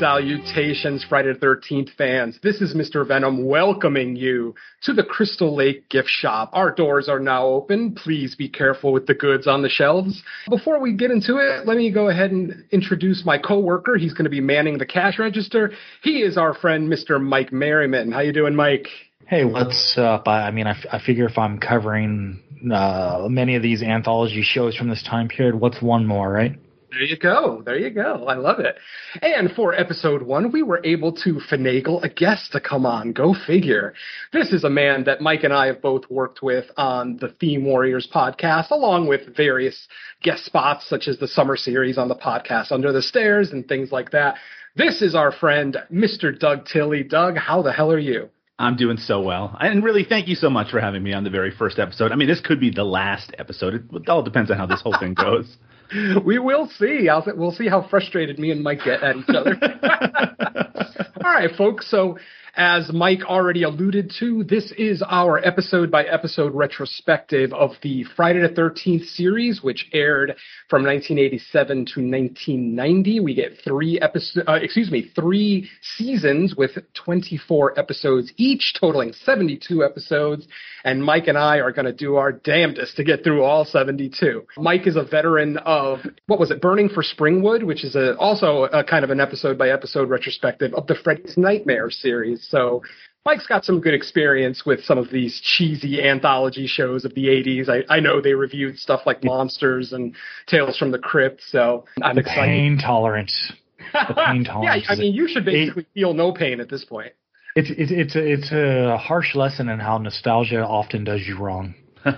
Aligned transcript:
Salutations, 0.00 1.04
Friday 1.06 1.34
the 1.34 1.38
13th 1.38 1.90
fans. 1.90 2.38
This 2.42 2.62
is 2.62 2.74
Mr. 2.74 3.06
Venom 3.06 3.44
welcoming 3.44 4.16
you 4.16 4.54
to 4.84 4.94
the 4.94 5.02
Crystal 5.02 5.54
Lake 5.54 5.90
gift 5.90 6.08
shop. 6.08 6.48
Our 6.54 6.74
doors 6.74 7.06
are 7.06 7.20
now 7.20 7.44
open. 7.44 7.94
Please 7.94 8.34
be 8.34 8.48
careful 8.48 8.94
with 8.94 9.06
the 9.06 9.12
goods 9.12 9.46
on 9.46 9.60
the 9.60 9.68
shelves. 9.68 10.22
Before 10.48 10.80
we 10.80 10.94
get 10.94 11.10
into 11.10 11.36
it, 11.36 11.66
let 11.66 11.76
me 11.76 11.92
go 11.92 12.08
ahead 12.08 12.30
and 12.30 12.64
introduce 12.70 13.26
my 13.26 13.36
coworker. 13.36 13.98
He's 13.98 14.14
going 14.14 14.24
to 14.24 14.30
be 14.30 14.40
manning 14.40 14.78
the 14.78 14.86
cash 14.86 15.18
register. 15.18 15.72
He 16.02 16.22
is 16.22 16.38
our 16.38 16.54
friend, 16.54 16.90
Mr. 16.90 17.20
Mike 17.20 17.52
Merriman. 17.52 18.10
How 18.10 18.20
you 18.20 18.32
doing, 18.32 18.54
Mike? 18.54 18.88
Hey, 19.26 19.44
what's 19.44 19.98
up? 19.98 20.26
I, 20.26 20.46
I 20.46 20.50
mean, 20.50 20.66
I, 20.66 20.70
f- 20.70 20.86
I 20.90 20.98
figure 20.98 21.26
if 21.26 21.36
I'm 21.36 21.58
covering 21.58 22.42
uh, 22.72 23.26
many 23.28 23.54
of 23.54 23.62
these 23.62 23.82
anthology 23.82 24.42
shows 24.42 24.74
from 24.74 24.88
this 24.88 25.02
time 25.02 25.28
period, 25.28 25.56
what's 25.56 25.82
one 25.82 26.06
more, 26.06 26.32
right? 26.32 26.58
There 26.90 27.02
you 27.02 27.16
go. 27.16 27.62
There 27.64 27.78
you 27.78 27.90
go. 27.90 28.26
I 28.26 28.34
love 28.34 28.58
it. 28.58 28.76
And 29.22 29.52
for 29.52 29.72
episode 29.74 30.22
one, 30.22 30.50
we 30.50 30.62
were 30.62 30.80
able 30.84 31.12
to 31.22 31.34
finagle 31.50 32.02
a 32.02 32.08
guest 32.08 32.50
to 32.52 32.60
come 32.60 32.84
on. 32.84 33.12
Go 33.12 33.32
figure. 33.46 33.94
This 34.32 34.52
is 34.52 34.64
a 34.64 34.70
man 34.70 35.04
that 35.04 35.20
Mike 35.20 35.44
and 35.44 35.52
I 35.52 35.66
have 35.66 35.80
both 35.80 36.10
worked 36.10 36.42
with 36.42 36.64
on 36.76 37.16
the 37.18 37.28
Theme 37.28 37.64
Warriors 37.64 38.08
podcast, 38.12 38.70
along 38.70 39.06
with 39.06 39.36
various 39.36 39.86
guest 40.22 40.44
spots, 40.44 40.88
such 40.88 41.06
as 41.06 41.18
the 41.18 41.28
summer 41.28 41.56
series 41.56 41.96
on 41.96 42.08
the 42.08 42.16
podcast 42.16 42.72
Under 42.72 42.92
the 42.92 43.02
Stairs 43.02 43.50
and 43.52 43.68
things 43.68 43.92
like 43.92 44.10
that. 44.10 44.34
This 44.74 45.00
is 45.00 45.14
our 45.14 45.30
friend, 45.30 45.76
Mr. 45.92 46.36
Doug 46.36 46.66
Tilley. 46.66 47.04
Doug, 47.04 47.36
how 47.36 47.62
the 47.62 47.72
hell 47.72 47.92
are 47.92 47.98
you? 47.98 48.30
I'm 48.58 48.76
doing 48.76 48.98
so 48.98 49.22
well. 49.22 49.56
And 49.58 49.82
really, 49.82 50.04
thank 50.04 50.28
you 50.28 50.34
so 50.34 50.50
much 50.50 50.70
for 50.70 50.80
having 50.80 51.02
me 51.02 51.12
on 51.12 51.24
the 51.24 51.30
very 51.30 51.50
first 51.50 51.78
episode. 51.78 52.12
I 52.12 52.16
mean, 52.16 52.28
this 52.28 52.40
could 52.40 52.60
be 52.60 52.70
the 52.70 52.84
last 52.84 53.32
episode. 53.38 53.88
It 53.92 54.08
all 54.08 54.22
depends 54.22 54.50
on 54.50 54.58
how 54.58 54.66
this 54.66 54.82
whole 54.82 54.96
thing 54.98 55.14
goes. 55.20 55.56
we 56.24 56.38
will 56.38 56.68
see. 56.78 57.08
I'll, 57.08 57.24
we'll 57.36 57.52
see 57.52 57.68
how 57.68 57.86
frustrated 57.88 58.38
me 58.38 58.50
and 58.50 58.62
Mike 58.62 58.80
get 58.84 59.02
at 59.02 59.16
each 59.16 59.28
other. 59.28 59.56
All 61.24 61.32
right, 61.32 61.54
folks. 61.56 61.90
So, 61.90 62.18
as 62.60 62.92
Mike 62.92 63.22
already 63.24 63.62
alluded 63.62 64.12
to, 64.18 64.44
this 64.44 64.70
is 64.76 65.02
our 65.08 65.38
episode 65.38 65.90
by 65.90 66.04
episode 66.04 66.54
retrospective 66.54 67.54
of 67.54 67.70
the 67.82 68.04
Friday 68.16 68.40
the 68.40 68.50
13th 68.50 69.06
series, 69.06 69.62
which 69.62 69.88
aired 69.94 70.36
from 70.68 70.84
1987 70.84 71.86
to 71.86 72.00
1990. 72.02 73.20
We 73.20 73.34
get 73.34 73.52
three 73.64 73.98
episodes, 73.98 74.46
uh, 74.46 74.58
excuse 74.60 74.90
me, 74.90 75.10
three 75.14 75.70
seasons 75.96 76.54
with 76.54 76.72
24 76.92 77.78
episodes 77.80 78.30
each, 78.36 78.74
totaling 78.78 79.14
72 79.14 79.82
episodes. 79.82 80.46
And 80.84 81.02
Mike 81.02 81.28
and 81.28 81.38
I 81.38 81.60
are 81.60 81.72
going 81.72 81.86
to 81.86 81.94
do 81.94 82.16
our 82.16 82.30
damnedest 82.30 82.94
to 82.96 83.04
get 83.04 83.24
through 83.24 83.42
all 83.42 83.64
72. 83.64 84.44
Mike 84.58 84.86
is 84.86 84.96
a 84.96 85.02
veteran 85.02 85.56
of, 85.56 86.00
what 86.26 86.38
was 86.38 86.50
it, 86.50 86.60
Burning 86.60 86.90
for 86.90 87.02
Springwood, 87.02 87.64
which 87.64 87.84
is 87.84 87.96
a, 87.96 88.18
also 88.18 88.64
a 88.64 88.84
kind 88.84 89.02
of 89.02 89.10
an 89.10 89.18
episode 89.18 89.56
by 89.56 89.70
episode 89.70 90.10
retrospective 90.10 90.74
of 90.74 90.86
the 90.86 90.94
Freddy's 90.94 91.38
Nightmare 91.38 91.88
series. 91.88 92.49
So 92.50 92.82
Mike's 93.24 93.46
got 93.46 93.64
some 93.64 93.80
good 93.80 93.94
experience 93.94 94.64
with 94.64 94.82
some 94.84 94.98
of 94.98 95.10
these 95.10 95.40
cheesy 95.42 96.02
anthology 96.02 96.66
shows 96.66 97.04
of 97.04 97.14
the 97.14 97.26
80s. 97.26 97.68
I, 97.68 97.94
I 97.94 98.00
know 98.00 98.20
they 98.20 98.34
reviewed 98.34 98.78
stuff 98.78 99.02
like 99.06 99.22
Monsters 99.22 99.92
and 99.92 100.14
Tales 100.46 100.78
from 100.78 100.90
the 100.90 100.98
Crypt, 100.98 101.42
so 101.48 101.84
I'm 102.02 102.14
the 102.14 102.22
excited. 102.22 102.42
pain 102.42 102.78
tolerance. 102.78 103.52
The 103.92 104.14
pain 104.26 104.44
tolerance. 104.44 104.84
yeah, 104.88 104.92
I 104.92 104.96
mean, 104.96 105.14
you 105.14 105.28
should 105.28 105.44
basically 105.44 105.86
feel 105.94 106.14
no 106.14 106.32
pain 106.32 106.60
at 106.60 106.70
this 106.70 106.84
point. 106.84 107.12
It's 107.56 107.68
it's 107.70 107.90
it's 107.90 108.14
a, 108.14 108.32
it's 108.32 108.52
a 108.52 108.96
harsh 108.96 109.34
lesson 109.34 109.68
in 109.68 109.80
how 109.80 109.98
nostalgia 109.98 110.64
often 110.64 111.04
does 111.04 111.26
you 111.26 111.36
wrong. 111.36 111.74
and 112.04 112.16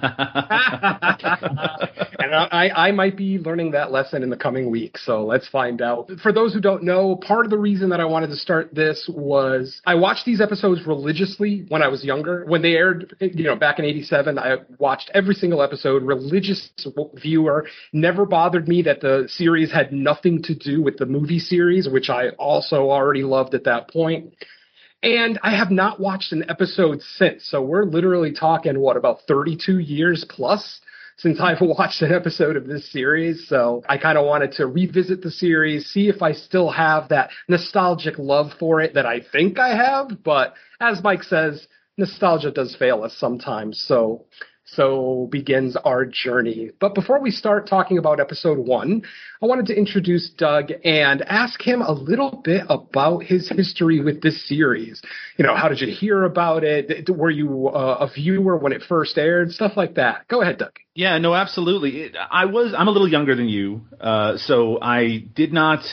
I, 2.35 2.71
I 2.75 2.93
might 2.93 3.17
be 3.17 3.39
learning 3.39 3.73
that 3.73 3.91
lesson 3.91 4.23
in 4.23 4.31
the 4.31 4.37
coming 4.37 4.71
week, 4.71 4.97
so 4.97 5.25
let's 5.25 5.49
find 5.49 5.83
out. 5.83 6.11
For 6.23 6.33
those 6.33 6.55
who 6.55 6.61
don't 6.61 6.85
know, 6.85 7.17
part 7.17 7.47
of 7.47 7.51
the 7.51 7.59
reason 7.59 7.89
that 7.91 7.99
I 7.99 8.05
wanted 8.05 8.29
to 8.29 8.37
start 8.37 8.75
this 8.75 9.11
was 9.13 9.81
I 9.85 9.97
watched 9.97 10.25
these 10.25 10.41
episodes 10.41 10.87
religiously 10.87 11.65
when 11.69 11.83
I 11.83 11.89
was 11.89 12.05
younger. 12.05 12.45
When 12.47 12.63
they 12.63 12.75
aired, 12.75 13.17
you 13.21 13.45
know, 13.45 13.57
back 13.57 13.79
in 13.81 13.85
'87, 13.85 14.39
I 14.39 14.57
watched 14.79 15.11
every 15.15 15.35
single 15.35 15.63
episode. 15.63 16.05
Religious 16.05 16.71
viewer 17.15 17.67
never 17.93 18.25
bothered 18.25 18.69
me 18.69 18.83
that 18.83 19.01
the 19.01 19.25
series 19.29 19.73
had 19.73 19.93
nothing 19.93 20.43
to 20.45 20.55
do 20.55 20.81
with 20.81 20.99
the 20.99 21.07
movie 21.07 21.41
series, 21.41 21.89
which 21.89 22.09
I 22.09 22.29
also 22.31 22.91
already 22.91 23.25
loved 23.25 23.55
at 23.55 23.65
that 23.65 23.91
point. 23.91 24.35
And 25.03 25.39
I 25.43 25.57
have 25.57 25.71
not 25.71 25.99
watched 25.99 26.33
an 26.33 26.45
episode 26.49 27.03
since. 27.03 27.49
So 27.49 27.61
we're 27.61 27.85
literally 27.85 28.33
talking, 28.33 28.79
what, 28.79 28.97
about 28.97 29.21
32 29.27 29.79
years 29.79 30.25
plus 30.29 30.81
since 31.17 31.41
I've 31.41 31.61
watched 31.61 32.03
an 32.03 32.13
episode 32.13 32.57
of 32.57 32.67
this 32.67 32.91
series. 32.93 33.49
So 33.49 33.83
I 33.89 33.99
kind 33.99 34.17
of 34.17 34.27
wanted 34.27 34.53
to 34.53 34.67
revisit 34.67 35.23
the 35.23 35.31
series, 35.31 35.87
see 35.87 36.09
if 36.09 36.23
I 36.23 36.33
still 36.33 36.71
have 36.71 37.09
that 37.09 37.31
nostalgic 37.49 38.19
love 38.19 38.53
for 38.59 38.81
it 38.81 38.95
that 38.95 39.07
I 39.07 39.21
think 39.33 39.59
I 39.59 39.75
have. 39.77 40.23
But 40.23 40.55
as 40.81 41.03
Mike 41.03 41.25
says, 41.25 41.67
nostalgia 41.97 42.51
does 42.51 42.77
fail 42.77 43.03
us 43.03 43.17
sometimes. 43.19 43.83
So 43.87 44.27
so 44.75 45.29
begins 45.31 45.77
our 45.77 46.05
journey. 46.05 46.71
But 46.81 46.95
before 46.95 47.21
we 47.21 47.31
start 47.31 47.69
talking 47.69 47.99
about 47.99 48.21
episode 48.21 48.59
one, 48.59 49.03
I 49.43 49.47
wanted 49.47 49.67
to 49.67 49.75
introduce 49.75 50.31
Doug 50.31 50.71
and 50.85 51.23
ask 51.23 51.61
him 51.61 51.83
a 51.83 51.93
little 51.93 52.41
bit 52.45 52.65
about 52.69 53.25
his 53.25 53.49
history 53.49 54.01
with 54.01 54.23
this 54.23 54.49
series. 54.49 55.03
You 55.37 55.47
know, 55.47 55.55
how 55.55 55.69
did 55.69 55.81
you 55.81 55.93
hear 55.93 56.25
about 56.25 56.65
it? 56.65 57.09
Were 57.11 57.31
you 57.31 57.69
uh, 57.69 58.09
a 58.09 58.13
viewer 58.13 58.57
when 58.57 58.73
it 58.73 58.83
first 58.89 59.19
aired? 59.19 59.51
Stuff 59.51 59.73
like 59.77 59.95
that. 59.95 60.29
Go 60.29 60.43
ahead, 60.43 60.59
Doug. 60.59 60.73
Yeah, 60.95 61.19
no, 61.19 61.35
absolutely. 61.35 62.13
I 62.31 62.47
was. 62.47 62.75
I'm 62.77 62.89
a 62.89 62.91
little 62.91 63.09
younger 63.09 63.35
than 63.35 63.49
you, 63.49 63.83
uh, 64.01 64.37
so 64.37 64.79
I 64.81 65.25
did 65.35 65.53
not 65.53 65.85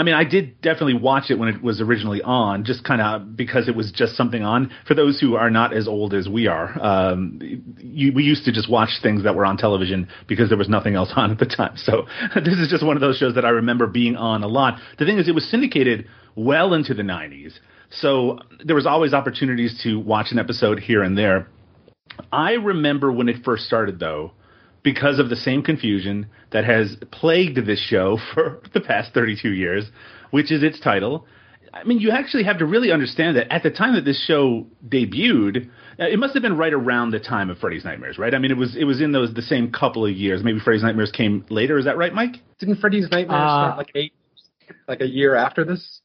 I 0.00 0.02
mean, 0.02 0.14
I 0.14 0.24
did 0.24 0.62
definitely 0.62 0.94
watch 0.94 1.24
it 1.28 1.38
when 1.38 1.50
it 1.50 1.62
was 1.62 1.82
originally 1.82 2.22
on, 2.22 2.64
just 2.64 2.84
kind 2.84 3.02
of 3.02 3.36
because 3.36 3.68
it 3.68 3.76
was 3.76 3.92
just 3.92 4.16
something 4.16 4.42
on. 4.42 4.70
For 4.88 4.94
those 4.94 5.20
who 5.20 5.34
are 5.34 5.50
not 5.50 5.76
as 5.76 5.86
old 5.86 6.14
as 6.14 6.26
we 6.26 6.46
are, 6.46 6.82
um, 6.82 7.38
you, 7.76 8.10
we 8.14 8.22
used 8.22 8.46
to 8.46 8.52
just 8.52 8.70
watch 8.70 8.88
things 9.02 9.24
that 9.24 9.34
were 9.34 9.44
on 9.44 9.58
television 9.58 10.08
because 10.26 10.48
there 10.48 10.56
was 10.56 10.70
nothing 10.70 10.94
else 10.94 11.12
on 11.16 11.30
at 11.30 11.38
the 11.38 11.44
time. 11.44 11.76
So 11.76 12.06
this 12.34 12.54
is 12.54 12.70
just 12.70 12.82
one 12.82 12.96
of 12.96 13.02
those 13.02 13.18
shows 13.18 13.34
that 13.34 13.44
I 13.44 13.50
remember 13.50 13.86
being 13.86 14.16
on 14.16 14.42
a 14.42 14.48
lot. 14.48 14.80
The 14.98 15.04
thing 15.04 15.18
is, 15.18 15.28
it 15.28 15.34
was 15.34 15.46
syndicated 15.50 16.06
well 16.34 16.72
into 16.72 16.94
the 16.94 17.02
90s. 17.02 17.52
So 17.90 18.38
there 18.64 18.76
was 18.76 18.86
always 18.86 19.12
opportunities 19.12 19.78
to 19.82 20.00
watch 20.00 20.28
an 20.30 20.38
episode 20.38 20.78
here 20.78 21.02
and 21.02 21.18
there. 21.18 21.48
I 22.32 22.52
remember 22.52 23.12
when 23.12 23.28
it 23.28 23.44
first 23.44 23.64
started, 23.64 23.98
though, 23.98 24.32
because 24.82 25.18
of 25.18 25.28
the 25.28 25.36
same 25.36 25.62
confusion 25.62 26.26
that 26.52 26.64
has 26.64 26.96
plagued 27.10 27.64
this 27.66 27.80
show 27.80 28.18
for 28.34 28.62
the 28.74 28.80
past 28.80 29.12
32 29.14 29.50
years, 29.50 29.90
which 30.30 30.50
is 30.50 30.62
its 30.62 30.80
title. 30.80 31.26
I 31.72 31.84
mean, 31.84 32.00
you 32.00 32.10
actually 32.10 32.42
have 32.44 32.58
to 32.58 32.66
really 32.66 32.90
understand 32.90 33.36
that 33.36 33.52
at 33.52 33.62
the 33.62 33.70
time 33.70 33.94
that 33.94 34.04
this 34.04 34.20
show 34.26 34.66
debuted, 34.88 35.68
uh, 36.00 36.06
it 36.06 36.18
must 36.18 36.34
have 36.34 36.42
been 36.42 36.56
right 36.56 36.72
around 36.72 37.12
the 37.12 37.20
time 37.20 37.48
of 37.48 37.58
Freddy's 37.58 37.84
Nightmares, 37.84 38.18
right? 38.18 38.34
I 38.34 38.38
mean, 38.38 38.50
it 38.50 38.56
was 38.56 38.76
it 38.76 38.84
was 38.84 39.00
in 39.00 39.12
those 39.12 39.32
the 39.34 39.42
same 39.42 39.70
couple 39.70 40.04
of 40.04 40.10
years. 40.10 40.42
Maybe 40.42 40.58
Freddy's 40.58 40.82
Nightmares 40.82 41.12
came 41.12 41.44
later. 41.48 41.78
Is 41.78 41.84
that 41.84 41.96
right, 41.96 42.12
Mike? 42.12 42.36
Didn't 42.58 42.76
Freddy's 42.80 43.08
Nightmares 43.08 43.40
uh, 43.40 43.66
start 43.66 43.78
like 43.78 43.92
eight, 43.94 44.12
like 44.88 45.00
a 45.00 45.06
year 45.06 45.36
after 45.36 45.64
this? 45.64 45.99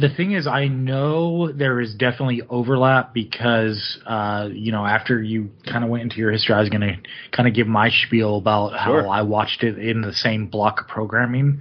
The 0.00 0.08
thing 0.08 0.32
is, 0.32 0.46
I 0.46 0.68
know 0.68 1.52
there 1.52 1.80
is 1.80 1.94
definitely 1.94 2.42
overlap 2.48 3.12
because, 3.12 3.98
uh, 4.06 4.48
you 4.52 4.72
know, 4.72 4.86
after 4.86 5.22
you 5.22 5.50
kind 5.70 5.84
of 5.84 5.90
went 5.90 6.04
into 6.04 6.16
your 6.16 6.32
history, 6.32 6.54
I 6.54 6.60
was 6.60 6.70
going 6.70 6.80
to 6.80 6.96
kind 7.36 7.48
of 7.48 7.54
give 7.54 7.66
my 7.66 7.90
spiel 7.90 8.38
about 8.38 8.70
sure. 8.70 9.02
how 9.02 9.10
I 9.10 9.22
watched 9.22 9.62
it 9.62 9.78
in 9.78 10.00
the 10.00 10.12
same 10.12 10.46
block 10.46 10.80
of 10.80 10.88
programming, 10.88 11.60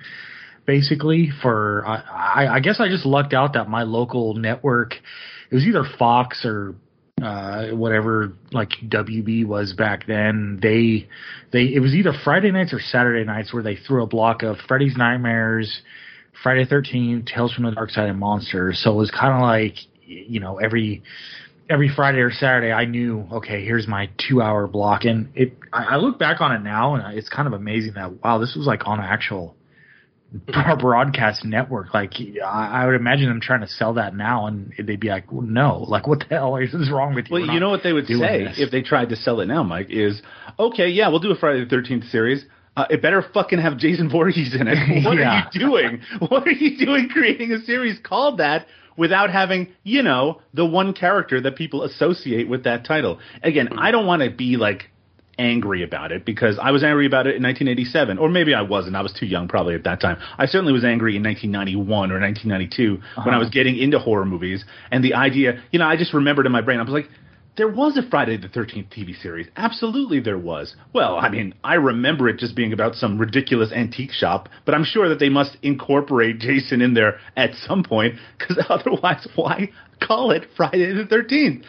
basically. 0.66 1.32
For 1.42 1.86
I, 1.86 2.56
I 2.56 2.60
guess 2.62 2.80
I 2.80 2.88
just 2.88 3.06
lucked 3.06 3.34
out 3.34 3.54
that 3.54 3.68
my 3.68 3.84
local 3.84 4.36
network, 4.36 4.94
it 5.52 5.56
was 5.56 5.66
either 5.66 5.84
Fox 5.98 6.46
or 6.46 6.76
uh, 7.22 7.68
whatever 7.72 8.34
like 8.52 8.70
WB 8.88 9.46
was 9.46 9.74
back 9.74 10.08
then. 10.08 10.60
They 10.62 11.10
they 11.52 11.74
it 11.74 11.82
was 11.82 11.94
either 11.94 12.14
Friday 12.24 12.52
nights 12.52 12.74
or 12.74 12.80
Saturday 12.80 13.26
nights 13.26 13.54
where 13.54 13.64
they 13.64 13.76
threw 13.76 14.04
a 14.04 14.08
block 14.08 14.44
of 14.44 14.58
Freddy's 14.68 14.96
Nightmares 14.96 15.82
Friday 16.42 16.66
13, 16.66 17.26
Tales 17.26 17.54
from 17.54 17.66
the 17.66 17.72
Dark 17.72 17.90
Side, 17.90 18.10
and 18.10 18.20
Monsters. 18.20 18.82
So 18.84 18.92
it 18.92 18.96
was 18.96 19.12
kind 19.12 19.34
of 19.34 19.42
like 19.42 19.76
you 20.06 20.40
know 20.40 20.58
every 20.58 21.04
every 21.70 21.90
Friday 21.94 22.20
or 22.20 22.32
Saturday 22.32 22.72
I 22.72 22.86
knew 22.86 23.28
okay 23.32 23.64
here's 23.64 23.88
my 23.88 24.10
two 24.18 24.42
hour 24.42 24.68
block, 24.68 25.06
and 25.06 25.30
it 25.36 25.54
I, 25.72 25.84
I 25.84 25.96
look 25.98 26.18
back 26.18 26.42
on 26.42 26.54
it 26.54 26.60
now 26.60 26.96
and 26.96 27.18
it's 27.18 27.30
kind 27.30 27.48
of 27.48 27.54
amazing 27.54 27.94
that 27.94 28.24
wow 28.24 28.40
this 28.40 28.56
was 28.56 28.66
like 28.66 28.88
on 28.88 29.00
an 29.00 29.06
actual 29.06 29.56
broadcast 30.80 31.44
network. 31.44 31.94
Like 31.94 32.14
I, 32.44 32.84
I 32.84 32.86
would 32.86 32.96
imagine 32.96 33.28
them 33.28 33.42
trying 33.42 33.62
to 33.62 33.68
sell 33.68 33.96
that 33.96 34.16
now, 34.16 34.46
and 34.46 34.74
they'd 34.78 35.00
be 35.00 35.10
like, 35.10 35.32
well, 35.32 35.42
"No, 35.42 35.86
like 35.88 36.08
what 36.08 36.20
the 36.20 36.26
hell 36.26 36.56
is 36.58 36.92
wrong 36.92 37.16
with 37.16 37.30
you?" 37.30 37.34
Well, 37.34 37.46
you 37.46 37.60
know 37.60 37.70
what 37.70 37.84
they 37.84 37.94
would 37.94 38.08
say 38.08 38.44
this. 38.44 38.60
if 38.60 38.72
they 38.72 38.82
tried 38.82 39.10
to 39.10 39.16
sell 39.16 39.40
it 39.42 39.48
now, 39.48 39.64
Mike 39.64 39.90
is, 39.90 40.22
"Okay, 40.60 40.90
yeah, 40.90 41.10
we'll 41.10 41.20
do 41.20 41.32
a 41.32 41.36
Friday 41.36 41.64
the 41.64 41.70
Thirteenth 41.70 42.06
series. 42.06 42.46
Uh, 42.80 42.86
it 42.90 43.02
better 43.02 43.22
fucking 43.34 43.60
have 43.60 43.78
Jason 43.78 44.10
Voorhees 44.10 44.56
in 44.56 44.66
it. 44.70 45.04
What 45.06 45.18
yeah. 45.18 45.44
are 45.44 45.50
you 45.52 45.60
doing? 45.60 46.02
What 46.20 46.48
are 46.48 46.52
you 46.52 46.78
doing 46.78 47.10
creating 47.10 47.52
a 47.52 47.60
series 47.60 48.00
called 48.02 48.38
that 48.38 48.68
without 48.96 49.30
having, 49.30 49.74
you 49.84 50.02
know, 50.02 50.42
the 50.54 50.66
one 50.66 50.94
character 50.94 51.42
that 51.42 51.58
people 51.58 51.84
associate 51.84 52.48
with 52.48 52.64
that 52.64 52.86
title? 52.86 53.20
Again, 53.44 53.68
I 53.78 53.92
don't 53.92 54.06
want 54.06 54.22
to 54.22 54.30
be 54.30 54.56
like 54.56 54.92
angry 55.38 55.84
about 55.84 56.14
it 56.14 56.24
because 56.24 56.58
I 56.58 56.72
was 56.72 56.82
angry 56.82 57.06
about 57.06 57.28
it 57.28 57.36
in 57.36 57.44
1987, 57.44 58.18
or 58.18 58.30
maybe 58.30 58.54
I 58.54 58.62
wasn't. 58.62 58.96
I 58.96 59.02
was 59.02 59.12
too 59.12 59.26
young 59.26 59.50
probably 59.50 59.76
at 59.76 59.84
that 59.84 60.00
time. 60.00 60.18
I 60.38 60.46
certainly 60.46 60.72
was 60.72 60.86
angry 60.86 61.18
in 61.18 61.24
1991 61.24 62.12
or 62.14 62.20
1992 62.22 63.02
uh-huh. 63.02 63.24
when 63.26 63.36
I 63.36 63.40
was 63.40 63.50
getting 63.50 63.78
into 63.78 64.00
horror 64.00 64.26
movies, 64.26 64.64
and 64.90 65.04
the 65.04 65.16
idea, 65.16 65.62
you 65.72 65.80
know, 65.80 65.86
I 65.86 65.98
just 65.98 66.14
remembered 66.14 66.46
in 66.46 66.54
my 66.54 66.62
brain, 66.62 66.80
I 66.80 66.84
was 66.84 66.94
like 66.94 67.10
there 67.58 67.68
was 67.68 67.98
a 67.98 68.10
Friday 68.10 68.38
the 68.38 68.48
13th 68.48 68.90
TV 68.90 69.20
series. 69.22 69.48
Absolutely 69.56 70.20
there 70.20 70.38
was. 70.38 70.76
Well, 70.94 71.18
I 71.18 71.30
mean, 71.30 71.54
I 71.64 71.76
remember 71.76 72.30
it 72.30 72.38
just 72.38 72.56
being 72.56 72.74
about 72.74 72.96
some 72.96 73.18
ridiculous 73.18 73.72
antique 73.72 74.12
shop, 74.12 74.50
but 74.66 74.74
I'm 74.74 74.84
sure 74.84 75.10
that 75.10 75.20
they 75.20 75.30
must 75.30 75.58
incorporate 75.62 76.40
Jason 76.40 76.82
in 76.82 76.94
there 76.94 77.20
at 77.36 77.54
some 77.56 77.84
point, 77.84 78.16
because 78.38 78.64
otherwise, 78.70 79.28
why 79.36 79.72
call 80.02 80.32
it 80.32 80.46
Friday 80.56 80.94
the 80.94 81.04
13th? 81.04 81.64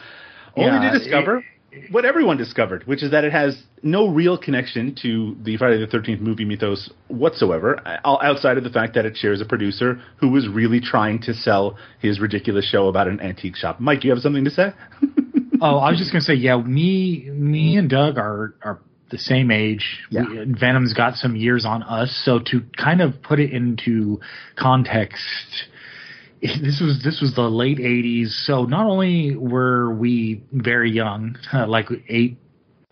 Yeah, 0.56 0.76
Only 0.76 0.90
to 0.90 0.98
discover 0.98 1.38
it, 1.38 1.44
what 1.90 2.04
everyone 2.04 2.36
discovered, 2.36 2.86
which 2.86 3.02
is 3.02 3.10
that 3.12 3.24
it 3.24 3.32
has 3.32 3.62
no 3.82 4.08
real 4.08 4.36
connection 4.36 4.94
to 5.02 5.36
the 5.42 5.56
Friday 5.56 5.78
the 5.78 5.86
13th 5.86 6.20
movie 6.20 6.44
mythos 6.44 6.90
whatsoever, 7.08 7.80
outside 8.04 8.58
of 8.58 8.64
the 8.64 8.70
fact 8.70 8.94
that 8.94 9.06
it 9.06 9.16
shares 9.16 9.40
a 9.40 9.44
producer 9.44 10.00
who 10.16 10.28
was 10.28 10.48
really 10.48 10.80
trying 10.80 11.20
to 11.22 11.32
sell 11.32 11.76
his 12.00 12.20
ridiculous 12.20 12.64
show 12.64 12.88
about 12.88 13.08
an 13.08 13.20
antique 13.20 13.56
shop. 13.56 13.80
Mike, 13.80 14.04
you 14.04 14.10
have 14.10 14.20
something 14.20 14.44
to 14.44 14.50
say? 14.50 14.72
oh, 15.60 15.78
I 15.78 15.90
was 15.90 15.98
just 15.98 16.12
gonna 16.12 16.22
say, 16.22 16.34
yeah, 16.34 16.56
me, 16.56 17.30
me 17.30 17.76
and 17.76 17.88
Doug 17.88 18.18
are 18.18 18.54
are 18.62 18.80
the 19.10 19.18
same 19.18 19.50
age. 19.50 20.00
Yeah. 20.10 20.22
We, 20.28 20.54
Venom's 20.58 20.94
got 20.94 21.16
some 21.16 21.36
years 21.36 21.64
on 21.64 21.82
us, 21.82 22.20
so 22.24 22.38
to 22.46 22.62
kind 22.76 23.00
of 23.00 23.22
put 23.22 23.40
it 23.40 23.52
into 23.52 24.20
context, 24.56 25.66
this 26.42 26.80
was 26.80 27.02
this 27.04 27.20
was 27.20 27.34
the 27.34 27.42
late 27.42 27.78
'80s. 27.78 28.28
So 28.44 28.64
not 28.64 28.86
only 28.86 29.36
were 29.36 29.92
we 29.92 30.42
very 30.52 30.90
young, 30.90 31.36
uh, 31.52 31.66
like 31.68 31.88
eight, 32.08 32.38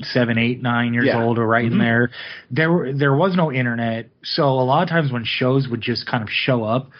seven, 0.02 0.38
eight, 0.38 0.62
nine 0.62 0.94
years 0.94 1.06
yeah. 1.06 1.22
old, 1.22 1.38
or 1.38 1.46
right 1.46 1.64
mm-hmm. 1.64 1.74
in 1.74 1.78
there, 1.78 2.10
there 2.50 2.72
were 2.72 2.92
there 2.92 3.14
was 3.14 3.34
no 3.36 3.52
internet. 3.52 4.10
So 4.22 4.44
a 4.44 4.64
lot 4.64 4.82
of 4.82 4.88
times 4.88 5.12
when 5.12 5.24
shows 5.24 5.68
would 5.68 5.80
just 5.80 6.06
kind 6.06 6.22
of 6.22 6.28
show 6.30 6.64
up, 6.64 6.90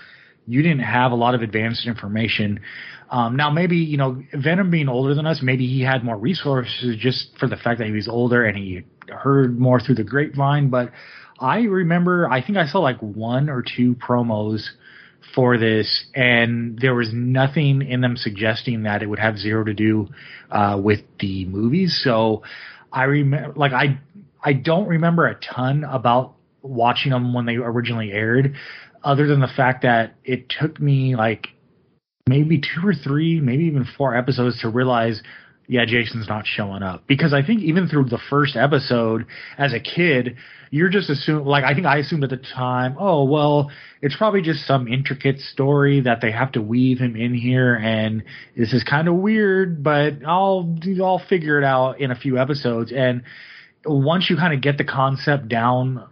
you 0.46 0.62
didn't 0.62 0.80
have 0.80 1.12
a 1.12 1.16
lot 1.16 1.34
of 1.34 1.42
advanced 1.42 1.86
information. 1.86 2.60
Um, 3.10 3.36
now 3.36 3.50
maybe 3.50 3.76
you 3.76 3.96
know 3.96 4.22
Venom 4.32 4.70
being 4.70 4.88
older 4.88 5.14
than 5.14 5.26
us, 5.26 5.40
maybe 5.42 5.66
he 5.66 5.82
had 5.82 6.04
more 6.04 6.16
resources 6.16 6.96
just 6.98 7.30
for 7.38 7.48
the 7.48 7.56
fact 7.56 7.78
that 7.78 7.86
he 7.86 7.92
was 7.92 8.08
older 8.08 8.44
and 8.44 8.56
he 8.56 8.84
heard 9.08 9.58
more 9.58 9.80
through 9.80 9.96
the 9.96 10.04
grapevine. 10.04 10.68
But 10.68 10.92
I 11.38 11.60
remember, 11.60 12.28
I 12.28 12.44
think 12.44 12.58
I 12.58 12.66
saw 12.66 12.80
like 12.80 12.98
one 13.00 13.48
or 13.48 13.62
two 13.62 13.94
promos 13.94 14.68
for 15.34 15.58
this, 15.58 16.06
and 16.14 16.78
there 16.80 16.94
was 16.94 17.10
nothing 17.12 17.82
in 17.82 18.00
them 18.00 18.16
suggesting 18.16 18.84
that 18.84 19.02
it 19.02 19.06
would 19.06 19.18
have 19.18 19.38
zero 19.38 19.64
to 19.64 19.74
do 19.74 20.08
uh, 20.50 20.80
with 20.82 21.00
the 21.20 21.44
movies. 21.46 22.00
So 22.02 22.42
I 22.92 23.04
remember, 23.04 23.52
like 23.56 23.72
I, 23.72 24.00
I 24.42 24.52
don't 24.52 24.88
remember 24.88 25.26
a 25.26 25.34
ton 25.34 25.84
about 25.84 26.34
watching 26.62 27.12
them 27.12 27.34
when 27.34 27.46
they 27.46 27.56
originally 27.56 28.10
aired, 28.12 28.54
other 29.02 29.26
than 29.26 29.40
the 29.40 29.48
fact 29.48 29.82
that 29.82 30.14
it 30.24 30.48
took 30.48 30.80
me 30.80 31.14
like 31.16 31.48
maybe 32.28 32.60
two 32.60 32.86
or 32.86 32.94
three, 32.94 33.40
maybe 33.40 33.64
even 33.64 33.86
four 33.96 34.16
episodes 34.16 34.60
to 34.60 34.68
realize, 34.68 35.22
yeah, 35.66 35.84
Jason's 35.86 36.28
not 36.28 36.46
showing 36.46 36.82
up. 36.82 37.06
Because 37.06 37.32
I 37.32 37.42
think 37.42 37.62
even 37.62 37.88
through 37.88 38.04
the 38.04 38.20
first 38.30 38.56
episode, 38.56 39.26
as 39.58 39.74
a 39.74 39.80
kid, 39.80 40.36
you're 40.70 40.88
just 40.88 41.10
assuming, 41.10 41.44
like, 41.44 41.64
I 41.64 41.74
think 41.74 41.86
I 41.86 41.98
assumed 41.98 42.24
at 42.24 42.30
the 42.30 42.36
time, 42.36 42.96
oh, 42.98 43.24
well, 43.24 43.70
it's 44.00 44.16
probably 44.16 44.42
just 44.42 44.66
some 44.66 44.88
intricate 44.88 45.40
story 45.40 46.00
that 46.02 46.20
they 46.20 46.30
have 46.30 46.52
to 46.52 46.62
weave 46.62 46.98
him 46.98 47.16
in 47.16 47.34
here, 47.34 47.74
and 47.74 48.22
this 48.56 48.72
is 48.72 48.84
kind 48.84 49.08
of 49.08 49.14
weird, 49.14 49.82
but 49.82 50.24
I'll, 50.26 50.78
I'll 51.02 51.22
figure 51.28 51.58
it 51.58 51.64
out 51.64 52.00
in 52.00 52.10
a 52.10 52.16
few 52.16 52.38
episodes. 52.38 52.92
And 52.94 53.22
once 53.84 54.28
you 54.28 54.36
kind 54.36 54.54
of 54.54 54.60
get 54.60 54.78
the 54.78 54.84
concept 54.84 55.48
down, 55.48 56.04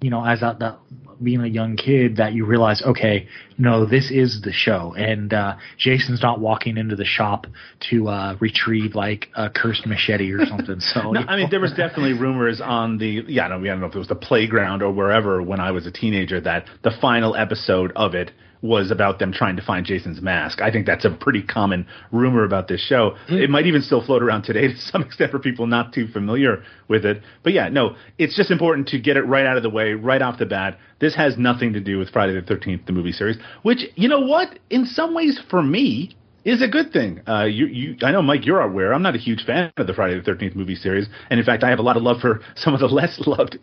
you 0.00 0.10
know, 0.10 0.24
as 0.24 0.40
that, 0.40 0.78
being 1.22 1.40
a 1.40 1.46
young 1.46 1.76
kid 1.76 2.16
that 2.16 2.32
you 2.34 2.44
realize, 2.44 2.82
okay, 2.82 3.28
no, 3.56 3.86
this 3.86 4.10
is 4.10 4.40
the 4.42 4.52
show, 4.52 4.94
and 4.96 5.32
uh, 5.32 5.56
Jason's 5.78 6.22
not 6.22 6.40
walking 6.40 6.76
into 6.76 6.96
the 6.96 7.04
shop 7.04 7.46
to 7.90 8.08
uh, 8.08 8.36
retrieve 8.40 8.94
like 8.94 9.28
a 9.34 9.48
cursed 9.48 9.86
machete 9.86 10.32
or 10.32 10.44
something. 10.46 10.80
So 10.80 11.10
no, 11.12 11.20
I 11.20 11.36
mean, 11.36 11.48
there 11.50 11.60
was 11.60 11.72
definitely 11.72 12.14
rumors 12.14 12.60
on 12.60 12.98
the 12.98 13.24
yeah, 13.28 13.48
no, 13.48 13.56
I 13.56 13.64
don't 13.64 13.80
know 13.80 13.86
if 13.86 13.94
it 13.94 13.98
was 13.98 14.08
the 14.08 14.14
playground 14.14 14.82
or 14.82 14.92
wherever 14.92 15.42
when 15.42 15.60
I 15.60 15.70
was 15.70 15.86
a 15.86 15.92
teenager 15.92 16.40
that 16.40 16.66
the 16.82 16.92
final 17.00 17.36
episode 17.36 17.92
of 17.96 18.14
it 18.14 18.32
was 18.64 18.90
about 18.90 19.18
them 19.18 19.30
trying 19.30 19.56
to 19.56 19.62
find 19.62 19.84
Jason's 19.84 20.22
mask. 20.22 20.62
I 20.62 20.70
think 20.70 20.86
that's 20.86 21.04
a 21.04 21.10
pretty 21.10 21.42
common 21.42 21.86
rumor 22.10 22.44
about 22.44 22.66
this 22.66 22.80
show. 22.80 23.14
Mm. 23.28 23.42
It 23.42 23.50
might 23.50 23.66
even 23.66 23.82
still 23.82 24.02
float 24.02 24.22
around 24.22 24.44
today 24.44 24.68
to 24.68 24.76
some 24.78 25.02
extent 25.06 25.30
for 25.30 25.38
people 25.38 25.66
not 25.66 25.92
too 25.92 26.08
familiar 26.08 26.64
with 26.88 27.04
it. 27.04 27.20
But 27.42 27.52
yeah, 27.52 27.68
no, 27.68 27.94
it's 28.16 28.34
just 28.34 28.50
important 28.50 28.88
to 28.88 28.98
get 28.98 29.18
it 29.18 29.22
right 29.24 29.44
out 29.44 29.58
of 29.58 29.62
the 29.62 29.68
way, 29.68 29.92
right 29.92 30.22
off 30.22 30.38
the 30.38 30.46
bat. 30.46 30.78
This 30.98 31.14
has 31.14 31.36
nothing 31.36 31.74
to 31.74 31.80
do 31.80 31.98
with 31.98 32.08
Friday 32.08 32.32
the 32.32 32.40
13th, 32.40 32.86
the 32.86 32.92
movie 32.92 33.12
series, 33.12 33.36
which, 33.64 33.80
you 33.96 34.08
know 34.08 34.20
what? 34.20 34.58
In 34.70 34.86
some 34.86 35.14
ways, 35.14 35.38
for 35.50 35.62
me, 35.62 36.16
is 36.46 36.62
a 36.62 36.68
good 36.68 36.90
thing. 36.90 37.20
Uh, 37.28 37.44
you, 37.44 37.66
you, 37.66 37.96
I 38.02 38.12
know, 38.12 38.22
Mike, 38.22 38.46
you're 38.46 38.60
aware. 38.60 38.94
I'm 38.94 39.02
not 39.02 39.14
a 39.14 39.18
huge 39.18 39.44
fan 39.44 39.72
of 39.76 39.86
the 39.86 39.92
Friday 39.94 40.18
the 40.18 40.30
13th 40.30 40.54
movie 40.54 40.74
series, 40.74 41.06
and 41.28 41.38
in 41.38 41.44
fact, 41.44 41.64
I 41.64 41.70
have 41.70 41.78
a 41.78 41.82
lot 41.82 41.98
of 41.98 42.02
love 42.02 42.20
for 42.20 42.40
some 42.56 42.72
of 42.72 42.80
the 42.80 42.86
less 42.86 43.20
loved 43.26 43.58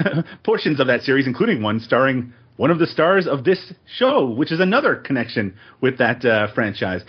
portions 0.44 0.78
of 0.78 0.86
that 0.86 1.02
series, 1.02 1.26
including 1.26 1.62
one 1.62 1.80
starring 1.80 2.32
one 2.56 2.70
of 2.70 2.78
the 2.78 2.86
stars 2.86 3.26
of 3.26 3.44
this 3.44 3.72
show, 3.96 4.30
which 4.30 4.52
is 4.52 4.60
another 4.60 4.96
connection 4.96 5.54
with 5.80 5.98
that 5.98 6.24
uh, 6.24 6.52
franchise. 6.54 7.02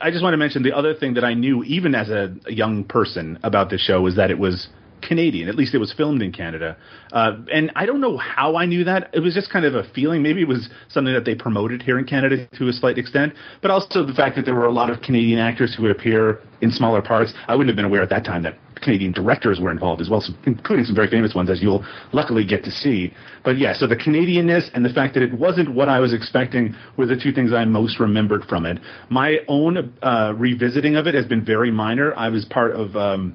I 0.00 0.10
just 0.10 0.22
want 0.22 0.34
to 0.34 0.38
mention 0.38 0.62
the 0.62 0.76
other 0.76 0.94
thing 0.94 1.14
that 1.14 1.24
I 1.24 1.34
knew, 1.34 1.64
even 1.64 1.94
as 1.94 2.10
a, 2.10 2.34
a 2.46 2.52
young 2.52 2.84
person, 2.84 3.38
about 3.42 3.70
this 3.70 3.80
show 3.80 4.02
was 4.02 4.16
that 4.16 4.30
it 4.30 4.38
was 4.38 4.68
Canadian. 5.00 5.48
At 5.48 5.54
least 5.54 5.74
it 5.74 5.78
was 5.78 5.92
filmed 5.92 6.22
in 6.22 6.32
Canada. 6.32 6.76
Uh, 7.12 7.32
and 7.52 7.72
I 7.74 7.86
don't 7.86 8.00
know 8.00 8.16
how 8.18 8.56
I 8.56 8.66
knew 8.66 8.84
that. 8.84 9.10
It 9.12 9.20
was 9.20 9.34
just 9.34 9.50
kind 9.50 9.64
of 9.64 9.74
a 9.74 9.84
feeling. 9.94 10.22
Maybe 10.22 10.42
it 10.42 10.48
was 10.48 10.68
something 10.88 11.14
that 11.14 11.24
they 11.24 11.34
promoted 11.34 11.82
here 11.82 11.98
in 11.98 12.04
Canada 12.04 12.46
to 12.58 12.68
a 12.68 12.72
slight 12.72 12.98
extent, 12.98 13.32
but 13.62 13.70
also 13.70 14.04
the 14.04 14.12
fact 14.12 14.36
that 14.36 14.44
there 14.44 14.54
were 14.54 14.66
a 14.66 14.72
lot 14.72 14.90
of 14.90 15.00
Canadian 15.00 15.38
actors 15.38 15.74
who 15.74 15.84
would 15.84 15.92
appear 15.92 16.40
in 16.60 16.70
smaller 16.70 17.02
parts. 17.02 17.32
I 17.48 17.54
wouldn't 17.54 17.70
have 17.70 17.76
been 17.76 17.86
aware 17.86 18.02
at 18.02 18.10
that 18.10 18.24
time 18.24 18.42
that 18.42 18.56
Canadian 18.82 19.12
directors 19.12 19.60
were 19.60 19.70
involved 19.70 20.00
as 20.00 20.08
well, 20.08 20.24
including 20.46 20.84
some 20.84 20.94
very 20.94 21.08
famous 21.08 21.34
ones, 21.34 21.50
as 21.50 21.62
you'll 21.62 21.84
luckily 22.12 22.44
get 22.44 22.64
to 22.64 22.70
see. 22.70 23.12
But 23.44 23.58
yeah, 23.58 23.74
so 23.74 23.86
the 23.86 23.96
Canadianness 23.96 24.70
and 24.74 24.84
the 24.84 24.90
fact 24.90 25.14
that 25.14 25.22
it 25.22 25.32
wasn't 25.32 25.74
what 25.74 25.88
I 25.88 26.00
was 26.00 26.12
expecting 26.12 26.74
were 26.96 27.06
the 27.06 27.16
two 27.16 27.32
things 27.32 27.52
I 27.52 27.64
most 27.64 28.00
remembered 28.00 28.44
from 28.44 28.66
it. 28.66 28.78
My 29.08 29.38
own 29.48 29.94
uh, 30.02 30.34
revisiting 30.36 30.96
of 30.96 31.06
it 31.06 31.14
has 31.14 31.26
been 31.26 31.44
very 31.44 31.70
minor. 31.70 32.14
I 32.16 32.28
was 32.28 32.44
part 32.44 32.72
of 32.72 32.96
um, 32.96 33.34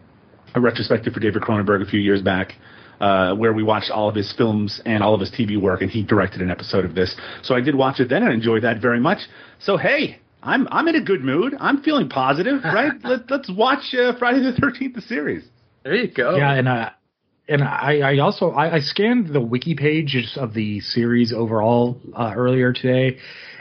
a 0.54 0.62
retrospective 0.62 1.14
for 1.14 1.20
David 1.20 1.42
Cronenberg 1.42 1.82
a 1.82 1.90
few 1.90 2.00
years 2.00 2.22
back. 2.22 2.54
Uh, 2.98 3.36
where 3.36 3.52
we 3.52 3.62
watched 3.62 3.92
all 3.92 4.08
of 4.08 4.16
his 4.16 4.34
films 4.38 4.82
and 4.86 5.04
all 5.04 5.14
of 5.14 5.20
his 5.20 5.30
TV 5.30 5.62
work, 5.62 5.82
and 5.82 5.92
he 5.92 6.02
directed 6.02 6.42
an 6.42 6.50
episode 6.50 6.86
of 6.86 6.96
this. 6.96 7.14
So 7.44 7.54
I 7.54 7.60
did 7.60 7.76
watch 7.76 8.00
it 8.00 8.08
then 8.08 8.24
and 8.24 8.32
enjoyed 8.32 8.64
that 8.64 8.82
very 8.82 9.02
much. 9.02 9.18
So 9.60 9.76
hey, 9.76 10.22
I'm 10.46 10.68
I'm 10.72 10.88
in 10.88 10.96
a 10.96 11.02
good 11.02 11.24
mood. 11.24 11.56
I'm 11.60 11.82
feeling 11.82 12.08
positive, 12.08 12.62
right? 12.64 12.94
Let, 13.04 13.32
us 13.32 13.50
watch 13.50 13.94
uh, 13.94 14.18
Friday 14.18 14.42
the 14.42 14.54
Thirteenth, 14.54 14.96
the 14.96 15.02
series. 15.02 15.44
There 15.84 15.96
you 15.96 16.12
go. 16.12 16.38
Yeah, 16.38 16.54
and 16.54 16.68
uh, 16.68 16.90
and 17.48 17.64
I, 17.64 18.00
I 18.00 18.18
also 18.20 18.52
I, 18.52 18.76
I, 18.76 18.80
scanned 18.80 19.34
the 19.34 19.42
wiki 19.42 19.76
pages 19.76 20.38
of 20.40 20.54
the 20.54 20.80
series 20.80 21.34
overall 21.34 22.00
uh, 22.16 22.34
earlier 22.36 22.74
today, 22.74 23.18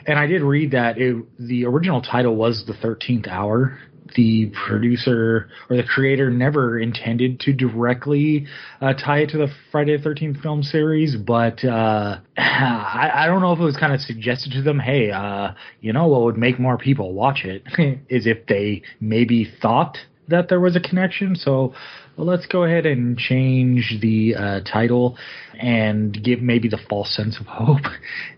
and 0.07 0.19
I 0.19 0.27
did 0.27 0.43
read 0.43 0.73
that 0.73 0.99
it, 0.99 1.25
the 1.39 1.65
original 1.65 2.03
title 2.03 2.37
was 2.37 2.65
the 2.67 2.75
Thirteenth 2.75 3.27
Hour, 3.27 3.79
the 4.15 4.53
producer 4.67 5.49
or 5.71 5.77
the 5.77 5.83
creator 5.83 6.31
never 6.31 6.79
intended 6.79 7.41
to 7.41 7.53
directly 7.53 8.47
uh, 8.81 8.93
tie 8.95 9.21
it 9.21 9.31
to 9.31 9.39
the 9.39 9.49
Friday 9.71 9.97
the 9.97 10.03
Thirteenth 10.03 10.41
film 10.41 10.63
series, 10.63 11.17
but 11.17 11.65
uh, 11.65 12.19
I, 12.37 13.11
I, 13.15 13.27
don't 13.27 13.41
know 13.41 13.53
if 13.53 13.59
it 13.59 13.65
was 13.65 13.77
kind 13.77 13.93
of 13.93 14.01
suggested 14.01 14.53
to 14.53 14.63
them, 14.63 14.79
hey, 14.79 15.11
uh, 15.11 15.53
you 15.81 15.93
know 15.93 16.07
what 16.07 16.23
would 16.23 16.39
make 16.39 16.59
more 16.59 16.79
people 16.79 17.13
watch 17.13 17.45
it 17.45 17.63
is 18.09 18.27
if 18.27 18.47
they 18.47 18.83
maybe 19.01 19.51
thought 19.61 19.99
that 20.29 20.49
there 20.49 20.61
was 20.61 20.77
a 20.77 20.81
connection. 20.81 21.37
So 21.37 21.75
let's 22.17 22.47
go 22.47 22.65
ahead 22.65 22.87
and 22.87 23.19
change 23.19 23.99
the 24.01 24.35
uh, 24.35 24.61
title 24.61 25.19
and 25.59 26.23
give 26.23 26.41
maybe 26.41 26.69
the 26.69 26.79
false 26.89 27.15
sense 27.15 27.39
of 27.39 27.47
hope. 27.47 27.87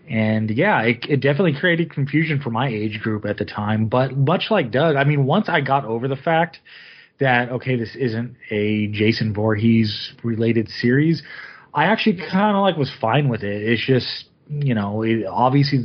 And 0.09 0.49
yeah, 0.49 0.83
it, 0.83 1.05
it, 1.09 1.19
definitely 1.19 1.59
created 1.59 1.91
confusion 1.91 2.39
for 2.39 2.49
my 2.49 2.69
age 2.69 3.01
group 3.01 3.25
at 3.25 3.35
the 3.35 3.43
time. 3.43 3.87
But 3.87 4.15
much 4.15 4.45
like 4.49 4.71
Doug, 4.71 4.95
I 4.95 5.03
mean, 5.03 5.25
once 5.25 5.49
I 5.49 5.59
got 5.59 5.83
over 5.83 6.07
the 6.07 6.15
fact 6.15 6.59
that, 7.19 7.49
okay, 7.49 7.75
this 7.75 7.93
isn't 7.93 8.37
a 8.49 8.87
Jason 8.87 9.33
Voorhees 9.33 10.13
related 10.23 10.69
series, 10.69 11.23
I 11.73 11.87
actually 11.87 12.19
kind 12.31 12.55
of 12.55 12.61
like 12.61 12.77
was 12.77 12.89
fine 13.01 13.27
with 13.27 13.43
it. 13.43 13.63
It's 13.63 13.85
just, 13.85 14.29
you 14.49 14.73
know, 14.73 15.01
it, 15.01 15.25
obviously 15.25 15.79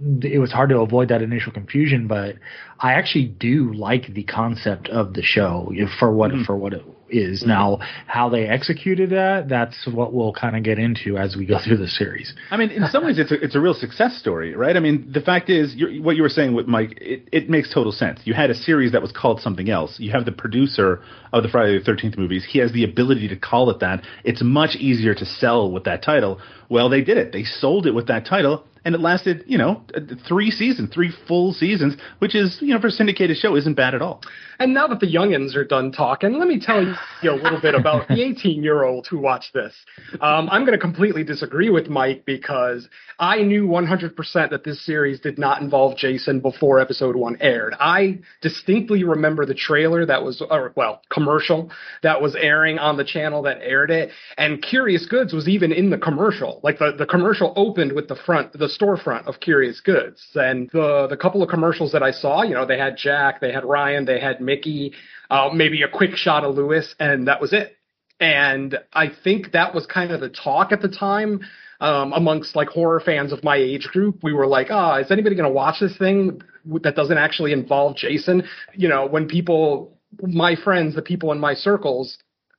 it 0.00 0.38
was 0.38 0.52
hard 0.52 0.70
to 0.70 0.80
avoid 0.80 1.08
that 1.08 1.22
initial 1.22 1.52
confusion, 1.52 2.06
but 2.06 2.36
I 2.78 2.92
actually 2.92 3.26
do 3.26 3.72
like 3.72 4.12
the 4.12 4.24
concept 4.24 4.88
of 4.88 5.14
the 5.14 5.22
show 5.22 5.72
for 5.98 6.12
what 6.12 6.32
mm-hmm. 6.32 6.44
for 6.44 6.56
what 6.56 6.74
it 6.74 6.82
is. 7.08 7.40
Mm-hmm. 7.40 7.48
Now, 7.48 7.78
how 8.06 8.28
they 8.28 8.46
executed 8.46 9.10
that, 9.10 9.48
that's 9.48 9.86
what 9.90 10.12
we'll 10.12 10.32
kind 10.32 10.56
of 10.56 10.62
get 10.62 10.78
into 10.78 11.16
as 11.16 11.36
we 11.36 11.46
go 11.46 11.58
through 11.64 11.78
the 11.78 11.88
series. 11.88 12.34
I 12.50 12.56
mean, 12.56 12.70
in 12.70 12.86
some 12.88 13.04
ways, 13.04 13.18
it's 13.18 13.30
a, 13.30 13.42
it's 13.42 13.54
a 13.54 13.60
real 13.60 13.74
success 13.74 14.16
story, 14.18 14.54
right? 14.54 14.76
I 14.76 14.80
mean, 14.80 15.10
the 15.12 15.20
fact 15.20 15.48
is, 15.48 15.74
what 16.00 16.16
you 16.16 16.22
were 16.22 16.28
saying 16.28 16.54
with 16.54 16.66
Mike, 16.66 16.98
it, 17.00 17.28
it 17.32 17.50
makes 17.50 17.72
total 17.72 17.92
sense. 17.92 18.20
You 18.24 18.34
had 18.34 18.50
a 18.50 18.54
series 18.54 18.92
that 18.92 19.02
was 19.02 19.12
called 19.12 19.40
something 19.40 19.70
else. 19.70 19.98
You 19.98 20.12
have 20.12 20.24
the 20.24 20.32
producer 20.32 21.02
of 21.32 21.42
the 21.42 21.48
Friday 21.48 21.78
the 21.78 21.90
13th 21.90 22.18
movies. 22.18 22.46
He 22.48 22.58
has 22.58 22.72
the 22.72 22.84
ability 22.84 23.28
to 23.28 23.36
call 23.36 23.70
it 23.70 23.80
that. 23.80 24.02
It's 24.24 24.42
much 24.42 24.76
easier 24.76 25.14
to 25.14 25.24
sell 25.24 25.70
with 25.70 25.84
that 25.84 26.02
title. 26.02 26.40
Well, 26.68 26.88
they 26.88 27.02
did 27.02 27.16
it. 27.16 27.32
They 27.32 27.44
sold 27.44 27.86
it 27.86 27.94
with 27.94 28.08
that 28.08 28.26
title 28.26 28.64
and 28.86 28.94
it 28.94 29.00
lasted, 29.00 29.42
you 29.48 29.58
know, 29.58 29.82
three 30.28 30.52
seasons, 30.52 30.94
three 30.94 31.12
full 31.26 31.52
seasons, 31.52 31.96
which 32.20 32.36
is, 32.36 32.56
you 32.60 32.72
know, 32.72 32.80
for 32.80 32.86
a 32.86 32.90
syndicated 32.92 33.36
show, 33.36 33.56
isn't 33.56 33.74
bad 33.74 33.96
at 33.96 34.00
all. 34.00 34.22
And 34.58 34.72
now 34.72 34.86
that 34.86 35.00
the 35.00 35.06
youngins 35.06 35.54
are 35.54 35.64
done 35.64 35.92
talking, 35.92 36.38
let 36.38 36.48
me 36.48 36.60
tell 36.60 36.82
you 37.22 37.30
a 37.30 37.32
little 37.32 37.60
bit 37.60 37.74
about 37.74 38.08
the 38.08 38.22
18 38.24 38.62
year 38.62 38.84
old 38.84 39.06
who 39.06 39.18
watched 39.18 39.52
this. 39.52 39.74
Um, 40.20 40.48
I'm 40.50 40.64
going 40.64 40.72
to 40.72 40.78
completely 40.78 41.24
disagree 41.24 41.70
with 41.70 41.88
Mike 41.88 42.24
because 42.24 42.88
I 43.18 43.42
knew 43.42 43.66
100% 43.66 44.50
that 44.50 44.64
this 44.64 44.84
series 44.84 45.20
did 45.20 45.38
not 45.38 45.60
involve 45.60 45.96
Jason 45.96 46.40
before 46.40 46.80
episode 46.80 47.16
one 47.16 47.36
aired. 47.40 47.74
I 47.78 48.18
distinctly 48.42 49.04
remember 49.04 49.46
the 49.46 49.54
trailer 49.54 50.06
that 50.06 50.22
was, 50.22 50.42
or 50.48 50.72
well, 50.76 51.02
commercial 51.10 51.70
that 52.02 52.20
was 52.20 52.34
airing 52.34 52.78
on 52.78 52.96
the 52.96 53.04
channel 53.04 53.42
that 53.42 53.58
aired 53.62 53.90
it. 53.90 54.10
And 54.36 54.62
Curious 54.62 55.06
Goods 55.06 55.32
was 55.32 55.48
even 55.48 55.72
in 55.72 55.90
the 55.90 55.98
commercial. 55.98 56.60
Like 56.62 56.78
the, 56.78 56.92
the 56.96 57.06
commercial 57.06 57.52
opened 57.56 57.92
with 57.92 58.08
the 58.08 58.16
front, 58.16 58.52
the 58.52 58.68
storefront 58.68 59.26
of 59.26 59.40
Curious 59.40 59.80
Goods. 59.80 60.22
And 60.34 60.68
the, 60.72 61.06
the 61.08 61.16
couple 61.16 61.42
of 61.42 61.48
commercials 61.48 61.92
that 61.92 62.02
I 62.02 62.10
saw, 62.10 62.42
you 62.42 62.54
know, 62.54 62.66
they 62.66 62.78
had 62.78 62.96
Jack, 62.96 63.40
they 63.40 63.52
had 63.52 63.64
Ryan, 63.64 64.04
they 64.04 64.20
had 64.20 64.40
Micki, 64.46 64.92
uh, 65.30 65.50
maybe 65.52 65.82
a 65.82 65.88
quick 65.88 66.16
shot 66.16 66.44
of 66.44 66.54
Lewis, 66.54 66.94
and 66.98 67.28
that 67.28 67.40
was 67.40 67.52
it. 67.52 67.76
And 68.20 68.78
I 68.92 69.08
think 69.08 69.52
that 69.52 69.74
was 69.74 69.86
kind 69.86 70.10
of 70.10 70.20
the 70.20 70.30
talk 70.30 70.72
at 70.72 70.80
the 70.80 70.88
time 70.88 71.40
um, 71.80 72.12
amongst 72.12 72.56
like 72.56 72.68
horror 72.68 73.00
fans 73.00 73.32
of 73.32 73.44
my 73.44 73.56
age 73.56 73.88
group. 73.92 74.20
We 74.22 74.32
were 74.32 74.46
like, 74.46 74.68
ah, 74.70 74.94
oh, 74.94 75.00
is 75.00 75.10
anybody 75.10 75.36
going 75.36 75.48
to 75.48 75.54
watch 75.54 75.80
this 75.80 75.96
thing 75.96 76.40
that 76.82 76.96
doesn't 76.96 77.18
actually 77.18 77.52
involve 77.52 77.96
Jason? 77.96 78.44
You 78.74 78.88
know, 78.88 79.06
when 79.06 79.26
people, 79.26 79.98
my 80.22 80.56
friends, 80.56 80.94
the 80.94 81.02
people 81.02 81.32
in 81.32 81.38
my 81.38 81.54
circles, 81.54 82.16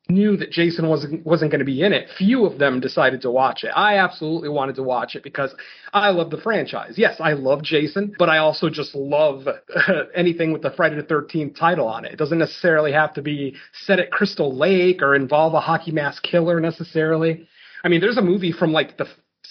knew 0.09 0.37
that 0.37 0.51
Jason 0.51 0.87
wasn't 0.87 1.25
wasn't 1.25 1.51
going 1.51 1.59
to 1.59 1.65
be 1.65 1.83
in 1.83 1.93
it, 1.93 2.09
few 2.17 2.45
of 2.45 2.59
them 2.59 2.79
decided 2.79 3.21
to 3.21 3.31
watch 3.31 3.63
it. 3.63 3.71
I 3.75 3.97
absolutely 3.97 4.49
wanted 4.49 4.75
to 4.75 4.83
watch 4.83 5.15
it 5.15 5.23
because 5.23 5.53
I 5.93 6.09
love 6.09 6.29
the 6.29 6.37
franchise. 6.37 6.93
Yes, 6.97 7.17
I 7.19 7.33
love 7.33 7.63
Jason, 7.63 8.15
but 8.17 8.29
I 8.29 8.37
also 8.37 8.69
just 8.69 8.95
love 8.95 9.47
anything 10.15 10.51
with 10.51 10.61
the 10.61 10.71
Friday 10.71 10.95
the 10.95 11.03
13th 11.03 11.57
title 11.57 11.87
on 11.87 12.05
it. 12.05 12.13
It 12.13 12.17
doesn't 12.17 12.37
necessarily 12.37 12.91
have 12.91 13.13
to 13.15 13.21
be 13.21 13.55
set 13.73 13.99
at 13.99 14.11
Crystal 14.11 14.55
Lake 14.55 15.01
or 15.01 15.15
involve 15.15 15.53
a 15.53 15.59
hockey 15.59 15.91
mask 15.91 16.23
killer 16.23 16.59
necessarily. 16.59 17.47
I 17.83 17.89
mean, 17.89 18.01
there's 18.01 18.17
a 18.17 18.21
movie 18.21 18.51
from 18.51 18.71
like 18.71 18.97
the 18.97 19.07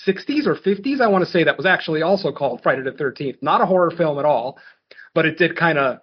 60s 0.06 0.46
or 0.46 0.54
50s, 0.54 1.00
I 1.00 1.08
want 1.08 1.24
to 1.24 1.30
say, 1.30 1.44
that 1.44 1.56
was 1.56 1.66
actually 1.66 2.02
also 2.02 2.32
called 2.32 2.62
Friday 2.62 2.82
the 2.82 2.92
13th. 2.92 3.36
Not 3.40 3.60
a 3.60 3.66
horror 3.66 3.90
film 3.90 4.18
at 4.18 4.24
all, 4.24 4.58
but 5.14 5.26
it 5.26 5.38
did 5.38 5.56
kind 5.56 5.78
of 5.78 6.00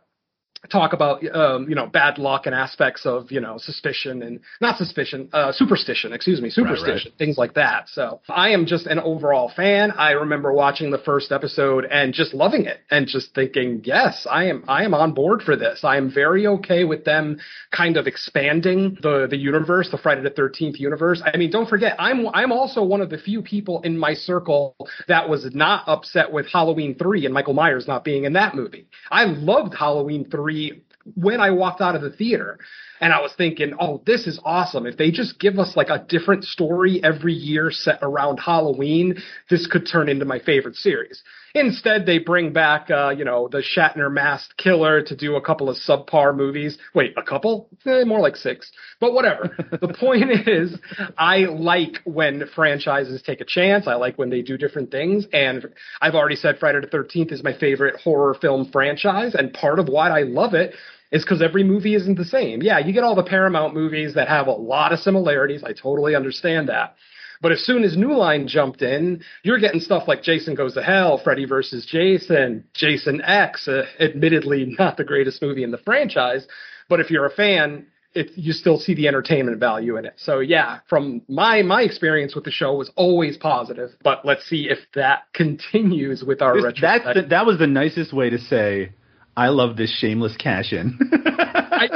talk 0.69 0.93
about 0.93 1.23
um, 1.35 1.67
you 1.67 1.75
know 1.75 1.87
bad 1.87 2.17
luck 2.17 2.45
and 2.45 2.55
aspects 2.55 3.05
of 3.05 3.31
you 3.31 3.41
know 3.41 3.57
suspicion 3.57 4.23
and 4.23 4.39
not 4.61 4.77
suspicion 4.77 5.29
uh, 5.33 5.51
superstition 5.51 6.13
excuse 6.13 6.41
me 6.41 6.49
superstition 6.49 6.93
right, 6.93 7.05
right. 7.05 7.17
things 7.17 7.37
like 7.37 7.53
that. 7.55 7.89
So 7.89 8.21
i 8.29 8.49
am 8.49 8.65
just 8.65 8.85
an 8.87 8.99
overall 8.99 9.51
fan. 9.55 9.91
I 9.91 10.11
remember 10.11 10.53
watching 10.53 10.91
the 10.91 10.97
first 10.97 11.31
episode 11.31 11.85
and 11.85 12.13
just 12.13 12.33
loving 12.33 12.65
it 12.65 12.79
and 12.91 13.07
just 13.07 13.33
thinking 13.35 13.81
yes 13.83 14.25
i 14.29 14.45
am 14.45 14.63
i 14.67 14.83
am 14.83 14.93
on 14.93 15.13
board 15.13 15.41
for 15.41 15.55
this. 15.55 15.81
I 15.83 15.97
am 15.97 16.11
very 16.11 16.47
okay 16.47 16.83
with 16.85 17.03
them 17.03 17.39
kind 17.71 17.97
of 17.97 18.07
expanding 18.07 18.97
the 19.01 19.27
the 19.29 19.37
universe 19.37 19.89
the 19.91 19.97
friday 19.97 20.21
the 20.21 20.31
13th 20.31 20.79
universe. 20.79 21.21
I 21.25 21.37
mean 21.37 21.51
don't 21.51 21.67
forget 21.67 21.95
i'm 21.99 22.27
i'm 22.33 22.51
also 22.51 22.83
one 22.83 23.01
of 23.01 23.09
the 23.09 23.17
few 23.17 23.41
people 23.41 23.81
in 23.81 23.97
my 23.97 24.13
circle 24.13 24.75
that 25.07 25.27
was 25.27 25.45
not 25.53 25.83
upset 25.87 26.31
with 26.31 26.47
halloween 26.47 26.95
3 26.95 27.25
and 27.25 27.33
michael 27.33 27.53
myers 27.53 27.87
not 27.87 28.03
being 28.05 28.23
in 28.23 28.33
that 28.33 28.55
movie. 28.55 28.87
I 29.11 29.25
loved 29.25 29.73
halloween 29.73 30.29
3 30.29 30.52
when 31.15 31.39
I 31.41 31.51
walked 31.51 31.81
out 31.81 31.95
of 31.95 32.01
the 32.01 32.09
theater. 32.09 32.59
And 33.03 33.11
I 33.11 33.19
was 33.19 33.33
thinking, 33.37 33.73
oh, 33.81 34.01
this 34.05 34.27
is 34.27 34.39
awesome. 34.45 34.85
If 34.85 34.95
they 34.95 35.11
just 35.11 35.37
give 35.37 35.59
us 35.59 35.75
like 35.75 35.89
a 35.89 36.05
different 36.07 36.45
story 36.45 37.03
every 37.03 37.33
year 37.33 37.69
set 37.69 37.99
around 38.01 38.37
Halloween, 38.37 39.21
this 39.49 39.67
could 39.67 39.85
turn 39.85 40.07
into 40.07 40.23
my 40.23 40.39
favorite 40.39 40.77
series. 40.77 41.21
Instead, 41.53 42.05
they 42.05 42.17
bring 42.17 42.53
back, 42.53 42.89
uh, 42.89 43.09
you 43.09 43.25
know, 43.25 43.49
the 43.49 43.61
Shatner 43.61 44.09
masked 44.09 44.55
killer 44.55 45.01
to 45.01 45.17
do 45.17 45.35
a 45.35 45.41
couple 45.41 45.69
of 45.69 45.75
subpar 45.75 46.33
movies. 46.33 46.77
Wait, 46.95 47.13
a 47.17 47.21
couple? 47.21 47.67
Eh, 47.85 48.05
more 48.05 48.21
like 48.21 48.37
six. 48.37 48.71
But 49.01 49.11
whatever. 49.11 49.53
the 49.81 49.93
point 49.99 50.47
is, 50.47 50.73
I 51.17 51.39
like 51.39 51.97
when 52.05 52.47
franchises 52.55 53.21
take 53.21 53.41
a 53.41 53.45
chance. 53.45 53.85
I 53.85 53.95
like 53.95 54.17
when 54.17 54.29
they 54.29 54.41
do 54.41 54.57
different 54.57 54.91
things. 54.91 55.27
And 55.33 55.67
I've 55.99 56.15
already 56.15 56.37
said 56.37 56.57
Friday 56.57 56.79
the 56.79 56.87
13th 56.87 57.33
is 57.33 57.43
my 57.43 57.53
favorite 57.53 57.99
horror 57.99 58.33
film 58.33 58.69
franchise. 58.71 59.35
And 59.35 59.53
part 59.53 59.77
of 59.77 59.89
why 59.89 60.09
I 60.09 60.23
love 60.23 60.53
it 60.53 60.73
is 61.13 61.23
because 61.23 61.41
every 61.41 61.63
movie 61.63 61.93
isn't 61.93 62.15
the 62.15 62.25
same. 62.25 62.61
Yeah, 62.63 62.79
you 62.79 62.91
get 62.91 63.03
all 63.03 63.15
the 63.15 63.23
Paramount 63.23 63.75
movies 63.75 64.15
that 64.15 64.27
have 64.27 64.47
a 64.47 64.51
lot 64.51 64.91
of 64.91 64.99
similarities. 64.99 65.63
I 65.63 65.71
totally 65.71 66.15
understand 66.15 66.67
that. 66.69 66.95
But 67.39 67.51
as 67.51 67.63
soon 67.63 67.83
as 67.83 67.95
New 67.95 68.13
Line 68.13 68.47
jumped 68.47 68.81
in, 68.81 69.21
you're 69.43 69.59
getting 69.59 69.79
stuff 69.79 70.07
like 70.07 70.23
Jason 70.23 70.55
Goes 70.55 70.73
to 70.73 70.81
Hell, 70.81 71.19
Freddy 71.23 71.45
versus 71.45 71.85
Jason, 71.85 72.63
Jason 72.73 73.21
X, 73.21 73.67
uh, 73.67 73.83
admittedly 73.99 74.75
not 74.79 74.97
the 74.97 75.03
greatest 75.03 75.41
movie 75.41 75.63
in 75.63 75.69
the 75.69 75.77
franchise. 75.77 76.47
But 76.89 76.99
if 76.99 77.11
you're 77.11 77.25
a 77.27 77.31
fan, 77.31 77.85
it, 78.15 78.31
you 78.35 78.51
still 78.51 78.79
see 78.79 78.95
the 78.95 79.07
entertainment 79.07 79.59
value 79.59 79.97
in 79.97 80.05
it. 80.05 80.13
So 80.17 80.39
yeah, 80.39 80.79
from 80.89 81.21
my 81.27 81.61
my 81.61 81.83
experience 81.83 82.33
with 82.33 82.45
the 82.45 82.51
show 82.51 82.73
was 82.73 82.89
always 82.95 83.37
positive. 83.37 83.91
But 84.03 84.25
let's 84.25 84.45
see 84.45 84.69
if 84.69 84.79
that 84.95 85.23
continues 85.33 86.23
with 86.23 86.41
our 86.41 86.55
this, 86.55 86.63
That 87.13 87.29
that 87.29 87.45
was 87.45 87.59
the 87.59 87.67
nicest 87.67 88.13
way 88.13 88.31
to 88.31 88.39
say 88.39 88.93
I 89.35 89.49
love 89.49 89.77
this 89.77 89.95
shameless 89.99 90.37
cash 90.37 90.73
in. 90.73 90.99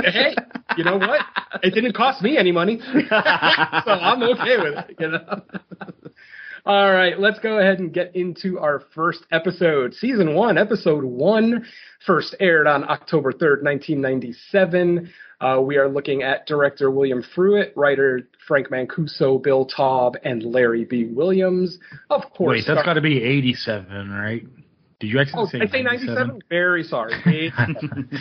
hey, 0.04 0.36
you 0.76 0.84
know 0.84 0.98
what? 0.98 1.22
It 1.64 1.74
didn't 1.74 1.94
cost 1.94 2.22
me 2.22 2.38
any 2.38 2.52
money, 2.52 2.80
so 3.10 3.16
I'm 3.16 4.24
okay 4.24 4.58
with 4.58 4.74
it. 4.90 4.96
You 5.00 5.10
know. 5.10 5.42
All 6.66 6.92
right, 6.92 7.18
let's 7.18 7.40
go 7.40 7.60
ahead 7.60 7.80
and 7.80 7.94
get 7.94 8.14
into 8.14 8.60
our 8.60 8.84
first 8.94 9.26
episode. 9.32 9.94
Season 9.94 10.36
one, 10.36 10.58
episode 10.58 11.06
one, 11.06 11.66
first 12.06 12.36
aired 12.42 12.68
on 12.68 12.84
October 12.84 13.32
3rd, 13.32 13.64
1997. 13.64 15.10
Uh, 15.40 15.62
we 15.62 15.78
are 15.78 15.88
looking 15.88 16.24
at 16.24 16.46
director 16.46 16.92
William 16.92 17.24
Fruet, 17.36 17.72
writer 17.78 18.28
Frank 18.48 18.68
Mancuso, 18.70 19.42
Bill 19.42 19.66
Taub, 19.66 20.16
and 20.26 20.44
Larry 20.44 20.84
B. 20.84 21.06
Williams. 21.06 21.80
Of 22.10 22.24
course. 22.36 22.58
Wait, 22.58 22.64
that's 22.68 22.86
got 22.86 22.96
to 22.96 23.02
be 23.02 23.24
87, 23.24 24.10
right? 24.12 24.46
Did 25.00 25.08
you 25.12 25.20
actually 25.20 25.44
oh, 25.44 25.46
say? 25.46 25.60
I 25.62 25.68
say 25.68 25.84
97? 25.84 26.42
Very 26.50 26.84
sorry. 26.84 27.52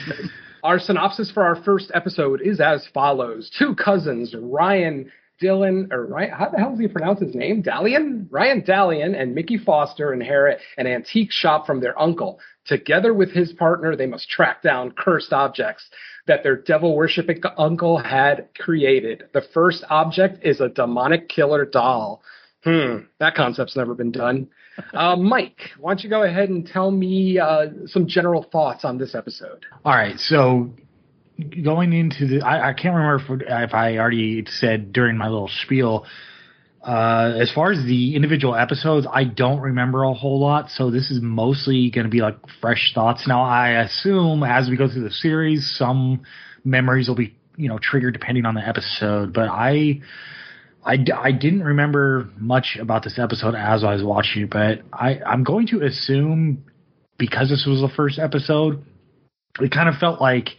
our 0.62 0.78
synopsis 0.78 1.30
for 1.30 1.42
our 1.42 1.56
first 1.62 1.90
episode 1.94 2.40
is 2.42 2.60
as 2.60 2.86
follows: 2.92 3.50
Two 3.58 3.74
cousins, 3.74 4.34
Ryan 4.38 5.10
Dylan, 5.42 5.92
or 5.92 6.06
Ryan, 6.06 6.30
how 6.30 6.48
the 6.48 6.58
hell 6.58 6.70
does 6.70 6.80
he 6.80 6.88
pronounce 6.88 7.20
his 7.20 7.34
name? 7.34 7.62
Dallion? 7.62 8.28
Ryan 8.30 8.62
Dallion 8.64 9.14
and 9.14 9.36
Micki 9.36 9.62
Foster 9.62 10.12
inherit 10.12 10.60
an 10.78 10.86
antique 10.86 11.30
shop 11.30 11.66
from 11.66 11.80
their 11.80 11.98
uncle. 12.00 12.40
Together 12.66 13.12
with 13.12 13.32
his 13.32 13.52
partner, 13.52 13.96
they 13.96 14.06
must 14.06 14.28
track 14.28 14.62
down 14.62 14.92
cursed 14.92 15.32
objects 15.32 15.88
that 16.26 16.42
their 16.42 16.56
devil 16.56 16.96
worshipping 16.96 17.40
uncle 17.56 17.98
had 17.98 18.48
created. 18.58 19.24
The 19.32 19.44
first 19.54 19.84
object 19.90 20.44
is 20.44 20.60
a 20.60 20.68
demonic 20.68 21.28
killer 21.28 21.64
doll. 21.64 22.22
Hmm, 22.66 23.04
that 23.20 23.36
concept's 23.36 23.76
never 23.76 23.94
been 23.94 24.12
done. 24.12 24.48
Uh, 24.92 25.16
Mike, 25.16 25.70
why 25.78 25.92
don't 25.92 26.04
you 26.04 26.10
go 26.10 26.22
ahead 26.22 26.50
and 26.50 26.66
tell 26.66 26.90
me 26.90 27.38
uh, 27.38 27.68
some 27.86 28.06
general 28.06 28.42
thoughts 28.42 28.84
on 28.84 28.98
this 28.98 29.14
episode? 29.14 29.64
All 29.86 29.94
right, 29.94 30.18
so 30.18 30.70
going 31.64 31.94
into 31.94 32.26
the, 32.26 32.42
I, 32.44 32.68
I 32.68 32.72
can't 32.74 32.94
remember 32.94 33.36
if, 33.36 33.42
if, 33.48 33.72
I 33.72 33.96
already 33.96 34.44
said 34.46 34.92
during 34.92 35.16
my 35.16 35.28
little 35.28 35.48
spiel. 35.62 36.04
Uh, 36.82 37.38
as 37.40 37.50
far 37.50 37.72
as 37.72 37.86
the 37.86 38.14
individual 38.14 38.54
episodes, 38.54 39.06
I 39.10 39.24
don't 39.24 39.60
remember 39.60 40.04
a 40.04 40.12
whole 40.12 40.40
lot, 40.40 40.68
so 40.68 40.90
this 40.90 41.10
is 41.10 41.22
mostly 41.22 41.90
going 41.90 42.04
to 42.04 42.10
be 42.10 42.20
like 42.20 42.36
fresh 42.60 42.92
thoughts. 42.94 43.26
Now, 43.26 43.44
I 43.44 43.80
assume 43.80 44.42
as 44.42 44.68
we 44.68 44.76
go 44.76 44.90
through 44.90 45.04
the 45.04 45.10
series, 45.10 45.74
some 45.74 46.20
memories 46.64 47.08
will 47.08 47.16
be, 47.16 47.34
you 47.56 47.70
know, 47.70 47.78
triggered 47.78 48.12
depending 48.12 48.44
on 48.44 48.54
the 48.54 48.60
episode. 48.60 49.32
But 49.32 49.48
I, 49.48 50.02
I, 50.86 51.04
I 51.16 51.32
didn't 51.32 51.64
remember 51.64 52.30
much 52.38 52.78
about 52.80 53.02
this 53.02 53.18
episode 53.18 53.56
as 53.56 53.82
I 53.82 53.94
was 53.94 54.04
watching 54.04 54.44
it, 54.44 54.50
but 54.50 54.82
I, 54.92 55.18
I'm 55.26 55.42
going 55.42 55.66
to 55.68 55.82
assume 55.82 56.64
because 57.18 57.48
this 57.48 57.66
was 57.66 57.80
the 57.80 57.94
first 57.96 58.20
episode, 58.20 58.84
it 59.60 59.72
kind 59.72 59.88
of 59.88 59.96
felt 59.96 60.20
like 60.20 60.50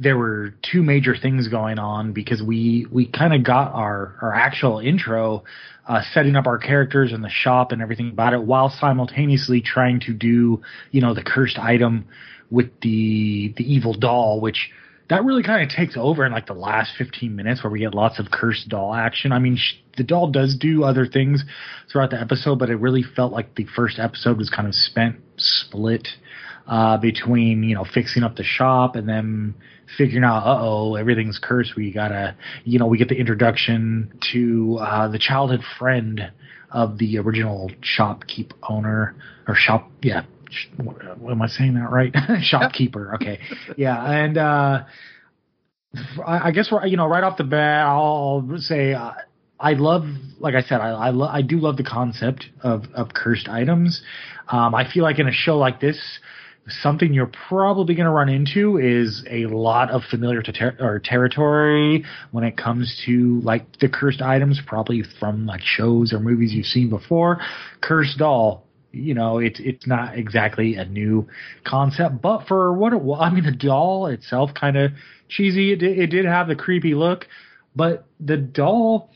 there 0.00 0.16
were 0.16 0.54
two 0.62 0.82
major 0.82 1.14
things 1.20 1.48
going 1.48 1.78
on 1.78 2.12
because 2.12 2.42
we 2.42 2.86
we 2.90 3.06
kind 3.06 3.34
of 3.34 3.44
got 3.44 3.72
our 3.72 4.16
our 4.22 4.34
actual 4.34 4.78
intro 4.78 5.44
uh, 5.88 6.02
setting 6.12 6.36
up 6.36 6.46
our 6.46 6.58
characters 6.58 7.12
and 7.12 7.22
the 7.22 7.30
shop 7.30 7.72
and 7.72 7.82
everything 7.82 8.10
about 8.10 8.32
it 8.32 8.42
while 8.42 8.68
simultaneously 8.68 9.60
trying 9.60 10.00
to 10.00 10.12
do 10.12 10.62
you 10.92 11.00
know 11.00 11.14
the 11.14 11.22
cursed 11.22 11.58
item 11.58 12.06
with 12.50 12.68
the 12.80 13.52
the 13.56 13.64
evil 13.64 13.92
doll 13.92 14.40
which 14.40 14.70
that 15.08 15.24
really 15.24 15.42
kind 15.42 15.62
of 15.62 15.74
takes 15.74 15.96
over 15.96 16.24
in 16.26 16.32
like 16.32 16.46
the 16.46 16.54
last 16.54 16.92
15 16.98 17.34
minutes 17.34 17.64
where 17.64 17.70
we 17.70 17.80
get 17.80 17.94
lots 17.94 18.18
of 18.18 18.30
cursed 18.30 18.68
doll 18.68 18.94
action. 18.94 19.32
I 19.32 19.38
mean, 19.38 19.56
sh- 19.56 19.76
the 19.96 20.04
doll 20.04 20.30
does 20.30 20.56
do 20.56 20.84
other 20.84 21.06
things 21.06 21.44
throughout 21.90 22.10
the 22.10 22.20
episode, 22.20 22.58
but 22.58 22.70
it 22.70 22.76
really 22.76 23.02
felt 23.02 23.32
like 23.32 23.54
the 23.54 23.66
first 23.74 23.98
episode 23.98 24.36
was 24.36 24.50
kind 24.50 24.68
of 24.68 24.74
spent 24.74 25.16
split 25.36 26.08
uh, 26.66 26.98
between 26.98 27.62
you 27.62 27.74
know 27.74 27.84
fixing 27.84 28.22
up 28.22 28.36
the 28.36 28.44
shop 28.44 28.94
and 28.94 29.08
then 29.08 29.54
figuring 29.96 30.24
out, 30.24 30.42
uh 30.44 30.58
oh, 30.60 30.94
everything's 30.96 31.40
cursed. 31.42 31.74
We 31.76 31.92
gotta, 31.92 32.36
you 32.64 32.78
know, 32.78 32.86
we 32.86 32.98
get 32.98 33.08
the 33.08 33.16
introduction 33.16 34.12
to 34.32 34.78
uh, 34.80 35.08
the 35.08 35.18
childhood 35.18 35.62
friend 35.78 36.30
of 36.70 36.98
the 36.98 37.18
original 37.18 37.70
shopkeep 37.80 38.52
owner 38.68 39.16
or 39.46 39.54
shop, 39.54 39.90
yeah. 40.02 40.24
Am 40.78 41.42
I 41.42 41.46
saying 41.46 41.74
that 41.74 41.90
right? 41.90 42.14
Shopkeeper. 42.42 43.14
Okay. 43.16 43.40
Yeah. 43.76 44.02
And, 44.02 44.38
uh, 44.38 44.84
I 46.26 46.50
guess 46.50 46.70
you 46.84 46.96
know 46.96 47.06
right 47.06 47.24
off 47.24 47.38
the 47.38 47.44
bat, 47.44 47.86
I'll 47.86 48.46
say 48.58 48.92
uh, 48.92 49.12
I 49.58 49.72
love, 49.72 50.04
like 50.38 50.54
I 50.54 50.60
said, 50.62 50.80
I 50.80 50.90
I, 50.90 51.10
lo- 51.10 51.28
I 51.28 51.42
do 51.42 51.58
love 51.58 51.76
the 51.76 51.84
concept 51.84 52.46
of 52.62 52.84
of 52.94 53.14
cursed 53.14 53.48
items. 53.48 54.02
Um, 54.48 54.74
I 54.74 54.90
feel 54.90 55.02
like 55.02 55.18
in 55.18 55.28
a 55.28 55.32
show 55.32 55.56
like 55.56 55.80
this, 55.80 55.98
something 56.68 57.12
you're 57.12 57.32
probably 57.48 57.94
going 57.94 58.06
to 58.06 58.12
run 58.12 58.28
into 58.28 58.76
is 58.76 59.24
a 59.30 59.46
lot 59.46 59.90
of 59.90 60.02
familiar 60.10 60.42
ter- 60.42 60.76
or 60.78 61.00
territory 61.02 62.04
when 62.30 62.44
it 62.44 62.56
comes 62.56 63.02
to 63.06 63.40
like 63.40 63.78
the 63.80 63.88
cursed 63.88 64.20
items, 64.20 64.60
probably 64.66 65.02
from 65.18 65.46
like 65.46 65.62
shows 65.62 66.12
or 66.12 66.20
movies 66.20 66.52
you've 66.52 66.66
seen 66.66 66.90
before. 66.90 67.38
Cursed 67.80 68.18
doll, 68.18 68.67
you 68.98 69.14
know, 69.14 69.38
it's 69.38 69.60
it's 69.60 69.86
not 69.86 70.18
exactly 70.18 70.76
a 70.76 70.84
new 70.84 71.28
concept, 71.64 72.20
but 72.20 72.46
for 72.46 72.72
what 72.72 72.92
it 72.92 73.00
was, 73.00 73.20
I 73.22 73.30
mean, 73.30 73.44
the 73.44 73.52
doll 73.52 74.06
itself 74.06 74.50
kind 74.54 74.76
of 74.76 74.92
cheesy. 75.28 75.72
It 75.72 75.76
did, 75.76 75.98
it 75.98 76.06
did 76.08 76.24
have 76.24 76.48
the 76.48 76.56
creepy 76.56 76.94
look, 76.94 77.26
but 77.74 78.06
the 78.20 78.36
doll 78.36 79.10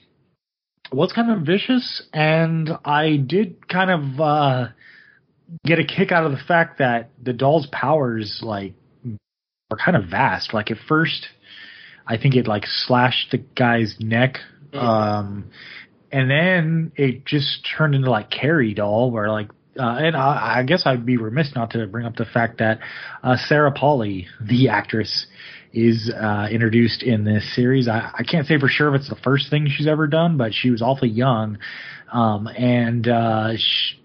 was 0.90 1.12
kind 1.12 1.30
of 1.30 1.46
vicious, 1.46 2.02
and 2.12 2.70
I 2.84 3.16
did 3.16 3.68
kind 3.68 3.90
of. 3.90 4.20
uh 4.20 4.66
get 5.66 5.78
a 5.78 5.84
kick 5.84 6.12
out 6.12 6.24
of 6.24 6.32
the 6.32 6.40
fact 6.48 6.78
that 6.78 7.10
the 7.22 7.34
doll's 7.34 7.66
powers 7.66 8.40
like 8.42 8.72
are 9.70 9.76
kind 9.76 9.96
of 9.96 10.06
vast. 10.06 10.54
Like 10.54 10.70
at 10.70 10.78
first, 10.88 11.26
I 12.06 12.16
think 12.16 12.34
it 12.34 12.46
like 12.46 12.64
slashed 12.66 13.30
the 13.32 13.38
guy's 13.38 13.96
neck, 14.00 14.38
um, 14.72 15.50
and 16.10 16.30
then 16.30 16.92
it 16.96 17.26
just 17.26 17.68
turned 17.76 17.94
into 17.94 18.10
like 18.10 18.30
Carrie 18.30 18.74
doll, 18.74 19.10
where 19.10 19.28
like. 19.30 19.50
Uh, 19.78 19.96
and 20.00 20.16
I, 20.16 20.58
I 20.58 20.62
guess 20.64 20.82
I'd 20.84 21.06
be 21.06 21.16
remiss 21.16 21.52
not 21.54 21.70
to 21.70 21.86
bring 21.86 22.04
up 22.04 22.16
the 22.16 22.26
fact 22.26 22.58
that 22.58 22.80
uh, 23.22 23.36
Sarah 23.46 23.72
Polley, 23.72 24.26
the 24.40 24.68
actress, 24.68 25.26
is 25.72 26.12
uh, 26.14 26.48
introduced 26.50 27.02
in 27.02 27.24
this 27.24 27.54
series. 27.54 27.88
I, 27.88 28.10
I 28.18 28.22
can't 28.22 28.46
say 28.46 28.58
for 28.58 28.68
sure 28.68 28.94
if 28.94 29.00
it's 29.00 29.08
the 29.08 29.16
first 29.16 29.48
thing 29.48 29.66
she's 29.68 29.86
ever 29.86 30.06
done, 30.06 30.36
but 30.36 30.52
she 30.52 30.70
was 30.70 30.82
awfully 30.82 31.08
young, 31.08 31.58
um, 32.12 32.46
and 32.48 33.08
uh, 33.08 33.52
she, 33.56 33.98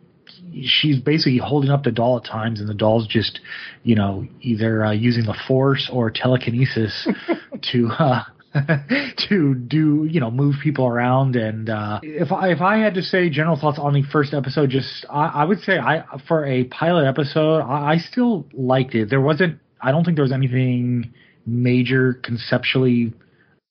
she's 0.66 1.00
basically 1.00 1.38
holding 1.38 1.70
up 1.70 1.84
the 1.84 1.92
doll 1.92 2.18
at 2.18 2.24
times, 2.24 2.62
and 2.62 2.70
the 2.70 2.74
doll's 2.74 3.06
just, 3.08 3.42
you 3.84 3.96
know, 3.96 4.26
either 4.42 4.86
uh, 4.86 4.92
using 4.92 5.26
the 5.26 5.38
force 5.48 5.90
or 5.92 6.10
telekinesis 6.10 7.08
to 7.74 7.90
uh, 8.00 8.24
to 9.30 9.56
do, 9.56 10.08
you 10.10 10.20
know, 10.20 10.32
move 10.32 10.56
people 10.62 10.86
around. 10.86 11.36
And 11.36 11.70
uh, 11.70 12.00
if 12.04 12.32
I 12.32 12.50
if 12.50 12.62
I 12.62 12.78
had 12.78 12.94
to 12.96 13.02
say 13.02 13.30
general 13.30 13.58
thoughts 13.60 13.80
on 13.80 13.94
the 13.94 14.04
first 14.04 14.34
episode, 14.34 14.70
just 14.70 15.06
I, 15.10 15.28
I 15.28 15.46
would 15.46 15.60
say 15.62 15.78
I 15.78 16.04
for 16.28 16.46
a 16.46 16.66
pilot 16.66 17.08
episode, 17.08 17.60
I, 17.60 17.94
I 17.94 17.98
still 17.98 18.46
liked 18.54 18.96
it. 18.96 19.10
There 19.10 19.22
wasn't, 19.22 19.60
I 19.82 19.92
don't 19.92 20.04
think 20.04 20.18
there 20.18 20.24
was 20.24 20.32
anything 20.32 21.14
major 21.46 22.14
conceptually, 22.14 23.14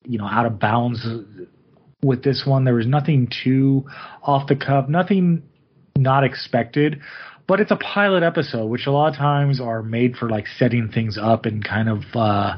you 0.05 0.19
know, 0.19 0.27
out 0.27 0.47
of 0.47 0.59
bounds 0.59 1.07
with 2.03 2.23
this 2.23 2.45
one. 2.47 2.65
There 2.65 2.75
was 2.75 2.87
nothing 2.87 3.29
too 3.45 3.85
off 4.23 4.49
the 4.49 4.57
cuff, 4.57 4.89
nothing 4.89 5.43
not 5.97 6.25
expected. 6.25 7.01
But 7.49 7.61
it's 7.61 7.71
a 7.71 7.77
pilot 7.77 8.25
episode, 8.25 8.67
which 8.67 8.87
a 8.87 8.91
lot 8.91 9.13
of 9.13 9.17
times 9.17 9.61
are 9.61 9.81
made 9.81 10.17
for 10.17 10.29
like 10.29 10.47
setting 10.59 10.91
things 10.93 11.17
up 11.17 11.47
and 11.47 11.63
kind 11.65 11.89
of 11.89 12.03
uh, 12.13 12.57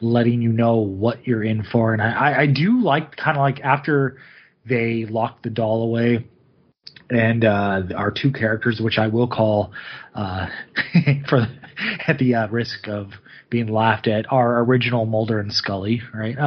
letting 0.00 0.42
you 0.42 0.52
know 0.52 0.76
what 0.76 1.26
you're 1.26 1.44
in 1.44 1.64
for. 1.64 1.92
And 1.92 2.02
I, 2.02 2.42
I 2.42 2.46
do 2.46 2.80
like 2.80 3.16
kind 3.16 3.36
of 3.36 3.40
like 3.40 3.60
after 3.60 4.18
they 4.68 5.06
lock 5.06 5.42
the 5.42 5.50
doll 5.50 5.82
away 5.82 6.26
and 7.10 7.44
uh, 7.44 7.82
our 7.96 8.10
two 8.10 8.32
characters, 8.32 8.80
which 8.80 8.98
I 8.98 9.06
will 9.08 9.28
call 9.28 9.72
uh, 10.14 10.46
for 11.28 11.46
at 12.06 12.18
the 12.18 12.34
uh, 12.34 12.48
risk 12.48 12.88
of 12.88 13.12
being 13.48 13.68
laughed 13.68 14.08
at, 14.08 14.30
our 14.32 14.60
original 14.64 15.06
Mulder 15.06 15.38
and 15.38 15.52
Scully, 15.52 16.02
right? 16.12 16.36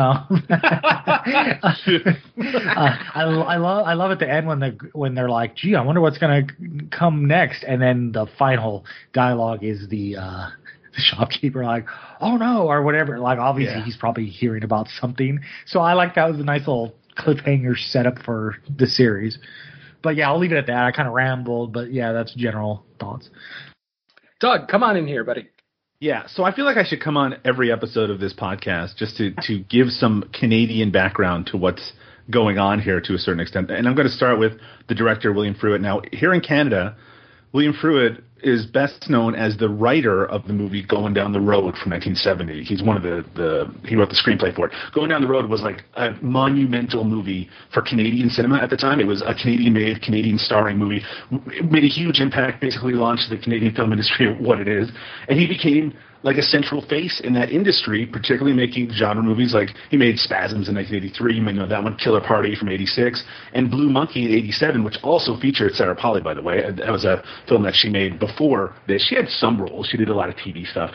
Uh, 2.40 2.98
I, 3.16 3.24
I 3.24 3.58
love 3.58 3.86
I 3.86 3.94
love 3.94 4.12
at 4.12 4.20
the 4.20 4.30
end 4.30 4.48
when 4.48 4.60
they 4.60 4.70
when 4.94 5.14
they're 5.16 5.30
like, 5.30 5.56
"Gee, 5.56 5.76
I 5.76 5.82
wonder 5.82 6.02
what's 6.02 6.18
gonna 6.18 6.44
come 6.92 7.28
next," 7.28 7.64
and 7.64 7.82
then 7.82 8.12
the 8.12 8.28
final 8.38 8.86
dialogue 9.14 9.64
is 9.64 9.88
the 9.90 10.16
uh, 10.18 10.50
the 11.00 11.16
shopkeeper 11.16 11.64
like, 11.64 11.86
"Oh 12.22 12.38
no," 12.38 12.68
or 12.68 12.82
whatever. 12.82 13.20
Like 13.20 13.40
obviously 13.40 13.80
yeah. 13.80 13.86
he's 13.86 13.98
probably 13.98 14.26
hearing 14.26 14.64
about 14.64 14.88
something. 15.00 15.40
So 15.66 15.80
I 15.80 15.94
like 15.94 16.16
that 16.16 16.30
was 16.30 16.40
a 16.40 16.44
nice 16.44 16.68
little 16.68 16.96
cliffhanger 17.18 17.78
setup 17.78 18.20
for 18.20 18.58
the 18.70 18.88
series. 18.88 19.38
But 20.02 20.16
yeah, 20.16 20.30
I'll 20.30 20.40
leave 20.40 20.52
it 20.52 20.58
at 20.58 20.68
that. 20.68 20.86
I 20.86 20.92
kind 20.92 21.08
of 21.08 21.14
rambled, 21.14 21.74
but 21.74 21.92
yeah, 21.92 22.14
that's 22.14 22.34
general 22.34 22.86
thoughts. 23.00 23.30
Doug, 24.40 24.70
come 24.70 24.84
on 24.84 24.96
in 24.96 25.06
here, 25.06 25.26
buddy. 25.26 25.50
Yeah, 26.00 26.28
so 26.28 26.46
I 26.46 26.56
feel 26.56 26.64
like 26.64 26.78
I 26.78 26.86
should 26.86 27.02
come 27.02 27.18
on 27.18 27.36
every 27.44 27.74
episode 27.74 28.10
of 28.10 28.22
this 28.22 28.34
podcast 28.34 28.96
just 28.96 29.18
to, 29.18 29.34
to 29.44 29.60
give 29.60 29.90
some 29.90 30.30
Canadian 30.32 30.92
background 30.92 31.48
to 31.48 31.58
what's 31.58 31.92
going 32.32 32.58
on 32.58 32.80
here 32.80 33.02
to 33.02 33.14
a 33.16 33.18
certain 33.18 33.42
extent. 33.42 33.70
And 33.70 33.86
I'm 33.86 33.96
going 33.96 34.08
to 34.08 34.14
start 34.14 34.40
with 34.40 34.54
the 34.88 34.96
director, 34.96 35.34
William 35.34 35.56
Fruet. 35.56 35.82
Now, 35.82 36.02
here 36.14 36.34
in 36.34 36.40
Canada, 36.40 36.96
William 37.52 37.74
Fruet 37.74 38.22
is 38.43 38.65
best 38.65 39.10
known 39.10 39.36
as 39.36 39.58
the 39.58 39.69
writer 39.69 40.25
of 40.25 40.45
the 40.47 40.54
movie 40.54 40.84
Going 40.86 41.13
Down 41.13 41.32
the 41.32 41.39
Road 41.39 41.75
from 41.78 41.91
1970. 41.91 42.63
He's 42.63 42.84
one 42.84 42.97
of 42.97 43.04
the, 43.04 43.25
the 43.36 43.88
he 43.88 43.95
wrote 43.95 44.10
the 44.10 44.15
screenplay 44.15 44.56
for 44.56 44.67
it. 44.67 44.73
Going 44.93 45.10
Down 45.10 45.21
the 45.21 45.28
Road 45.28 45.49
was 45.49 45.62
like 45.62 45.84
a 45.95 46.12
monumental 46.21 47.04
movie 47.04 47.49
for 47.73 47.82
Canadian 47.82 48.30
cinema 48.30 48.58
at 48.58 48.69
the 48.69 48.78
time. 48.78 48.99
It 48.99 49.08
was 49.08 49.21
a 49.21 49.34
Canadian-made, 49.34 50.02
Canadian 50.02 50.38
starring 50.38 50.78
movie. 50.78 51.02
It 51.32 51.71
made 51.71 51.84
a 51.84 51.88
huge 51.88 52.19
impact, 52.19 52.62
basically 52.62 52.93
launched 52.93 53.30
the 53.30 53.38
Canadian 53.38 53.73
film 53.73 53.91
industry 53.91 54.36
what 54.39 54.60
it 54.60 54.67
is. 54.67 54.89
And 55.28 55.39
he 55.39 55.47
became 55.47 55.93
like 56.23 56.38
a 56.38 56.41
central 56.41 56.82
face 56.88 57.21
in 57.23 57.34
that 57.34 57.49
industry, 57.49 58.06
particularly 58.06 58.56
making 58.56 58.91
genre 58.91 59.23
movies 59.23 59.54
like 59.54 59.69
he 59.89 59.97
made 59.97 60.17
Spasms 60.17 60.67
in 60.67 60.75
1983, 60.75 61.36
you 61.36 61.41
may 61.41 61.54
know 61.54 61.67
that 61.67 61.82
one, 61.82 61.95
Killer 61.95 62.21
Party 62.21 62.56
from 62.56 62.69
86, 62.69 63.23
and 63.54 63.71
Blue 63.71 63.89
Monkey 63.89 64.25
in 64.25 64.32
87, 64.32 64.84
which 64.84 64.97
also 65.02 65.38
featured 65.39 65.73
Sarah 65.73 65.95
Polley, 65.95 66.21
by 66.21 66.34
the 66.34 66.41
way. 66.41 66.62
That 66.71 66.91
was 66.91 67.06
a 67.06 67.23
film 67.47 67.63
that 67.63 67.75
she 67.75 67.89
made 67.89 68.19
before 68.19 68.29
this. 68.88 69.06
She 69.08 69.15
had 69.15 69.30
some 69.30 69.62
roles. 69.62 69.88
She 69.88 69.98
did 69.98 70.10
a 70.10 70.15
lot 70.15 70.30
of 70.30 70.36
TV 70.36 70.65
stuff 70.65 70.92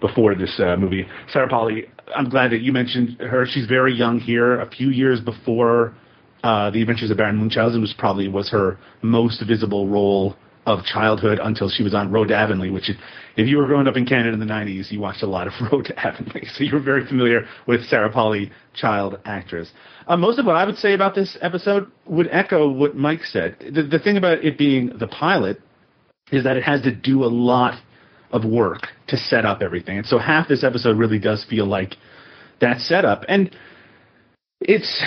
before 0.00 0.34
this 0.34 0.60
uh, 0.60 0.76
movie. 0.76 1.06
Sarah 1.32 1.48
Polley, 1.48 1.86
I'm 2.14 2.28
glad 2.28 2.52
that 2.52 2.60
you 2.60 2.72
mentioned 2.72 3.20
her. 3.20 3.46
She's 3.46 3.66
very 3.66 3.94
young 3.94 4.20
here, 4.20 4.60
a 4.60 4.68
few 4.68 4.90
years 4.90 5.20
before 5.20 5.94
uh, 6.42 6.70
The 6.70 6.80
Adventures 6.80 7.10
of 7.10 7.16
Baron 7.16 7.36
Munchausen, 7.36 7.80
which 7.80 7.96
probably 7.98 8.28
was 8.28 8.50
her 8.50 8.78
most 9.02 9.42
visible 9.46 9.88
role 9.88 10.36
of 10.68 10.84
childhood 10.84 11.38
until 11.42 11.70
she 11.70 11.82
was 11.82 11.94
on 11.94 12.12
Road 12.12 12.28
to 12.28 12.36
Avonlea, 12.36 12.70
which 12.70 12.90
is, 12.90 12.96
if 13.36 13.48
you 13.48 13.56
were 13.56 13.66
growing 13.66 13.88
up 13.88 13.96
in 13.96 14.04
Canada 14.04 14.34
in 14.34 14.38
the 14.38 14.46
90s, 14.46 14.90
you 14.90 15.00
watched 15.00 15.22
a 15.22 15.26
lot 15.26 15.46
of 15.46 15.54
Road 15.72 15.86
to 15.86 15.98
Avonlea. 15.98 16.44
So 16.54 16.62
you 16.62 16.74
were 16.74 16.82
very 16.82 17.06
familiar 17.06 17.46
with 17.66 17.84
Sarah 17.86 18.12
Polley, 18.12 18.52
child 18.74 19.18
actress. 19.24 19.70
Uh, 20.06 20.16
most 20.16 20.38
of 20.38 20.44
what 20.44 20.56
I 20.56 20.66
would 20.66 20.76
say 20.76 20.92
about 20.92 21.14
this 21.14 21.38
episode 21.40 21.90
would 22.06 22.28
echo 22.30 22.68
what 22.68 22.94
Mike 22.94 23.24
said. 23.24 23.56
The, 23.60 23.82
the 23.82 23.98
thing 23.98 24.18
about 24.18 24.44
it 24.44 24.58
being 24.58 24.92
the 24.98 25.08
pilot 25.08 25.60
is 26.32 26.44
that 26.44 26.56
it 26.56 26.62
has 26.62 26.82
to 26.82 26.94
do 26.94 27.24
a 27.24 27.26
lot 27.26 27.80
of 28.30 28.44
work 28.44 28.88
to 29.08 29.16
set 29.16 29.44
up 29.44 29.62
everything. 29.62 29.98
And 29.98 30.06
so 30.06 30.18
half 30.18 30.48
this 30.48 30.62
episode 30.62 30.98
really 30.98 31.18
does 31.18 31.44
feel 31.44 31.66
like 31.66 31.96
that 32.60 32.80
setup. 32.80 33.24
And 33.28 33.54
it's 34.60 35.02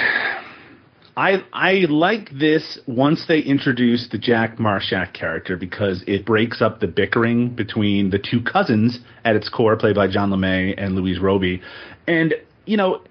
I 1.18 1.44
I 1.52 1.86
like 1.90 2.30
this 2.32 2.80
once 2.88 3.26
they 3.28 3.40
introduce 3.40 4.08
the 4.10 4.18
Jack 4.18 4.58
Marshak 4.58 5.14
character 5.14 5.58
because 5.58 6.04
it 6.08 6.26
breaks 6.26 6.62
up 6.62 6.80
the 6.80 6.88
bickering 6.88 7.50
between 7.50 8.10
the 8.10 8.20
two 8.20 8.42
cousins 8.42 9.00
at 9.26 9.36
its 9.36 9.50
core, 9.50 9.76
played 9.76 9.96
by 9.96 10.08
John 10.08 10.30
LeMay 10.30 10.74
and 10.78 10.96
Louise 10.96 11.20
Robey. 11.20 11.62
And 12.08 12.34
you 12.66 12.78
know, 12.78 13.02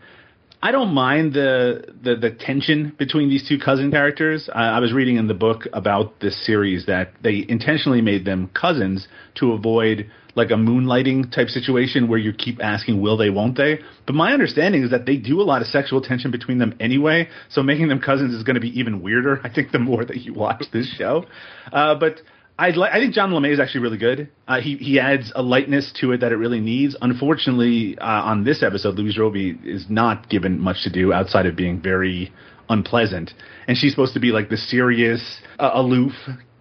I 0.63 0.73
don't 0.73 0.93
mind 0.93 1.33
the, 1.33 1.85
the 2.03 2.17
the 2.17 2.31
tension 2.31 2.95
between 2.99 3.31
these 3.31 3.49
two 3.49 3.59
cousin 3.59 3.91
characters. 3.91 4.51
I, 4.55 4.65
I 4.65 4.79
was 4.81 4.93
reading 4.93 5.17
in 5.17 5.27
the 5.27 5.35
book 5.35 5.67
about 5.73 6.21
this 6.21 6.45
series 6.45 6.85
that 6.87 7.13
they 7.23 7.47
intentionally 7.49 8.03
made 8.03 8.27
them 8.27 8.51
cousins 8.53 9.09
to 9.37 9.53
avoid 9.53 10.11
like 10.35 10.51
a 10.51 10.55
moonlighting 10.55 11.35
type 11.35 11.49
situation 11.49 12.09
where 12.09 12.19
you 12.19 12.33
keep 12.33 12.63
asking 12.63 13.01
will 13.01 13.17
they 13.17 13.31
won't 13.31 13.57
they 13.57 13.81
but 14.07 14.15
my 14.15 14.33
understanding 14.33 14.85
is 14.85 14.91
that 14.91 15.05
they 15.05 15.17
do 15.17 15.41
a 15.41 15.43
lot 15.43 15.61
of 15.61 15.67
sexual 15.67 16.01
tension 16.01 16.31
between 16.31 16.59
them 16.59 16.73
anyway 16.79 17.29
so 17.49 17.63
making 17.63 17.89
them 17.89 18.01
cousins 18.01 18.33
is 18.33 18.45
going 18.45 18.55
to 18.55 18.61
be 18.61 18.79
even 18.79 19.03
weirder 19.03 19.41
i 19.43 19.53
think 19.53 19.73
the 19.73 19.79
more 19.79 20.05
that 20.05 20.19
you 20.19 20.33
watch 20.33 20.65
this 20.73 20.89
show 20.97 21.25
uh, 21.73 21.95
but 21.97 22.21
I 22.61 22.73
li- 22.73 22.91
I 22.93 22.99
think 22.99 23.15
John 23.15 23.31
LeMay 23.31 23.55
is 23.55 23.59
actually 23.59 23.81
really 23.81 23.97
good. 23.97 24.29
Uh, 24.47 24.61
he 24.61 24.77
he 24.77 25.01
adds 25.01 25.33
a 25.35 25.41
lightness 25.41 25.91
to 26.03 26.13
it 26.13 26.19
that 26.21 26.31
it 26.31 26.37
really 26.37 26.61
needs. 26.61 26.95
Unfortunately, 27.01 27.97
uh, 27.99 28.05
on 28.05 28.45
this 28.45 28.63
episode, 28.63 28.97
Louise 28.97 29.17
Robey 29.17 29.59
is 29.65 29.87
not 29.89 30.29
given 30.29 30.61
much 30.61 30.83
to 30.83 30.91
do 30.91 31.11
outside 31.11 31.47
of 31.47 31.57
being 31.57 31.81
very 31.81 32.31
unpleasant, 32.69 33.33
and 33.67 33.79
she's 33.79 33.93
supposed 33.93 34.13
to 34.13 34.21
be 34.21 34.31
like 34.31 34.51
the 34.51 34.59
serious, 34.59 35.41
uh, 35.59 35.71
aloof 35.73 36.13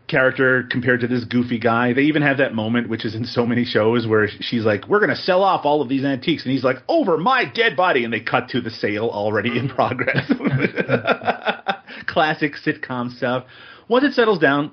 character 0.07 0.63
compared 0.71 1.01
to 1.01 1.07
this 1.07 1.25
goofy 1.25 1.59
guy. 1.59 1.91
They 1.91 2.03
even 2.03 2.21
have 2.21 2.37
that 2.37 2.55
moment, 2.55 2.87
which 2.87 3.03
is 3.03 3.13
in 3.13 3.25
so 3.25 3.45
many 3.45 3.65
shows, 3.65 4.07
where 4.07 4.29
she's 4.39 4.63
like, 4.63 4.87
"We're 4.87 4.99
going 4.99 5.09
to 5.09 5.21
sell 5.21 5.43
off 5.43 5.65
all 5.65 5.81
of 5.81 5.89
these 5.89 6.05
antiques," 6.05 6.45
and 6.45 6.53
he's 6.53 6.63
like, 6.63 6.77
"Over 6.87 7.17
my 7.17 7.43
dead 7.43 7.75
body," 7.75 8.05
and 8.05 8.13
they 8.13 8.21
cut 8.21 8.47
to 8.51 8.61
the 8.61 8.71
sale 8.71 9.09
already 9.11 9.57
in 9.59 9.67
progress. 9.67 10.31
Classic 12.07 12.53
sitcom 12.65 13.11
stuff. 13.17 13.43
Once 13.89 14.05
it 14.05 14.13
settles 14.13 14.39
down, 14.39 14.71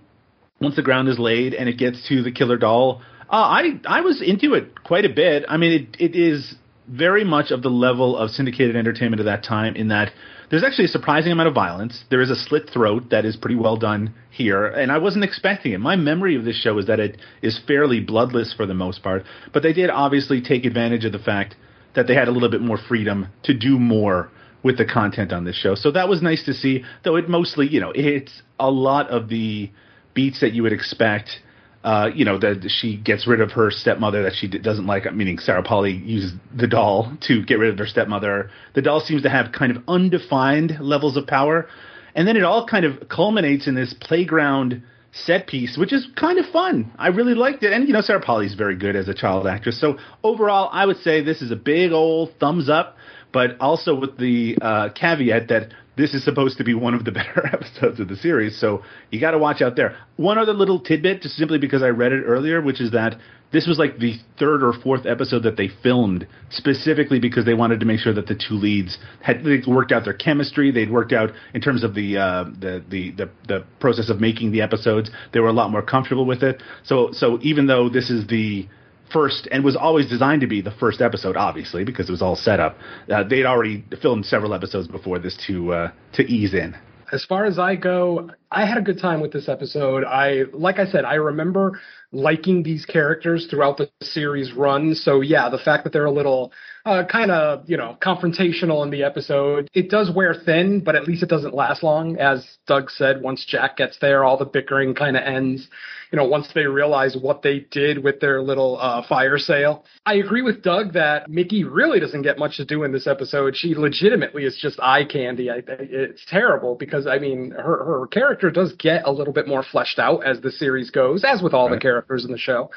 once 0.61 0.77
the 0.77 0.83
ground 0.83 1.09
is 1.09 1.19
laid, 1.19 1.55
and 1.55 1.69
it 1.69 1.79
gets 1.79 2.07
to 2.09 2.23
the 2.23 2.33
killer 2.33 2.57
doll, 2.57 3.03
uh, 3.31 3.35
I 3.35 3.81
I 3.87 4.01
was 4.01 4.23
into 4.23 4.55
it 4.55 4.83
quite 4.85 5.05
a 5.05 5.13
bit. 5.13 5.45
I 5.49 5.57
mean, 5.57 5.73
it 5.73 6.13
it 6.13 6.17
is 6.17 6.55
very 6.89 7.25
much 7.25 7.51
of 7.51 7.63
the 7.63 7.69
level 7.69 8.17
of 8.17 8.31
syndicated 8.31 8.77
entertainment 8.77 9.21
of 9.21 9.27
that 9.27 9.43
time 9.43 9.75
in 9.75 9.89
that 9.89 10.13
there's 10.49 10.63
actually 10.63 10.85
a 10.85 10.89
surprising 10.89 11.33
amount 11.33 11.49
of 11.49 11.55
violence. 11.55 12.05
There 12.09 12.21
is 12.21 12.31
a 12.31 12.37
slit 12.37 12.71
throat 12.73 13.11
that 13.11 13.25
is 13.25 13.37
pretty 13.37 13.57
well 13.57 13.77
done 13.77 14.15
here, 14.31 14.67
and 14.67 14.93
I 14.93 14.99
wasn't 14.99 15.25
expecting 15.25 15.73
it. 15.73 15.79
My 15.79 15.97
memory 15.97 16.37
of 16.37 16.45
this 16.45 16.57
show 16.61 16.79
is 16.79 16.87
that 16.87 17.01
it 17.01 17.19
is 17.43 17.61
fairly 17.67 17.99
bloodless 18.01 18.55
for 18.57 18.67
the 18.67 18.75
most 18.75 19.03
part, 19.03 19.25
but 19.53 19.65
they 19.65 19.73
did 19.73 19.91
obviously 19.91 20.41
take 20.41 20.65
advantage 20.65 21.05
of 21.05 21.13
the 21.13 21.19
fact 21.19 21.57
that 21.95 22.07
they 22.07 22.15
had 22.15 22.29
a 22.29 22.31
little 22.31 22.51
bit 22.51 22.61
more 22.61 22.79
freedom 22.79 23.27
to 23.43 23.55
do 23.55 23.79
more 23.79 24.31
with 24.63 24.79
the 24.79 24.85
content 24.85 25.33
on 25.33 25.45
this 25.45 25.57
show. 25.57 25.75
So 25.75 25.91
that 25.93 26.09
was 26.09 26.23
nice 26.23 26.45
to 26.45 26.55
see, 26.55 26.85
though 27.03 27.17
it 27.17 27.29
mostly, 27.29 27.67
you 27.69 27.81
know, 27.81 27.93
it's 27.95 28.43
a 28.61 28.71
lot 28.71 29.09
of 29.09 29.29
the 29.29 29.71
beats 30.17 30.41
that 30.41 30.53
you 30.53 30.65
would 30.65 30.73
expect 30.73 31.41
uh, 31.87 32.11
you 32.13 32.25
know, 32.25 32.37
that 32.37 32.69
she 32.69 32.97
gets 32.97 33.29
rid 33.29 33.41
of 33.41 33.53
her 33.53 33.71
stepmother 33.71 34.25
that 34.25 34.35
she 34.35 34.49
doesn't 34.49 34.89
like, 34.89 35.05
meaning 35.15 35.39
Sarah 35.39 35.63
Polley 35.63 35.93
uses 35.93 36.33
the 36.53 36.67
doll 36.67 37.17
to 37.29 37.45
get 37.45 37.61
rid 37.61 37.71
of 37.71 37.79
her 37.79 37.87
stepmother. 37.87 38.51
The 38.75 38.83
doll 38.83 38.99
seems 38.99 39.23
to 39.23 39.31
have 39.31 39.53
kind 39.53 39.75
of 39.75 39.85
undefined 39.87 40.79
levels 40.81 41.17
of 41.17 41.29
power. 41.29 41.69
And 42.17 42.27
then 42.27 42.37
it 42.37 42.43
all 42.43 42.67
kind 42.67 42.85
of 42.85 43.09
culminates 43.09 43.69
in 43.69 43.77
this 43.77 43.95
playground 44.01 44.83
set 45.13 45.47
piece, 45.47 45.79
which 45.79 45.93
is 45.93 46.09
kind 46.17 46.41
of 46.41 46.47
fun. 46.47 46.91
I 46.99 47.09
really 47.09 47.35
liked 47.35 47.63
it. 47.63 47.73
And, 47.73 47.87
you 47.87 47.93
know, 47.93 48.01
Sarah 48.01 48.21
Polley's 48.21 48.55
very 48.55 48.77
good 48.77 48.97
as 48.97 49.07
a 49.07 49.15
child 49.15 49.47
actress. 49.47 49.81
So 49.81 49.97
overall, 50.25 50.69
I 50.73 50.87
would 50.87 50.99
say 50.99 51.23
this 51.23 51.41
is 51.41 51.53
a 51.53 51.57
big 51.57 51.93
old 51.93 52.35
thumbs 52.41 52.69
up, 52.69 52.97
but 53.33 53.61
also 53.61 53.95
with 53.95 54.19
the 54.19 54.59
uh, 54.61 54.89
caveat 54.93 55.47
that 55.51 55.73
this 55.97 56.15
is 56.15 56.25
supposed 56.25 56.59
to 56.59 56.65
be 56.65 56.75
one 56.75 56.95
of 56.95 57.05
the 57.05 57.13
better 57.13 57.47
episodes 57.53 58.01
of 58.01 58.09
the 58.09 58.17
series, 58.17 58.59
so 58.61 58.83
you 59.11 59.21
got 59.21 59.33
to 59.33 59.39
watch 59.39 59.63
out 59.63 59.77
there. 59.77 59.97
One 60.17 60.39
other 60.39 60.53
little 60.53 60.81
tidbit, 60.81 61.23
just 61.23 61.37
simply 61.37 61.59
because 61.59 61.83
I 61.83 61.89
read 61.89 62.13
it 62.13 62.23
earlier, 62.25 62.61
which 62.61 62.81
is 62.81 62.93
that 62.93 63.19
this 63.53 63.67
was 63.67 63.79
like 63.79 63.99
the 63.99 64.15
third 64.39 64.63
or 64.63 64.73
fourth 64.73 65.07
episode 65.07 65.45
that 65.45 65.57
they 65.57 65.69
filmed 65.83 66.27
specifically 66.51 67.21
because 67.21 67.45
they 67.45 67.55
wanted 67.55 67.81
to 67.81 67.87
make 67.87 68.01
sure 68.01 68.13
that 68.13 68.27
the 68.27 68.35
two 68.35 68.55
leads 68.55 68.99
had 69.23 69.47
worked 69.67 69.93
out 69.93 70.05
their 70.05 70.15
chemistry. 70.15 70.71
They'd 70.71 70.91
worked 70.91 71.13
out 71.13 71.31
in 71.55 71.61
terms 71.61 71.85
of 71.85 71.95
the 71.95 72.19
uh, 72.19 72.45
the, 72.45 72.85
the 72.89 73.13
the 73.13 73.31
the 73.47 73.65
process 73.79 74.11
of 74.11 74.21
making 74.21 74.51
the 74.51 74.63
episodes. 74.63 75.11
They 75.33 75.41
were 75.41 75.49
a 75.49 75.53
lot 75.53 75.71
more 75.71 75.83
comfortable 75.83 76.27
with 76.27 76.43
it. 76.43 76.63
So 76.85 77.11
so 77.13 77.39
even 77.43 77.67
though 77.67 77.89
this 77.89 78.11
is 78.11 78.27
the 78.27 78.69
first 79.13 79.49
and 79.51 79.65
was 79.65 79.77
always 79.77 80.09
designed 80.09 80.41
to 80.41 80.47
be 80.47 80.61
the 80.61 80.73
first 80.73 81.01
episode, 81.01 81.37
obviously 81.37 81.85
because 81.85 82.09
it 82.09 82.13
was 82.13 82.23
all 82.23 82.37
set 82.37 82.61
up. 82.61 82.77
Uh, 83.11 83.23
they'd 83.25 83.47
already 83.47 83.85
filmed 84.03 84.27
several 84.27 84.55
episodes 84.55 84.89
before 84.89 85.19
this 85.19 85.37
to 85.47 85.73
uh, 85.73 85.91
to 86.15 86.23
ease 86.25 86.55
in. 86.55 86.77
As 87.13 87.25
far 87.25 87.45
as 87.45 87.57
I 87.57 87.77
go, 87.77 88.31
I 88.51 88.67
had 88.67 88.79
a 88.79 88.83
good 88.83 88.99
time 89.01 89.21
with 89.21 89.33
this 89.33 89.49
episode. 89.49 90.03
I, 90.03 90.43
like 90.53 90.81
I 90.81 90.87
said, 90.87 91.05
I 91.05 91.15
remember 91.15 91.81
liking 92.11 92.65
these 92.65 92.85
characters 92.85 93.47
throughout 93.49 93.77
the 93.77 93.89
series 94.03 94.53
run. 94.53 94.93
So 94.97 95.21
yeah, 95.21 95.49
the 95.49 95.59
fact 95.59 95.85
that 95.85 95.93
they're 95.93 96.07
a 96.07 96.11
little 96.11 96.53
uh, 96.85 97.05
kind 97.11 97.31
of 97.31 97.69
you 97.69 97.77
know 97.77 97.97
confrontational 98.03 98.83
in 98.83 98.91
the 98.91 99.05
episode, 99.05 99.69
it 99.73 99.89
does 99.89 100.11
wear 100.11 100.35
thin, 100.35 100.81
but 100.81 100.97
at 100.97 101.07
least 101.07 101.23
it 101.23 101.29
doesn't 101.29 101.55
last 101.55 101.85
long. 101.85 102.17
As 102.17 102.45
Doug 102.67 102.91
said, 102.91 103.23
once 103.23 103.45
Jack 103.45 103.77
gets 103.77 103.99
there, 104.01 104.25
all 104.25 104.37
the 104.37 104.45
bickering 104.45 104.95
kind 104.95 105.17
of 105.17 105.23
ends 105.23 105.69
you 106.13 106.17
know, 106.17 106.25
once 106.25 106.49
they 106.55 106.67
realize 106.67 107.17
what 107.21 107.43
they 107.43 107.67
did 107.71 108.03
with 108.03 108.21
their 108.21 108.43
little 108.43 108.79
uh, 108.81 109.07
fire 109.09 109.39
sale. 109.39 109.85
I 110.05 110.15
agree 110.15 110.43
with 110.43 110.63
Doug 110.63 110.93
that 110.93 111.29
Micki 111.29 111.65
really 111.69 112.01
doesn't 112.01 112.23
get 112.23 112.39
much 112.39 112.57
to 112.59 112.65
do 112.65 112.85
in 112.85 112.93
this 112.93 113.07
episode. 113.07 113.57
She 113.57 113.75
legitimately 113.75 114.45
is 114.45 114.57
just 114.61 114.79
eye 114.81 115.05
candy. 115.05 115.51
I, 115.51 115.63
it's 115.67 116.25
terrible 116.29 116.75
because 116.75 117.07
I 117.07 117.19
mean, 117.19 117.51
her 117.51 117.85
her 117.85 118.07
character 118.07 118.51
does 118.51 118.73
get 118.75 119.03
a 119.05 119.13
little 119.13 119.33
bit 119.33 119.49
more 119.49 119.63
fleshed 119.63 119.99
out 119.99 120.25
as 120.25 120.41
the 120.41 120.51
series 120.51 120.91
goes, 120.91 121.25
as 121.25 121.43
with 121.43 121.55
all 121.55 121.69
right. 121.69 121.77
the 121.77 121.81
characters 121.81 122.25
in 122.25 122.33
the 122.33 122.39
show. 122.39 122.71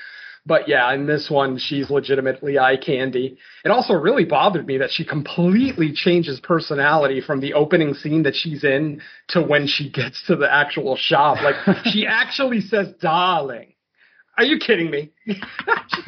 But 0.46 0.68
yeah, 0.68 0.92
in 0.94 1.06
this 1.06 1.30
one, 1.30 1.58
she's 1.58 1.90
legitimately 1.90 2.58
eye 2.58 2.78
candy. 2.78 3.38
It 3.64 3.70
also 3.70 3.94
really 3.94 4.26
bothered 4.26 4.66
me 4.66 4.78
that 4.78 4.92
she 4.92 5.06
completely 5.06 5.92
changes 5.92 6.40
personality 6.40 7.22
from 7.22 7.40
the 7.40 7.54
opening 7.54 7.94
scene 7.94 8.24
that 8.24 8.36
she's 8.36 8.64
in 8.64 9.02
to 9.30 9.42
when 9.42 9.68
she 9.68 9.90
gets 9.90 10.26
to 10.28 10.36
the 10.36 10.52
actual 10.52 10.96
shop. 10.96 11.38
Like, 11.44 11.78
she 11.86 12.08
actually 12.08 12.62
says, 12.62 12.94
darling. 13.02 13.74
Are 14.40 14.46
you 14.46 14.58
kidding 14.58 14.90
me? 14.90 15.12
she 15.26 15.36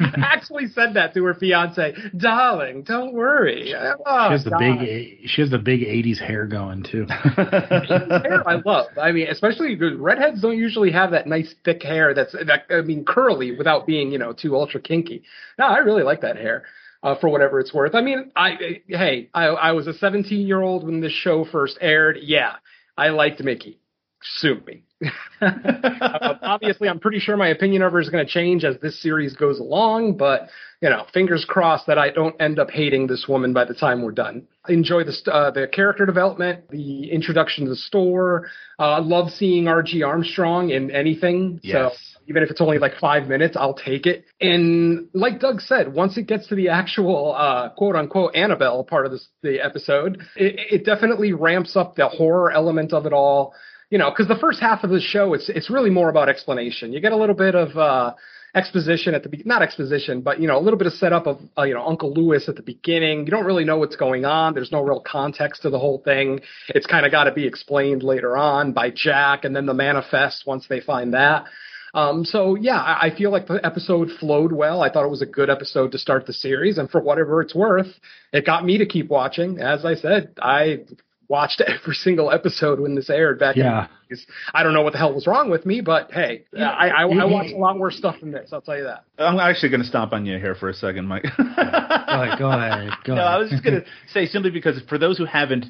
actually 0.16 0.68
said 0.68 0.94
that 0.94 1.12
to 1.12 1.22
her 1.24 1.34
fiance, 1.34 1.92
"Darling, 2.16 2.82
don't 2.82 3.12
worry." 3.12 3.74
Oh, 4.06 4.28
she 4.28 4.32
has 4.32 4.44
the 4.44 4.50
God. 4.50 4.58
big 4.58 5.28
she 5.28 5.42
has 5.42 5.50
the 5.50 5.58
big 5.58 5.80
'80s 5.82 6.18
hair 6.18 6.46
going 6.46 6.82
too. 6.82 7.04
hair 7.10 8.42
I 8.48 8.62
love. 8.64 8.86
I 8.98 9.12
mean, 9.12 9.28
especially 9.28 9.76
redheads 9.76 10.40
don't 10.40 10.56
usually 10.56 10.90
have 10.92 11.10
that 11.10 11.26
nice 11.26 11.54
thick 11.62 11.82
hair 11.82 12.14
that's 12.14 12.32
that, 12.32 12.62
I 12.70 12.80
mean 12.80 13.04
curly 13.04 13.54
without 13.54 13.86
being 13.86 14.10
you 14.10 14.18
know 14.18 14.32
too 14.32 14.56
ultra 14.56 14.80
kinky. 14.80 15.24
No, 15.58 15.66
I 15.66 15.78
really 15.78 16.02
like 16.02 16.22
that 16.22 16.36
hair. 16.36 16.64
Uh, 17.02 17.16
for 17.20 17.28
whatever 17.28 17.58
it's 17.58 17.74
worth. 17.74 17.96
I 17.96 18.00
mean, 18.00 18.30
I 18.34 18.80
hey, 18.86 19.28
I, 19.34 19.46
I 19.46 19.72
was 19.72 19.88
a 19.88 19.92
17 19.92 20.46
year 20.46 20.62
old 20.62 20.84
when 20.84 21.00
this 21.00 21.12
show 21.12 21.44
first 21.44 21.76
aired. 21.80 22.16
Yeah, 22.22 22.54
I 22.96 23.08
liked 23.08 23.40
Micki. 23.40 23.76
Sue 24.22 24.62
me. 24.66 24.84
uh, 25.40 26.34
obviously, 26.42 26.88
I'm 26.88 27.00
pretty 27.00 27.18
sure 27.18 27.36
my 27.36 27.48
opinion 27.48 27.82
of 27.82 27.92
her 27.92 28.00
is 28.00 28.08
going 28.08 28.24
to 28.24 28.30
change 28.30 28.64
as 28.64 28.78
this 28.80 29.00
series 29.00 29.34
goes 29.34 29.58
along, 29.58 30.16
but 30.16 30.48
you 30.80 30.90
know, 30.90 31.06
fingers 31.14 31.44
crossed 31.48 31.86
that 31.86 31.98
I 31.98 32.10
don't 32.10 32.34
end 32.40 32.58
up 32.58 32.70
hating 32.70 33.06
this 33.06 33.26
woman 33.28 33.52
by 33.52 33.64
the 33.64 33.74
time 33.74 34.02
we're 34.02 34.12
done. 34.12 34.48
I 34.68 34.72
enjoy 34.72 35.04
the 35.04 35.16
uh, 35.32 35.50
the 35.52 35.68
character 35.68 36.06
development, 36.06 36.68
the 36.70 37.10
introduction 37.10 37.64
to 37.64 37.70
the 37.70 37.76
store. 37.76 38.48
Uh, 38.78 39.00
love 39.00 39.30
seeing 39.30 39.68
R.G. 39.68 40.02
Armstrong 40.02 40.70
in 40.70 40.90
anything. 40.90 41.60
Yes. 41.62 41.92
So 41.92 42.12
even 42.28 42.42
if 42.42 42.50
it's 42.50 42.60
only 42.60 42.78
like 42.78 42.94
five 43.00 43.28
minutes, 43.28 43.56
I'll 43.58 43.74
take 43.74 44.06
it. 44.06 44.24
And 44.40 45.08
like 45.12 45.40
Doug 45.40 45.60
said, 45.60 45.92
once 45.92 46.16
it 46.16 46.26
gets 46.26 46.48
to 46.48 46.54
the 46.54 46.68
actual 46.68 47.34
uh, 47.36 47.70
quote 47.70 47.96
unquote 47.96 48.34
Annabelle 48.34 48.84
part 48.84 49.06
of 49.06 49.12
this, 49.12 49.28
the 49.42 49.60
episode, 49.64 50.22
it, 50.36 50.80
it 50.80 50.84
definitely 50.84 51.32
ramps 51.32 51.76
up 51.76 51.96
the 51.96 52.08
horror 52.08 52.50
element 52.50 52.92
of 52.92 53.06
it 53.06 53.12
all 53.12 53.54
you 53.92 53.98
know, 53.98 54.08
because 54.08 54.26
the 54.26 54.40
first 54.40 54.58
half 54.58 54.84
of 54.84 54.90
the 54.90 55.02
show, 55.02 55.34
it's 55.34 55.50
it's 55.50 55.68
really 55.68 55.90
more 55.90 56.08
about 56.08 56.30
explanation. 56.30 56.94
You 56.94 57.00
get 57.00 57.12
a 57.12 57.16
little 57.16 57.34
bit 57.34 57.54
of 57.54 57.76
uh, 57.76 58.14
exposition 58.54 59.14
at 59.14 59.22
the 59.22 59.28
be- 59.28 59.42
not 59.44 59.60
exposition, 59.60 60.22
but 60.22 60.40
you 60.40 60.48
know, 60.48 60.56
a 60.56 60.62
little 60.62 60.78
bit 60.78 60.86
of 60.86 60.94
setup 60.94 61.26
of 61.26 61.40
uh, 61.58 61.64
you 61.64 61.74
know 61.74 61.86
Uncle 61.86 62.10
Lewis 62.14 62.48
at 62.48 62.56
the 62.56 62.62
beginning. 62.62 63.26
You 63.26 63.30
don't 63.30 63.44
really 63.44 63.66
know 63.66 63.76
what's 63.76 63.96
going 63.96 64.24
on. 64.24 64.54
There's 64.54 64.72
no 64.72 64.80
real 64.80 65.02
context 65.06 65.60
to 65.62 65.70
the 65.70 65.78
whole 65.78 65.98
thing. 65.98 66.40
It's 66.68 66.86
kind 66.86 67.04
of 67.04 67.12
got 67.12 67.24
to 67.24 67.32
be 67.32 67.46
explained 67.46 68.02
later 68.02 68.34
on 68.34 68.72
by 68.72 68.88
Jack, 68.88 69.44
and 69.44 69.54
then 69.54 69.66
the 69.66 69.74
manifest 69.74 70.44
once 70.46 70.64
they 70.70 70.80
find 70.80 71.12
that. 71.12 71.44
Um, 71.92 72.24
so 72.24 72.54
yeah, 72.54 72.80
I, 72.80 73.08
I 73.08 73.14
feel 73.14 73.30
like 73.30 73.46
the 73.46 73.60
episode 73.62 74.08
flowed 74.18 74.52
well. 74.52 74.80
I 74.80 74.90
thought 74.90 75.04
it 75.04 75.10
was 75.10 75.20
a 75.20 75.26
good 75.26 75.50
episode 75.50 75.92
to 75.92 75.98
start 75.98 76.24
the 76.24 76.32
series, 76.32 76.78
and 76.78 76.90
for 76.90 77.02
whatever 77.02 77.42
it's 77.42 77.54
worth, 77.54 77.92
it 78.32 78.46
got 78.46 78.64
me 78.64 78.78
to 78.78 78.86
keep 78.86 79.08
watching. 79.08 79.58
As 79.58 79.84
I 79.84 79.96
said, 79.96 80.30
I 80.40 80.86
watched 81.32 81.60
every 81.66 81.94
single 81.94 82.30
episode 82.30 82.78
when 82.78 82.94
this 82.94 83.10
aired 83.10 83.40
back. 83.40 83.56
Yeah. 83.56 83.88
In 84.10 84.18
I 84.52 84.62
don't 84.62 84.74
know 84.74 84.82
what 84.82 84.92
the 84.92 84.98
hell 84.98 85.14
was 85.14 85.26
wrong 85.26 85.50
with 85.50 85.64
me, 85.64 85.80
but 85.80 86.12
hey, 86.12 86.44
yeah. 86.52 86.68
I, 86.68 86.88
I, 86.88 87.02
I 87.04 87.24
watched 87.24 87.54
a 87.54 87.56
lot 87.56 87.78
worse 87.78 87.96
stuff 87.96 88.16
than 88.20 88.30
this. 88.30 88.50
I'll 88.52 88.60
tell 88.60 88.76
you 88.76 88.84
that. 88.84 89.04
I'm 89.18 89.40
actually 89.40 89.70
going 89.70 89.80
to 89.80 89.88
stomp 89.88 90.12
on 90.12 90.26
you 90.26 90.38
here 90.38 90.54
for 90.54 90.68
a 90.68 90.74
second, 90.74 91.06
Mike. 91.06 91.24
go 91.36 91.44
ahead. 91.46 92.38
Go 92.38 92.50
ahead. 92.50 92.90
Go 93.04 93.14
no, 93.14 93.22
ahead. 93.22 93.34
I 93.34 93.38
was 93.38 93.50
just 93.50 93.64
going 93.64 93.80
to 93.80 93.86
say 94.12 94.26
simply 94.26 94.50
because 94.50 94.80
for 94.86 94.98
those 94.98 95.16
who 95.16 95.24
haven't 95.24 95.64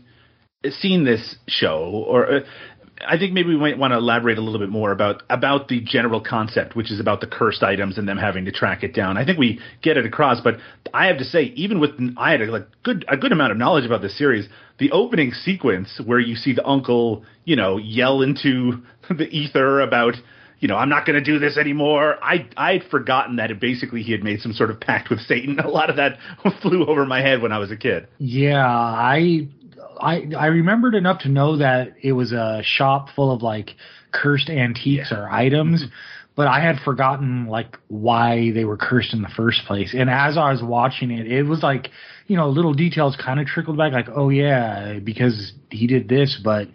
seen 0.70 1.04
this 1.04 1.36
show 1.46 2.04
or 2.08 2.38
uh, 2.38 2.40
I 3.06 3.18
think 3.18 3.32
maybe 3.32 3.48
we 3.48 3.56
might 3.56 3.78
want 3.78 3.92
to 3.92 3.98
elaborate 3.98 4.38
a 4.38 4.40
little 4.40 4.60
bit 4.60 4.68
more 4.68 4.92
about 4.92 5.22
about 5.28 5.68
the 5.68 5.80
general 5.80 6.20
concept, 6.20 6.76
which 6.76 6.90
is 6.90 7.00
about 7.00 7.20
the 7.20 7.26
cursed 7.26 7.62
items 7.62 7.98
and 7.98 8.08
them 8.08 8.18
having 8.18 8.44
to 8.44 8.52
track 8.52 8.82
it 8.82 8.94
down. 8.94 9.16
I 9.16 9.24
think 9.24 9.38
we 9.38 9.60
get 9.82 9.96
it 9.96 10.06
across, 10.06 10.40
but 10.40 10.58
I 10.94 11.06
have 11.06 11.18
to 11.18 11.24
say, 11.24 11.44
even 11.56 11.80
with 11.80 11.90
I 12.16 12.32
had 12.32 12.42
a 12.42 12.46
like, 12.46 12.66
good 12.82 13.04
a 13.08 13.16
good 13.16 13.32
amount 13.32 13.52
of 13.52 13.58
knowledge 13.58 13.84
about 13.84 14.02
this 14.02 14.16
series, 14.16 14.48
the 14.78 14.90
opening 14.92 15.32
sequence 15.32 16.00
where 16.04 16.20
you 16.20 16.36
see 16.36 16.52
the 16.52 16.66
uncle, 16.66 17.24
you 17.44 17.56
know, 17.56 17.76
yell 17.76 18.22
into 18.22 18.82
the 19.08 19.28
ether 19.28 19.80
about 19.80 20.14
you 20.60 20.68
know, 20.68 20.76
I'm 20.76 20.88
not 20.88 21.04
going 21.06 21.22
to 21.22 21.24
do 21.24 21.40
this 21.40 21.58
anymore. 21.58 22.22
I 22.22 22.46
I 22.56 22.74
had 22.74 22.84
forgotten 22.84 23.36
that 23.36 23.50
it 23.50 23.58
basically 23.58 24.02
he 24.02 24.12
had 24.12 24.22
made 24.22 24.40
some 24.40 24.52
sort 24.52 24.70
of 24.70 24.80
pact 24.80 25.10
with 25.10 25.20
Satan. 25.20 25.58
A 25.64 25.68
lot 25.68 25.90
of 25.90 25.96
that 25.96 26.18
flew 26.62 26.86
over 26.86 27.04
my 27.04 27.20
head 27.20 27.42
when 27.42 27.50
I 27.50 27.58
was 27.58 27.72
a 27.72 27.76
kid. 27.76 28.06
Yeah, 28.18 28.64
I 28.64 29.48
I 30.02 30.26
I 30.36 30.46
remembered 30.46 30.94
enough 30.94 31.20
to 31.20 31.28
know 31.28 31.56
that 31.58 31.94
it 32.02 32.12
was 32.12 32.32
a 32.32 32.60
shop 32.64 33.08
full 33.14 33.32
of 33.32 33.42
like 33.42 33.70
cursed 34.10 34.50
antiques 34.50 35.08
yeah. 35.10 35.18
or 35.18 35.30
items, 35.30 35.82
mm-hmm. 35.82 35.92
but 36.34 36.48
I 36.48 36.60
had 36.60 36.80
forgotten 36.84 37.46
like 37.46 37.78
why 37.88 38.50
they 38.52 38.64
were 38.64 38.76
cursed 38.76 39.14
in 39.14 39.22
the 39.22 39.28
first 39.28 39.62
place. 39.66 39.94
And 39.96 40.10
as 40.10 40.36
I 40.36 40.50
was 40.50 40.62
watching 40.62 41.10
it, 41.10 41.30
it 41.30 41.44
was 41.44 41.62
like, 41.62 41.88
you 42.26 42.36
know, 42.36 42.48
little 42.48 42.74
details 42.74 43.16
kind 43.16 43.40
of 43.40 43.46
trickled 43.46 43.78
back 43.78 43.92
like, 43.92 44.08
oh 44.14 44.28
yeah, 44.28 44.98
because 44.98 45.52
he 45.70 45.86
did 45.86 46.08
this, 46.08 46.38
but 46.42 46.68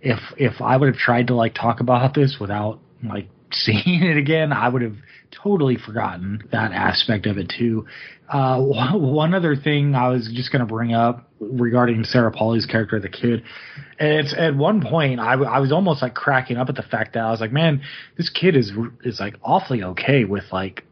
if 0.00 0.18
if 0.36 0.60
I 0.60 0.76
would 0.76 0.88
have 0.88 0.98
tried 0.98 1.28
to 1.28 1.34
like 1.34 1.54
talk 1.54 1.80
about 1.80 2.14
this 2.14 2.38
without 2.40 2.80
like 3.02 3.28
seeing 3.52 4.02
it 4.02 4.16
again, 4.16 4.52
I 4.52 4.68
would 4.68 4.82
have 4.82 4.96
totally 5.32 5.76
forgotten 5.76 6.42
that 6.52 6.72
aspect 6.72 7.26
of 7.26 7.38
it 7.38 7.52
too. 7.56 7.86
Uh, 8.28 8.58
one 8.62 9.34
other 9.34 9.56
thing 9.56 9.94
I 9.94 10.08
was 10.08 10.30
just 10.32 10.52
going 10.52 10.60
to 10.60 10.66
bring 10.66 10.94
up 10.94 11.28
regarding 11.40 12.04
Sarah 12.04 12.30
Polley's 12.30 12.66
character, 12.66 13.00
the 13.00 13.08
kid, 13.08 13.42
it's 13.98 14.34
at 14.36 14.56
one 14.56 14.82
point 14.82 15.20
I, 15.20 15.34
I 15.34 15.58
was 15.58 15.72
almost 15.72 16.02
like 16.02 16.14
cracking 16.14 16.56
up 16.56 16.68
at 16.68 16.76
the 16.76 16.82
fact 16.82 17.14
that 17.14 17.20
I 17.20 17.30
was 17.30 17.40
like, 17.40 17.52
man, 17.52 17.82
this 18.16 18.30
kid 18.30 18.56
is 18.56 18.72
is 19.04 19.20
like 19.20 19.34
awfully 19.42 19.82
okay 19.82 20.24
with 20.24 20.44
like 20.52 20.84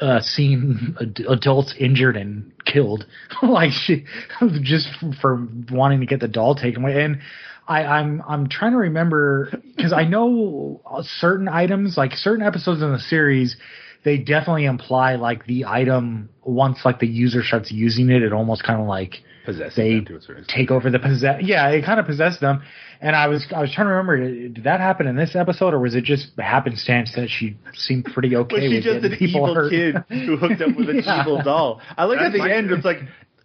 uh, 0.00 0.20
seeing 0.20 0.96
ad- 1.00 1.24
adults 1.28 1.74
injured 1.78 2.16
and 2.16 2.52
killed, 2.64 3.06
like 3.42 3.70
she 3.72 4.04
just 4.62 4.88
for 5.20 5.46
wanting 5.70 6.00
to 6.00 6.06
get 6.06 6.20
the 6.20 6.28
doll 6.28 6.54
taken 6.54 6.82
away. 6.82 7.02
And 7.02 7.20
I, 7.68 7.84
I'm 7.84 8.22
I'm 8.26 8.48
trying 8.48 8.72
to 8.72 8.78
remember 8.78 9.50
because 9.76 9.92
I 9.92 10.04
know 10.04 10.80
certain 11.02 11.48
items, 11.48 11.96
like 11.96 12.12
certain 12.14 12.44
episodes 12.44 12.82
in 12.82 12.90
the 12.92 12.98
series, 12.98 13.56
they 14.04 14.16
definitely 14.16 14.64
imply 14.64 15.16
like 15.16 15.44
the 15.46 15.66
item 15.66 16.30
once 16.42 16.78
like 16.84 16.98
the 16.98 17.06
user 17.06 17.42
starts 17.42 17.70
using 17.70 18.10
it, 18.10 18.22
it 18.22 18.32
almost 18.32 18.64
kind 18.64 18.80
of 18.80 18.86
like 18.88 19.16
Possesses 19.44 19.76
they 19.76 19.94
them 19.94 20.04
to 20.06 20.16
a 20.16 20.20
certain 20.20 20.44
take 20.46 20.70
over 20.70 20.90
the 20.90 20.98
possess. 20.98 21.40
Yeah, 21.42 21.68
it 21.70 21.82
kind 21.84 21.98
of 21.98 22.04
possessed 22.06 22.40
them. 22.40 22.62
And 23.00 23.16
I 23.16 23.28
was 23.28 23.46
I 23.54 23.60
was 23.62 23.72
trying 23.72 23.86
to 23.86 23.92
remember, 23.94 24.18
did 24.18 24.64
that 24.64 24.80
happen 24.80 25.06
in 25.06 25.16
this 25.16 25.34
episode, 25.34 25.72
or 25.72 25.78
was 25.78 25.94
it 25.94 26.04
just 26.04 26.32
happenstance 26.38 27.12
that 27.16 27.28
she 27.30 27.56
seemed 27.72 28.04
pretty 28.06 28.34
okay 28.44 28.54
Was 28.56 28.62
she 28.62 28.74
with 28.76 28.84
just 28.84 29.02
getting 29.02 29.12
an 29.12 29.18
people 29.18 29.40
evil 29.42 29.54
hurt? 29.54 29.70
kid 29.70 29.96
who 30.26 30.36
hooked 30.36 30.60
up 30.60 30.76
with 30.76 30.90
an 30.90 30.96
Yeah. 31.04 31.22
evil 31.22 31.42
doll? 31.42 31.80
I 31.96 32.04
like 32.04 32.18
at 32.20 32.32
the 32.32 32.42
end. 32.42 32.70
It's 32.70 32.84
like, 32.84 32.98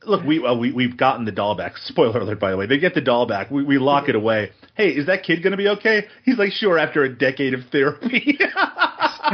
look, 0.05 0.23
we 0.23 0.39
well, 0.39 0.57
we 0.57 0.71
we've 0.71 0.97
gotten 0.97 1.25
the 1.25 1.31
doll 1.31 1.55
back. 1.55 1.77
Spoiler 1.85 2.19
alert, 2.19 2.39
by 2.39 2.51
the 2.51 2.57
way. 2.57 2.65
They 2.65 2.77
get 2.77 2.93
the 2.93 3.01
doll 3.01 3.25
back. 3.25 3.51
We 3.51 3.63
we 3.63 3.77
lock 3.77 4.09
it 4.09 4.15
away. 4.15 4.51
Hey, 4.75 4.89
is 4.89 5.05
that 5.07 5.23
kid 5.23 5.43
gonna 5.43 5.57
be 5.57 5.67
okay? 5.69 6.05
He's 6.23 6.37
like, 6.37 6.51
sure. 6.51 6.77
After 6.77 7.03
a 7.03 7.09
decade 7.09 7.53
of 7.53 7.61
therapy. 7.71 8.37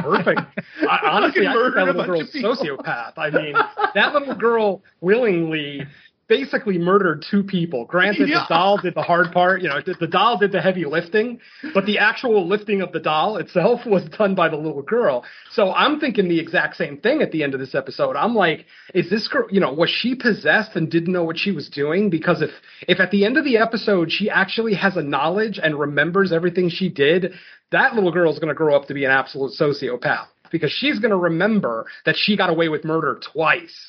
Perfect. 0.02 0.42
I, 0.88 1.00
honestly, 1.04 1.48
I 1.48 1.54
think 1.54 1.76
that 1.76 1.86
little 1.86 2.06
girl's 2.06 2.32
sociopath. 2.34 3.14
I 3.18 3.30
mean, 3.32 3.56
that 3.96 4.14
little 4.14 4.36
girl 4.36 4.84
willingly 5.02 5.86
basically 6.30 6.78
murdered 6.78 7.26
two 7.30 7.44
people. 7.44 7.84
Granted, 7.86 8.30
Yeah. 8.30 8.46
the 8.48 8.54
doll 8.54 8.78
did 8.78 8.96
the 8.96 9.02
hard 9.02 9.32
part. 9.34 9.62
You 9.62 9.70
know, 9.70 9.82
the, 9.86 9.96
the 10.00 10.08
doll 10.08 10.38
did 10.38 10.52
the 10.52 10.62
heavy 10.62 10.86
lifting, 10.86 11.40
but 11.74 11.86
the 11.86 11.98
actual 11.98 12.48
lifting 12.48 12.82
of 12.82 12.92
the 12.94 13.00
doll 13.00 13.38
itself 13.38 13.86
was 13.86 14.06
done 14.18 14.36
by 14.36 14.48
the 14.48 14.56
little 14.56 14.84
girl. 14.84 15.26
So 15.52 15.74
I'm 15.74 16.00
thinking 16.00 16.30
the 16.30 16.40
exact 16.40 16.78
same 16.78 16.98
thing 16.98 17.22
at 17.22 17.32
the 17.32 17.44
end 17.44 17.54
of 17.56 17.60
this 17.60 17.76
episode. 17.76 18.16
I'm 18.16 18.36
like, 18.36 18.66
is 18.94 19.10
this 19.10 19.28
girl, 19.28 19.48
you 19.50 19.60
know, 19.60 19.74
was 19.74 19.90
she 19.90 20.16
possessed 20.16 20.76
and 20.76 20.90
didn't 20.90 21.12
know 21.12 21.24
what 21.24 21.38
she 21.38 21.52
was 21.52 21.68
doing? 21.68 22.10
Because 22.10 22.42
if, 22.42 22.52
if 22.88 23.00
at 23.00 23.12
the 23.12 23.26
end 23.26 23.38
of 23.38 23.44
the 23.44 23.58
episode 23.58 24.12
she 24.12 24.30
actually 24.30 24.76
has 24.76 24.96
a 24.96 25.02
knowledge 25.04 25.60
and 25.62 25.78
remembers 25.80 26.32
everything 26.32 26.70
she 26.70 26.90
did, 26.90 27.34
that 27.72 27.96
little 27.96 28.12
girl 28.12 28.32
is 28.32 28.40
going 28.40 28.50
to 28.50 28.56
grow 28.56 28.76
up 28.76 28.88
to 28.88 28.94
be 28.94 29.04
an 29.06 29.12
absolute 29.12 29.54
sociopath 29.60 30.28
because 30.52 30.72
she's 30.72 31.00
going 31.00 31.12
to 31.12 31.18
remember 31.18 31.86
that 32.06 32.16
she 32.18 32.38
got 32.38 32.50
away 32.50 32.70
with 32.70 32.84
murder 32.84 33.20
twice. 33.34 33.89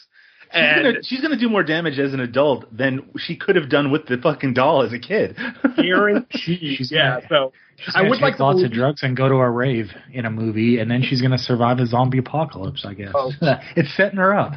She's 0.53 0.83
gonna, 0.83 1.03
she's 1.03 1.21
gonna 1.21 1.37
do 1.39 1.49
more 1.49 1.63
damage 1.63 1.99
as 1.99 2.13
an 2.13 2.21
adult 2.21 2.65
than 2.77 3.09
she 3.19 3.37
could 3.37 3.57
have 3.57 3.69
done 3.69 3.91
with 3.93 4.07
the 4.07 4.17
fucking 4.19 4.55
doll 4.55 4.83
as 4.83 4.93
a 4.93 4.99
kid. 4.99 5.37
guaranteed, 5.77 6.81
yeah. 6.91 7.21
gonna- 7.21 7.27
So 7.29 7.53
She's 7.83 7.95
I 7.97 8.03
would 8.03 8.17
take 8.17 8.21
like 8.21 8.39
lots 8.41 8.57
believe- 8.57 8.73
of 8.73 8.73
drugs 8.73 9.03
and 9.03 9.17
go 9.17 9.27
to 9.27 9.37
a 9.37 9.49
rave 9.51 9.91
in 10.13 10.27
a 10.27 10.31
movie, 10.31 10.79
and 10.81 10.91
then 10.91 11.01
she's 11.03 11.23
gonna 11.23 11.39
survive 11.39 11.79
a 11.79 11.87
zombie 11.87 12.19
apocalypse. 12.19 12.85
I 12.85 12.93
guess 12.93 13.13
Oh. 13.15 13.33
it's 13.75 13.95
setting 13.97 14.19
her 14.19 14.35
up. 14.39 14.55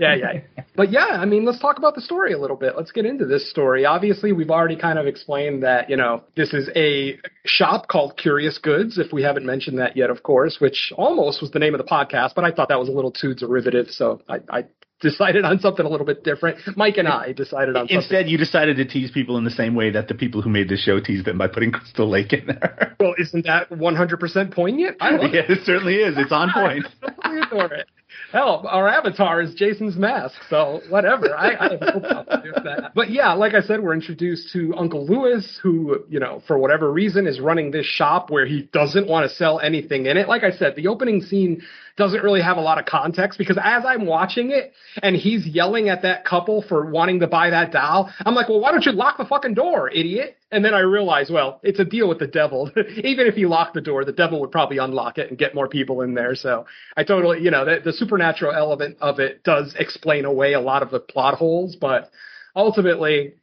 yeah, 0.00 0.14
yeah. 0.16 0.32
But 0.74 0.90
yeah, 0.90 1.06
I 1.06 1.24
mean, 1.24 1.44
let's 1.46 1.58
talk 1.60 1.78
about 1.78 1.94
the 1.94 2.00
story 2.02 2.32
a 2.34 2.38
little 2.38 2.56
bit. 2.56 2.76
Let's 2.76 2.90
get 2.92 3.06
into 3.06 3.24
this 3.24 3.48
story. 3.48 3.86
Obviously, 3.86 4.32
we've 4.32 4.50
already 4.50 4.76
kind 4.76 4.98
of 4.98 5.06
explained 5.06 5.62
that, 5.62 5.88
you 5.88 5.96
know, 5.96 6.22
this 6.34 6.52
is 6.52 6.68
a 6.76 7.18
shop 7.46 7.88
called 7.88 8.18
Curious 8.18 8.58
Goods, 8.58 8.98
if 8.98 9.10
we 9.12 9.22
haven't 9.22 9.46
mentioned 9.46 9.78
that 9.78 9.96
yet, 9.96 10.10
of 10.10 10.22
course, 10.22 10.58
which 10.60 10.92
almost 10.96 11.40
was 11.40 11.50
the 11.52 11.58
name 11.60 11.72
of 11.74 11.78
the 11.78 11.86
podcast, 11.86 12.34
but 12.34 12.44
I 12.44 12.50
thought 12.50 12.68
that 12.68 12.78
was 12.78 12.88
a 12.90 12.92
little 12.92 13.10
too 13.12 13.32
derivative, 13.34 13.86
so 13.90 14.20
I, 14.28 14.40
I 14.50 14.64
decided 15.00 15.44
on 15.44 15.58
something 15.60 15.84
a 15.84 15.88
little 15.88 16.06
bit 16.06 16.24
different. 16.24 16.58
Mike 16.76 16.96
and 16.96 17.08
I 17.08 17.32
decided 17.32 17.76
on 17.76 17.82
something. 17.82 17.96
Instead, 17.96 18.28
you 18.28 18.38
decided 18.38 18.76
to 18.76 18.84
tease 18.84 19.10
people 19.10 19.36
in 19.36 19.44
the 19.44 19.50
same 19.50 19.74
way 19.74 19.90
that 19.90 20.08
the 20.08 20.14
people 20.14 20.42
who 20.42 20.50
made 20.50 20.68
the 20.68 20.76
show 20.76 21.00
teased 21.00 21.26
them 21.26 21.38
by 21.38 21.48
putting 21.48 21.70
Crystal 21.72 22.08
Lake 22.08 22.32
in 22.32 22.46
there. 22.46 22.94
Well, 22.98 23.14
isn't 23.18 23.44
that 23.44 23.68
100% 23.68 24.54
poignant? 24.54 24.96
I 25.00 25.10
love 25.10 25.30
yeah, 25.32 25.42
it 25.46 25.58
certainly 25.64 25.96
is. 25.96 26.14
It's 26.16 26.32
on 26.32 26.50
point. 26.54 26.86
I 27.20 27.40
adore 27.46 27.72
it. 27.74 27.86
Hell, 28.32 28.64
our 28.66 28.88
avatar 28.88 29.40
is 29.40 29.54
Jason's 29.54 29.96
mask, 29.96 30.34
so 30.48 30.80
whatever. 30.88 31.36
I, 31.36 31.54
I 31.54 31.72
have 31.72 31.80
no 31.80 32.00
problem 32.00 32.42
with 32.42 32.64
that. 32.64 32.92
But 32.94 33.10
yeah, 33.10 33.34
like 33.34 33.54
I 33.54 33.60
said, 33.60 33.82
we're 33.82 33.94
introduced 33.94 34.52
to 34.54 34.74
Uncle 34.76 35.06
Lewis, 35.06 35.60
who, 35.62 36.04
you 36.08 36.18
know, 36.18 36.42
for 36.46 36.58
whatever 36.58 36.90
reason 36.90 37.26
is 37.26 37.38
running 37.38 37.70
this 37.70 37.86
shop 37.86 38.30
where 38.30 38.46
he 38.46 38.62
doesn't 38.72 39.06
want 39.06 39.28
to 39.28 39.36
sell 39.36 39.60
anything 39.60 40.06
in 40.06 40.16
it. 40.16 40.28
Like 40.28 40.42
I 40.42 40.50
said, 40.50 40.74
the 40.74 40.88
opening 40.88 41.20
scene 41.20 41.62
doesn't 41.96 42.22
really 42.22 42.42
have 42.42 42.58
a 42.58 42.60
lot 42.60 42.78
of 42.78 42.84
context 42.84 43.38
because 43.38 43.58
as 43.62 43.84
I'm 43.86 44.06
watching 44.06 44.50
it 44.50 44.72
and 45.02 45.16
he's 45.16 45.46
yelling 45.46 45.88
at 45.88 46.02
that 46.02 46.24
couple 46.24 46.62
for 46.68 46.90
wanting 46.90 47.20
to 47.20 47.26
buy 47.26 47.50
that 47.50 47.72
doll, 47.72 48.12
I'm 48.24 48.34
like, 48.34 48.48
well, 48.48 48.60
why 48.60 48.70
don't 48.70 48.84
you 48.84 48.92
lock 48.92 49.16
the 49.16 49.24
fucking 49.24 49.54
door, 49.54 49.88
idiot? 49.90 50.36
And 50.52 50.64
then 50.64 50.74
I 50.74 50.80
realize, 50.80 51.30
well, 51.30 51.60
it's 51.62 51.80
a 51.80 51.84
deal 51.84 52.08
with 52.08 52.18
the 52.18 52.26
devil. 52.26 52.70
Even 53.02 53.26
if 53.26 53.36
you 53.36 53.48
lock 53.48 53.72
the 53.72 53.80
door, 53.80 54.04
the 54.04 54.12
devil 54.12 54.40
would 54.40 54.52
probably 54.52 54.78
unlock 54.78 55.18
it 55.18 55.30
and 55.30 55.38
get 55.38 55.54
more 55.54 55.68
people 55.68 56.02
in 56.02 56.14
there. 56.14 56.34
So 56.34 56.66
I 56.96 57.04
totally, 57.04 57.40
you 57.40 57.50
know, 57.50 57.64
the, 57.64 57.80
the 57.82 57.92
supernatural 57.92 58.52
element 58.52 58.98
of 59.00 59.18
it 59.18 59.42
does 59.42 59.74
explain 59.78 60.24
away 60.24 60.52
a 60.52 60.60
lot 60.60 60.82
of 60.82 60.90
the 60.90 61.00
plot 61.00 61.34
holes, 61.34 61.76
but 61.76 62.10
ultimately, 62.54 63.34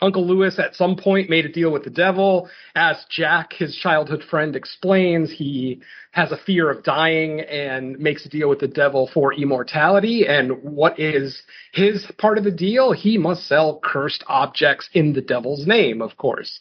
Uncle 0.00 0.26
Lewis 0.26 0.58
at 0.58 0.74
some 0.74 0.96
point 0.96 1.30
made 1.30 1.46
a 1.46 1.52
deal 1.52 1.70
with 1.70 1.84
the 1.84 1.90
devil. 1.90 2.48
As 2.74 2.96
Jack, 3.08 3.52
his 3.52 3.76
childhood 3.76 4.22
friend, 4.28 4.56
explains, 4.56 5.30
he 5.30 5.80
has 6.12 6.32
a 6.32 6.36
fear 6.36 6.70
of 6.70 6.82
dying 6.82 7.40
and 7.40 7.98
makes 7.98 8.26
a 8.26 8.28
deal 8.28 8.48
with 8.48 8.60
the 8.60 8.68
devil 8.68 9.08
for 9.14 9.32
immortality. 9.32 10.26
And 10.26 10.62
what 10.62 10.98
is 10.98 11.42
his 11.72 12.06
part 12.18 12.38
of 12.38 12.44
the 12.44 12.50
deal? 12.50 12.92
He 12.92 13.18
must 13.18 13.46
sell 13.46 13.80
cursed 13.82 14.24
objects 14.26 14.88
in 14.92 15.12
the 15.12 15.22
devil's 15.22 15.66
name, 15.66 16.02
of 16.02 16.16
course. 16.16 16.58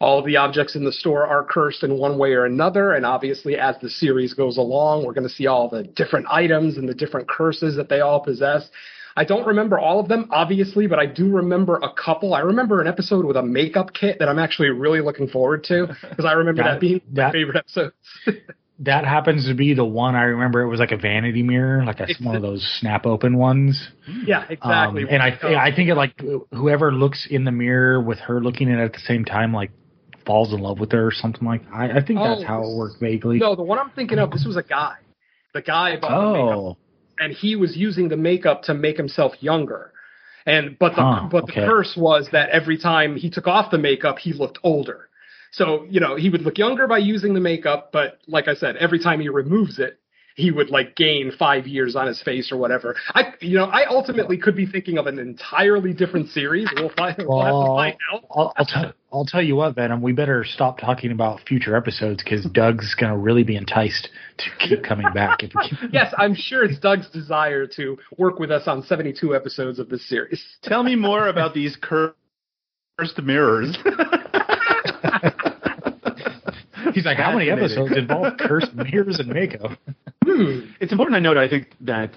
All 0.00 0.20
of 0.20 0.26
the 0.26 0.36
objects 0.36 0.76
in 0.76 0.84
the 0.84 0.92
store 0.92 1.26
are 1.26 1.42
cursed 1.42 1.82
in 1.82 1.98
one 1.98 2.18
way 2.18 2.32
or 2.32 2.44
another, 2.44 2.92
and 2.92 3.04
obviously, 3.04 3.56
as 3.56 3.74
the 3.82 3.90
series 3.90 4.32
goes 4.32 4.56
along, 4.56 5.04
we're 5.04 5.12
going 5.12 5.26
to 5.26 5.34
see 5.34 5.48
all 5.48 5.68
the 5.68 5.82
different 5.82 6.26
items 6.30 6.76
and 6.76 6.88
the 6.88 6.94
different 6.94 7.28
curses 7.28 7.74
that 7.74 7.88
they 7.88 7.98
all 7.98 8.20
possess. 8.20 8.68
I 9.18 9.24
don't 9.24 9.46
remember 9.46 9.78
all 9.78 9.98
of 10.00 10.08
them, 10.08 10.28
obviously, 10.30 10.86
but 10.86 10.98
I 10.98 11.06
do 11.06 11.28
remember 11.28 11.76
a 11.82 11.92
couple. 11.92 12.34
I 12.34 12.40
remember 12.40 12.80
an 12.80 12.86
episode 12.86 13.24
with 13.24 13.36
a 13.36 13.42
makeup 13.42 13.92
kit 13.92 14.18
that 14.20 14.28
I'm 14.28 14.38
actually 14.38 14.68
really 14.70 15.00
looking 15.00 15.26
forward 15.28 15.64
to 15.64 15.88
because 16.08 16.24
I 16.24 16.32
remember 16.32 16.62
that, 16.62 16.74
That- 16.74 16.80
being 16.80 17.00
my 17.12 17.32
favorite 17.32 17.56
episode. 17.56 17.92
That 18.82 19.04
happens 19.04 19.46
to 19.48 19.54
be 19.54 19.74
the 19.74 19.84
one 19.84 20.14
I 20.14 20.22
remember. 20.22 20.60
It 20.62 20.68
was 20.68 20.78
like 20.78 20.92
a 20.92 20.96
vanity 20.96 21.42
mirror, 21.42 21.84
like 21.84 21.98
a, 21.98 22.06
one 22.22 22.36
of 22.36 22.42
those 22.42 22.62
snap 22.78 23.06
open 23.06 23.36
ones. 23.36 23.88
yeah, 24.24 24.44
exactly. 24.48 25.02
Um, 25.02 25.08
and 25.10 25.20
I 25.20 25.30
I 25.66 25.74
think 25.74 25.88
it 25.90 25.96
like 25.96 26.14
whoever 26.52 26.92
looks 26.92 27.26
in 27.28 27.42
the 27.44 27.50
mirror 27.50 28.00
with 28.00 28.20
her 28.20 28.40
looking 28.40 28.70
at 28.72 28.78
it 28.78 28.84
at 28.84 28.92
the 28.92 29.00
same 29.00 29.24
time, 29.24 29.52
like 29.52 29.72
falls 30.24 30.52
in 30.52 30.60
love 30.60 30.78
with 30.78 30.92
her 30.92 31.04
or 31.08 31.10
something 31.10 31.44
like. 31.44 31.62
I, 31.72 31.86
I 31.90 32.04
think 32.04 32.20
that's 32.20 32.42
Oh, 32.42 32.46
how 32.46 32.62
it 32.62 32.76
worked 32.76 33.00
vaguely. 33.00 33.38
no, 33.40 33.56
the 33.56 33.64
one 33.64 33.80
I'm 33.80 33.90
thinking 33.90 34.20
of, 34.20 34.30
this 34.30 34.44
was 34.46 34.56
a 34.56 34.62
guy. 34.62 34.94
The 35.54 35.62
guy 35.62 35.96
bought 35.96 36.10
the 36.10 36.32
makeup 36.38 36.56
oh, 36.56 36.76
and 37.20 37.32
he 37.32 37.56
was 37.56 37.76
using 37.76 38.08
the 38.08 38.16
makeup 38.16 38.62
to 38.64 38.74
make 38.74 38.96
himself 38.96 39.32
younger. 39.40 39.92
And 40.46 40.78
but 40.78 40.94
the 40.96 41.02
Huh, 41.02 41.28
but 41.30 41.46
the 41.46 41.52
curse 41.52 41.94
was 41.96 42.28
that 42.32 42.50
every 42.50 42.78
time 42.78 43.16
he 43.16 43.28
took 43.30 43.46
off 43.46 43.70
the 43.70 43.78
makeup, 43.78 44.18
he 44.18 44.32
looked 44.32 44.58
older. 44.62 45.08
So 45.52 45.86
you 45.88 46.00
know 46.00 46.16
he 46.16 46.30
would 46.30 46.42
look 46.42 46.58
younger 46.58 46.86
by 46.86 46.98
using 46.98 47.34
the 47.34 47.40
makeup, 47.40 47.90
but 47.92 48.18
like 48.26 48.48
I 48.48 48.54
said, 48.54 48.76
every 48.76 48.98
time 48.98 49.20
he 49.20 49.28
removes 49.28 49.78
it, 49.78 50.00
he 50.38 50.52
would 50.52 50.70
like 50.70 50.94
gain 50.94 51.32
five 51.36 51.66
years 51.66 51.96
on 51.96 52.06
his 52.06 52.22
face 52.22 52.52
or 52.52 52.56
whatever. 52.56 52.94
I 53.12 53.34
you 53.40 53.58
know 53.58 53.64
I 53.64 53.86
ultimately 53.86 54.38
could 54.38 54.54
be 54.54 54.66
thinking 54.66 54.96
of 54.96 55.08
an 55.08 55.18
entirely 55.18 55.92
different 55.92 56.28
series. 56.28 56.68
We'll 56.76 56.92
find, 56.96 57.16
we'll 57.18 57.42
have 57.42 57.52
to 57.52 57.66
find 57.66 57.96
out. 58.12 58.24
I'll 58.30 58.52
I'll, 58.56 58.64
t- 58.64 58.92
I'll 59.12 59.24
tell 59.24 59.42
you 59.42 59.56
what, 59.56 59.74
Venom. 59.74 60.00
We 60.00 60.12
better 60.12 60.44
stop 60.44 60.78
talking 60.78 61.10
about 61.10 61.40
future 61.46 61.76
episodes 61.76 62.22
because 62.22 62.44
Doug's 62.52 62.94
gonna 62.94 63.18
really 63.18 63.42
be 63.42 63.56
enticed 63.56 64.10
to 64.38 64.50
keep 64.60 64.84
coming 64.84 65.12
back. 65.12 65.42
If 65.42 65.50
keep, 65.50 65.78
Yes, 65.92 66.14
I'm 66.16 66.36
sure 66.36 66.64
it's 66.64 66.78
Doug's 66.78 67.10
desire 67.10 67.66
to 67.74 67.98
work 68.16 68.38
with 68.38 68.52
us 68.52 68.68
on 68.68 68.84
72 68.84 69.34
episodes 69.34 69.80
of 69.80 69.88
this 69.88 70.08
series. 70.08 70.42
Tell 70.62 70.84
me 70.84 70.94
more 70.94 71.26
about 71.26 71.52
these 71.52 71.76
cursed 71.82 72.14
mirrors. 73.20 73.76
he's 76.94 77.04
like, 77.04 77.18
how 77.18 77.32
many 77.32 77.50
episodes 77.50 77.96
involve 77.96 78.34
cursed 78.38 78.74
mirrors 78.74 79.18
and 79.18 79.28
makeup? 79.28 79.72
Hmm. 80.28 80.72
It's 80.78 80.92
important 80.92 81.16
to 81.16 81.20
note, 81.22 81.38
I 81.38 81.48
think, 81.48 81.74
that 81.80 82.10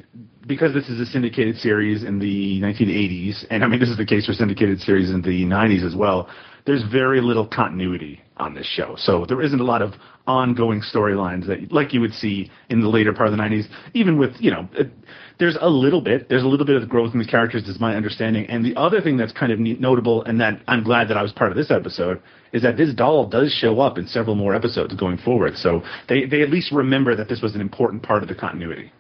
because 0.46 0.74
this 0.74 0.90
is 0.90 1.00
a 1.00 1.06
syndicated 1.06 1.56
series 1.56 2.04
in 2.04 2.20
the 2.20 2.60
1980s, 2.60 3.46
and 3.50 3.64
I 3.64 3.68
mean, 3.68 3.80
this 3.80 3.88
is 3.88 3.96
the 3.96 4.06
case 4.06 4.26
for 4.26 4.34
syndicated 4.34 4.82
series 4.82 5.10
in 5.12 5.22
the 5.22 5.46
90s 5.46 5.86
as 5.88 5.96
well, 5.96 6.28
there's 6.66 6.84
very 6.92 7.22
little 7.22 7.48
continuity 7.48 8.22
on 8.36 8.54
this 8.54 8.66
show. 8.66 8.96
So 8.98 9.26
there 9.26 9.42
isn't 9.42 9.60
a 9.60 9.64
lot 9.64 9.82
of 9.82 9.94
ongoing 10.28 10.82
storylines 10.82 11.48
that, 11.48 11.72
like 11.72 11.94
you 11.94 12.02
would 12.02 12.14
see 12.14 12.52
in 12.70 12.82
the 12.82 12.90
later 12.90 13.14
part 13.14 13.30
of 13.30 13.38
the 13.38 13.42
90s, 13.42 13.66
even 13.94 14.18
with, 14.18 14.32
you 14.40 14.52
know, 14.52 14.68
it, 14.74 14.92
there's 15.40 15.58
a 15.60 15.70
little 15.70 16.02
bit, 16.02 16.28
there's 16.30 16.44
a 16.44 16.48
little 16.48 16.66
bit 16.66 16.82
of 16.82 16.90
growth 16.90 17.14
in 17.14 17.20
the 17.20 17.26
characters, 17.26 17.68
is 17.68 17.80
my 17.80 17.96
understanding. 17.96 18.46
And 18.48 18.66
the 18.66 18.76
other 18.76 19.02
thing 19.02 19.18
that's 19.18 19.32
kind 19.32 19.52
of 19.52 19.60
notable, 19.60 20.24
and 20.24 20.40
that 20.42 20.62
I'm 20.68 20.84
glad 20.84 21.08
that 21.08 21.18
I 21.18 21.24
was 21.24 21.32
part 21.32 21.52
of 21.52 21.58
this 21.58 21.72
episode, 21.72 22.22
is 22.54 22.62
that 22.64 22.78
this 22.78 22.94
doll 22.94 23.28
does 23.28 23.52
show 23.52 23.80
up 23.80 23.98
in 23.98 24.08
several 24.08 24.36
more 24.36 24.54
episodes 24.54 24.94
going 24.96 25.18
forward. 25.18 25.56
So 25.56 25.82
they, 26.10 26.26
they 26.26 26.42
at 26.42 26.50
least 26.50 26.72
remember 26.72 27.16
that 27.16 27.30
this 27.30 27.42
was 27.42 27.56
an 27.56 27.62
important 27.62 28.04
part 28.04 28.24
of 28.24 28.30
the 28.30 28.36
continuity. 28.36 28.92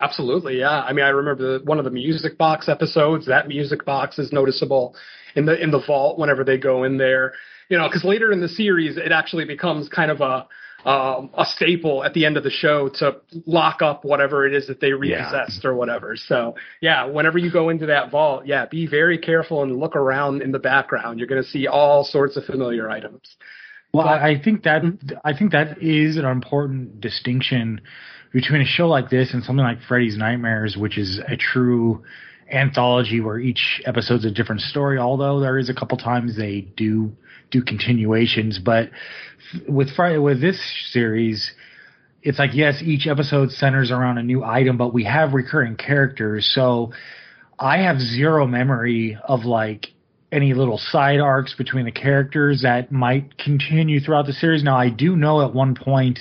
Absolutely, 0.00 0.58
yeah. 0.58 0.80
I 0.80 0.92
mean, 0.92 1.04
I 1.04 1.10
remember 1.10 1.58
the, 1.58 1.64
one 1.64 1.78
of 1.78 1.84
the 1.84 1.90
music 1.90 2.38
box 2.38 2.68
episodes. 2.68 3.26
That 3.26 3.48
music 3.48 3.84
box 3.84 4.18
is 4.18 4.32
noticeable 4.32 4.96
in 5.34 5.44
the 5.44 5.62
in 5.62 5.70
the 5.70 5.82
vault 5.86 6.18
whenever 6.18 6.42
they 6.42 6.56
go 6.56 6.84
in 6.84 6.96
there. 6.96 7.34
You 7.68 7.76
know, 7.76 7.86
because 7.86 8.02
later 8.02 8.32
in 8.32 8.40
the 8.40 8.48
series, 8.48 8.96
it 8.96 9.12
actually 9.12 9.44
becomes 9.44 9.88
kind 9.90 10.10
of 10.10 10.22
a 10.22 10.46
um, 10.84 11.30
a 11.36 11.44
staple 11.44 12.02
at 12.04 12.14
the 12.14 12.24
end 12.24 12.36
of 12.36 12.44
the 12.44 12.50
show 12.50 12.88
to 13.00 13.16
lock 13.46 13.82
up 13.82 14.04
whatever 14.04 14.46
it 14.46 14.54
is 14.54 14.66
that 14.68 14.80
they 14.80 14.92
repossessed 14.92 15.60
yeah. 15.62 15.70
or 15.70 15.74
whatever. 15.74 16.16
So 16.16 16.54
yeah, 16.80 17.06
whenever 17.06 17.38
you 17.38 17.52
go 17.52 17.68
into 17.68 17.86
that 17.86 18.10
vault, 18.10 18.46
yeah, 18.46 18.66
be 18.66 18.86
very 18.86 19.18
careful 19.18 19.62
and 19.62 19.78
look 19.78 19.96
around 19.96 20.42
in 20.42 20.52
the 20.52 20.58
background. 20.58 21.18
You're 21.18 21.28
going 21.28 21.42
to 21.42 21.48
see 21.48 21.66
all 21.66 22.04
sorts 22.04 22.36
of 22.36 22.44
familiar 22.44 22.88
items. 22.88 23.36
Well, 23.92 24.06
but, 24.06 24.22
I 24.22 24.40
think 24.40 24.62
that 24.62 24.82
I 25.24 25.36
think 25.36 25.52
that 25.52 25.82
is 25.82 26.16
an 26.16 26.24
important 26.24 27.00
distinction 27.00 27.80
between 28.32 28.62
a 28.62 28.66
show 28.66 28.86
like 28.86 29.10
this 29.10 29.34
and 29.34 29.42
something 29.42 29.64
like 29.64 29.82
Freddy's 29.82 30.16
Nightmares, 30.16 30.76
which 30.76 30.96
is 30.96 31.18
a 31.26 31.36
true 31.36 32.04
anthology 32.50 33.20
where 33.20 33.38
each 33.38 33.80
episode's 33.84 34.24
a 34.24 34.30
different 34.30 34.60
story. 34.62 34.98
Although 34.98 35.40
there 35.40 35.58
is 35.58 35.68
a 35.68 35.74
couple 35.74 35.96
times 35.96 36.36
they 36.36 36.62
do 36.76 37.12
do 37.50 37.62
continuations, 37.62 38.58
but 38.58 38.90
with 39.68 39.90
Friday 39.96 40.18
with 40.18 40.40
this 40.40 40.60
series, 40.92 41.52
it's 42.22 42.38
like 42.38 42.54
yes, 42.54 42.82
each 42.82 43.06
episode 43.06 43.50
centers 43.50 43.90
around 43.90 44.18
a 44.18 44.22
new 44.22 44.44
item, 44.44 44.76
but 44.76 44.92
we 44.92 45.04
have 45.04 45.32
recurring 45.32 45.76
characters. 45.76 46.50
So 46.54 46.92
I 47.58 47.78
have 47.78 48.00
zero 48.00 48.46
memory 48.46 49.18
of 49.24 49.44
like 49.44 49.88
any 50.32 50.54
little 50.54 50.78
side 50.78 51.20
arcs 51.20 51.54
between 51.54 51.84
the 51.84 51.92
characters 51.92 52.62
that 52.62 52.92
might 52.92 53.36
continue 53.36 54.00
throughout 54.00 54.26
the 54.26 54.32
series. 54.32 54.62
Now 54.62 54.76
I 54.76 54.90
do 54.90 55.16
know 55.16 55.42
at 55.42 55.52
one 55.52 55.74
point 55.74 56.20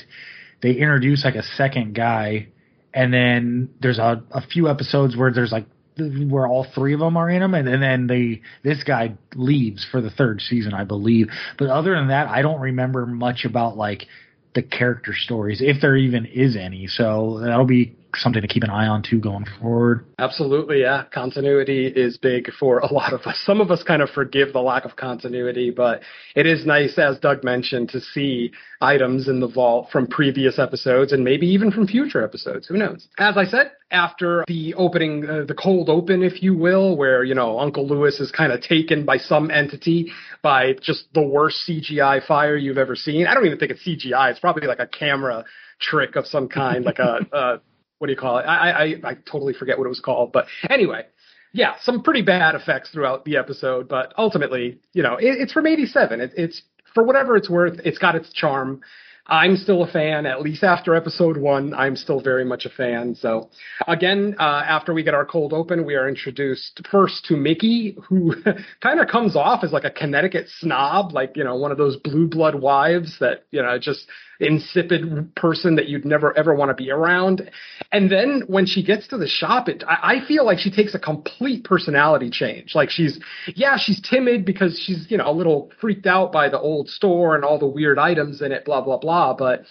they 0.61 0.71
introduce 0.71 1.23
like 1.23 1.35
a 1.35 1.43
second 1.43 1.95
guy, 1.95 2.47
and 2.93 3.13
then 3.13 3.69
there's 3.81 3.99
a, 3.99 4.23
a 4.31 4.41
few 4.41 4.67
episodes 4.67 5.15
where 5.15 5.31
there's 5.31 5.51
like 5.51 5.65
where 5.99 6.47
all 6.47 6.65
three 6.75 6.93
of 6.93 6.99
them 6.99 7.17
are 7.17 7.29
in 7.29 7.41
them, 7.41 7.53
and, 7.53 7.67
and 7.67 7.81
then 7.81 8.07
they 8.07 8.41
this 8.63 8.83
guy 8.83 9.15
leaves 9.35 9.85
for 9.91 10.01
the 10.01 10.09
third 10.09 10.41
season, 10.41 10.73
I 10.73 10.83
believe. 10.83 11.27
But 11.57 11.69
other 11.69 11.95
than 11.95 12.07
that, 12.07 12.27
I 12.27 12.41
don't 12.41 12.61
remember 12.61 13.05
much 13.05 13.45
about 13.45 13.77
like 13.77 14.07
the 14.55 14.63
character 14.63 15.13
stories, 15.15 15.61
if 15.61 15.81
there 15.81 15.95
even 15.95 16.25
is 16.25 16.55
any. 16.55 16.87
So 16.87 17.39
that'll 17.43 17.65
be 17.65 17.95
something 18.15 18.41
to 18.41 18.47
keep 18.47 18.63
an 18.63 18.69
eye 18.69 18.87
on 18.87 19.03
too 19.03 19.19
going 19.19 19.45
forward. 19.59 20.05
Absolutely, 20.17 20.81
yeah. 20.81 21.03
Continuity 21.13 21.87
is 21.87 22.17
big 22.17 22.51
for 22.59 22.79
a 22.79 22.91
lot 22.91 23.13
of 23.13 23.21
us. 23.21 23.39
Some 23.45 23.61
of 23.61 23.71
us 23.71 23.83
kind 23.83 24.01
of 24.01 24.09
forgive 24.09 24.53
the 24.53 24.59
lack 24.59 24.85
of 24.85 24.95
continuity, 24.95 25.71
but 25.71 26.01
it 26.35 26.45
is 26.45 26.65
nice, 26.65 26.97
as 26.97 27.19
Doug 27.19 27.43
mentioned, 27.43 27.89
to 27.89 28.01
see 28.01 28.51
items 28.81 29.27
in 29.27 29.39
the 29.39 29.47
vault 29.47 29.89
from 29.91 30.07
previous 30.07 30.57
episodes 30.57 31.11
and 31.11 31.23
maybe 31.23 31.47
even 31.47 31.71
from 31.71 31.87
future 31.87 32.23
episodes. 32.23 32.67
Who 32.67 32.77
knows? 32.77 33.07
As 33.17 33.37
I 33.37 33.45
said, 33.45 33.71
after 33.91 34.43
the 34.47 34.73
opening, 34.75 35.27
uh, 35.29 35.45
the 35.47 35.55
cold 35.55 35.89
open, 35.89 36.23
if 36.23 36.41
you 36.41 36.55
will, 36.55 36.95
where, 36.95 37.23
you 37.23 37.35
know, 37.35 37.59
Uncle 37.59 37.87
Lewis 37.87 38.19
is 38.19 38.31
kind 38.31 38.51
of 38.51 38.61
taken 38.61 39.05
by 39.05 39.17
some 39.17 39.51
entity 39.51 40.11
by 40.41 40.73
just 40.81 41.05
the 41.13 41.21
worst 41.21 41.67
CGI 41.67 42.25
fire 42.25 42.55
you've 42.55 42.77
ever 42.77 42.95
seen. 42.95 43.27
I 43.27 43.33
don't 43.33 43.45
even 43.45 43.57
think 43.57 43.71
it's 43.71 43.83
CGI. 43.85 44.31
It's 44.31 44.39
probably 44.39 44.67
like 44.67 44.79
a 44.79 44.87
camera 44.87 45.45
trick 45.79 46.15
of 46.15 46.27
some 46.27 46.47
kind, 46.47 46.85
like 46.85 46.99
a, 46.99 47.19
a 47.33 47.61
what 47.99 48.07
do 48.07 48.13
you 48.13 48.19
call 48.19 48.39
it? 48.39 48.43
I, 48.43 48.71
I 48.71 48.83
I 49.03 49.13
totally 49.29 49.53
forget 49.53 49.77
what 49.77 49.85
it 49.85 49.89
was 49.89 49.99
called, 49.99 50.31
but 50.31 50.47
anyway, 50.69 51.05
yeah, 51.53 51.75
some 51.81 52.01
pretty 52.01 52.21
bad 52.21 52.55
effects 52.55 52.89
throughout 52.89 53.25
the 53.25 53.37
episode, 53.37 53.87
but 53.87 54.13
ultimately, 54.17 54.79
you 54.93 55.03
know, 55.03 55.15
it, 55.15 55.37
it's 55.39 55.53
from 55.53 55.67
'87. 55.67 56.21
It, 56.21 56.31
it's 56.35 56.61
for 56.93 57.03
whatever 57.03 57.35
it's 57.35 57.49
worth. 57.49 57.79
It's 57.83 57.97
got 57.97 58.15
its 58.15 58.31
charm. 58.33 58.81
I'm 59.29 59.57
still 59.57 59.83
a 59.83 59.87
fan, 59.87 60.25
at 60.25 60.41
least 60.41 60.63
after 60.63 60.95
episode 60.95 61.37
one. 61.37 61.71
I'm 61.75 61.95
still 61.95 62.19
very 62.19 62.43
much 62.43 62.65
a 62.65 62.69
fan. 62.69 63.13
So, 63.13 63.51
again, 63.87 64.35
uh, 64.39 64.63
after 64.67 64.91
we 64.91 65.03
get 65.03 65.13
our 65.13 65.25
cold 65.25 65.53
open, 65.53 65.85
we 65.85 65.93
are 65.93 66.09
introduced 66.09 66.81
first 66.89 67.25
to 67.25 67.35
Micki, 67.35 67.95
who 68.05 68.33
kind 68.81 68.99
of 68.99 69.07
comes 69.07 69.35
off 69.35 69.63
as 69.63 69.71
like 69.71 69.83
a 69.83 69.91
Connecticut 69.91 70.47
snob, 70.57 71.13
like, 71.13 71.37
you 71.37 71.43
know, 71.43 71.55
one 71.57 71.71
of 71.71 71.77
those 71.77 71.95
blue 71.97 72.27
blood 72.27 72.55
wives 72.55 73.17
that, 73.19 73.45
you 73.51 73.61
know, 73.61 73.77
just 73.77 74.07
insipid 74.39 75.35
person 75.35 75.75
that 75.75 75.87
you'd 75.87 76.05
never 76.05 76.37
ever 76.37 76.53
want 76.53 76.69
to 76.69 76.75
be 76.75 76.91
around. 76.91 77.49
And 77.91 78.11
then 78.11 78.43
when 78.47 78.65
she 78.65 78.83
gets 78.83 79.07
to 79.09 79.17
the 79.17 79.27
shop, 79.27 79.67
it, 79.67 79.83
I, 79.87 80.15
I 80.15 80.27
feel 80.27 80.45
like 80.45 80.59
she 80.59 80.71
takes 80.71 80.95
a 80.95 80.99
complete 80.99 81.63
personality 81.63 82.29
change. 82.29 82.73
Like 82.75 82.89
she's, 82.89 83.19
yeah, 83.55 83.77
she's 83.77 84.01
timid 84.01 84.45
because 84.45 84.81
she's, 84.85 85.07
you 85.09 85.17
know, 85.17 85.29
a 85.29 85.33
little 85.33 85.71
freaked 85.81 86.07
out 86.07 86.31
by 86.31 86.49
the 86.49 86.59
old 86.59 86.89
store 86.89 87.35
and 87.35 87.43
all 87.43 87.59
the 87.59 87.67
weird 87.67 87.99
items 87.99 88.41
in 88.41 88.51
it, 88.51 88.65
blah, 88.65 88.81
blah, 88.81 88.97
blah. 88.97 89.33
But 89.33 89.63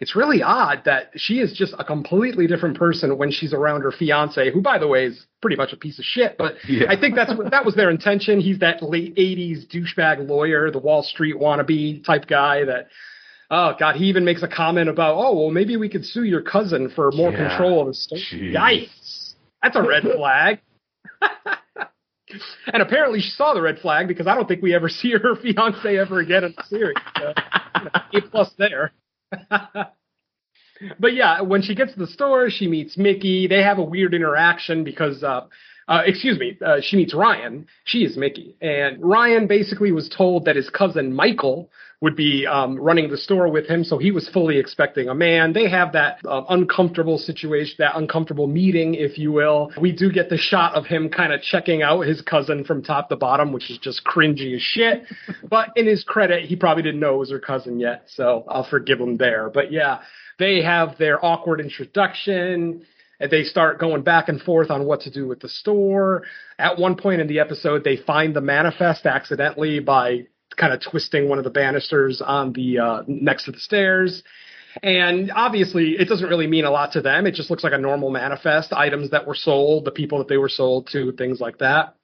it's 0.00 0.16
really 0.16 0.42
odd 0.42 0.82
that 0.86 1.10
she 1.16 1.40
is 1.40 1.52
just 1.52 1.74
a 1.78 1.84
completely 1.84 2.46
different 2.46 2.78
person 2.78 3.16
when 3.18 3.30
she's 3.30 3.52
around 3.52 3.82
her 3.82 3.92
fiance, 3.92 4.50
who, 4.50 4.62
by 4.62 4.78
the 4.78 4.88
way, 4.88 5.04
is 5.04 5.26
pretty 5.42 5.56
much 5.56 5.72
a 5.72 5.76
piece 5.76 5.98
of 5.98 6.04
shit. 6.06 6.36
But 6.38 6.54
yeah. 6.66 6.86
I 6.88 6.98
think 6.98 7.14
that's 7.14 7.32
that 7.50 7.64
was 7.66 7.74
their 7.74 7.90
intention. 7.90 8.40
He's 8.40 8.58
that 8.60 8.82
late 8.82 9.14
'80s 9.16 9.66
douchebag 9.68 10.26
lawyer, 10.26 10.70
the 10.70 10.78
Wall 10.78 11.02
Street 11.02 11.36
wannabe 11.36 12.02
type 12.04 12.26
guy 12.26 12.64
that 12.64 12.88
Oh 13.50 13.74
God, 13.78 13.96
he 13.96 14.04
even 14.04 14.24
makes 14.24 14.42
a 14.42 14.48
comment 14.48 14.88
about, 14.88 15.16
oh 15.16 15.36
well, 15.36 15.50
maybe 15.50 15.76
we 15.76 15.88
could 15.88 16.04
sue 16.04 16.22
your 16.22 16.42
cousin 16.42 16.90
for 16.94 17.10
more 17.10 17.32
yeah. 17.32 17.48
control 17.48 17.80
of 17.82 17.88
the 17.88 17.94
state. 17.94 18.22
Yikes, 18.32 19.34
that's 19.62 19.76
a 19.76 19.82
red 19.82 20.04
flag. 20.04 20.60
and 22.72 22.82
apparently 22.82 23.20
she 23.20 23.30
saw 23.30 23.52
the 23.54 23.60
red 23.60 23.78
flag 23.78 24.06
because 24.08 24.26
I 24.26 24.34
don't 24.34 24.46
think 24.46 24.62
we 24.62 24.74
ever 24.74 24.88
see 24.88 25.12
her 25.12 25.34
fiance 25.36 25.98
ever 25.98 26.20
again 26.20 26.44
in 26.44 26.54
the 26.56 26.62
series. 26.64 26.96
So, 27.18 27.34
a 28.12 28.20
plus 28.30 28.50
there. 28.56 28.92
but 30.98 31.14
yeah, 31.14 31.40
when 31.40 31.62
she 31.62 31.74
gets 31.74 31.92
to 31.94 31.98
the 31.98 32.06
store, 32.06 32.50
she 32.50 32.68
meets 32.68 32.96
Micki. 32.96 33.48
They 33.48 33.62
have 33.62 33.78
a 33.78 33.84
weird 33.84 34.14
interaction 34.14 34.84
because, 34.84 35.22
uh, 35.24 35.46
uh, 35.88 36.02
excuse 36.06 36.38
me, 36.38 36.56
uh, 36.64 36.76
she 36.80 36.96
meets 36.96 37.14
Ryan. 37.14 37.66
She 37.84 38.04
is 38.04 38.16
Micki, 38.16 38.54
and 38.60 39.02
Ryan 39.02 39.46
basically 39.48 39.90
was 39.90 40.08
told 40.08 40.44
that 40.44 40.56
his 40.56 40.70
cousin 40.70 41.12
Michael 41.12 41.70
would 42.00 42.16
be 42.16 42.46
um, 42.46 42.78
running 42.80 43.10
the 43.10 43.16
store 43.18 43.48
with 43.50 43.66
him. 43.66 43.84
So 43.84 43.98
he 43.98 44.10
was 44.10 44.28
fully 44.28 44.58
expecting 44.58 45.08
a 45.08 45.14
man. 45.14 45.52
They 45.52 45.68
have 45.68 45.92
that 45.92 46.20
uh, 46.24 46.44
uncomfortable 46.48 47.18
situation, 47.18 47.76
that 47.78 47.94
uncomfortable 47.94 48.46
meeting, 48.46 48.94
if 48.94 49.18
you 49.18 49.32
will. 49.32 49.70
We 49.78 49.92
do 49.92 50.10
get 50.10 50.30
the 50.30 50.38
shot 50.38 50.74
of 50.74 50.86
him 50.86 51.10
kind 51.10 51.32
of 51.32 51.42
checking 51.42 51.82
out 51.82 52.00
his 52.06 52.22
cousin 52.22 52.64
from 52.64 52.82
top 52.82 53.10
to 53.10 53.16
bottom, 53.16 53.52
which 53.52 53.70
is 53.70 53.78
just 53.78 54.02
cringy 54.04 54.56
as 54.56 54.62
shit. 54.62 55.04
but 55.48 55.68
in 55.76 55.86
his 55.86 56.02
credit, 56.02 56.46
he 56.46 56.56
probably 56.56 56.82
didn't 56.82 57.00
know 57.00 57.16
it 57.16 57.18
was 57.18 57.30
her 57.30 57.40
cousin 57.40 57.78
yet. 57.78 58.04
So 58.06 58.44
I'll 58.48 58.68
forgive 58.68 58.98
him 58.98 59.18
there. 59.18 59.50
But 59.50 59.70
yeah, 59.70 60.00
they 60.38 60.62
have 60.62 60.96
their 60.98 61.22
awkward 61.22 61.60
introduction 61.60 62.86
they 63.30 63.44
start 63.44 63.78
going 63.78 64.00
back 64.02 64.30
and 64.30 64.40
forth 64.40 64.70
on 64.70 64.86
what 64.86 65.02
to 65.02 65.10
do 65.10 65.28
with 65.28 65.40
the 65.40 65.48
store. 65.50 66.22
At 66.58 66.78
one 66.78 66.96
point 66.96 67.20
in 67.20 67.26
the 67.26 67.40
episode, 67.40 67.84
they 67.84 67.98
find 67.98 68.34
the 68.34 68.40
manifest 68.40 69.04
accidentally 69.04 69.78
by 69.78 70.28
kind 70.56 70.72
of 70.72 70.80
twisting 70.80 71.28
one 71.28 71.38
of 71.38 71.44
the 71.44 71.50
banisters 71.50 72.20
on 72.20 72.52
the 72.52 72.78
uh, 72.78 73.02
next 73.06 73.44
to 73.44 73.52
the 73.52 73.58
stairs. 73.58 74.22
And 74.82 75.32
obviously, 75.34 75.96
it 75.98 76.08
doesn't 76.08 76.28
really 76.28 76.46
mean 76.46 76.64
a 76.64 76.70
lot 76.70 76.92
to 76.92 77.00
them. 77.00 77.26
It 77.26 77.34
just 77.34 77.50
looks 77.50 77.64
like 77.64 77.72
a 77.72 77.78
normal 77.78 78.10
manifest, 78.10 78.72
items 78.72 79.10
that 79.10 79.26
were 79.26 79.34
sold, 79.34 79.84
the 79.84 79.90
people 79.90 80.18
that 80.18 80.28
they 80.28 80.36
were 80.36 80.48
sold 80.48 80.88
to, 80.92 81.12
things 81.12 81.40
like 81.40 81.58
that. 81.58 81.96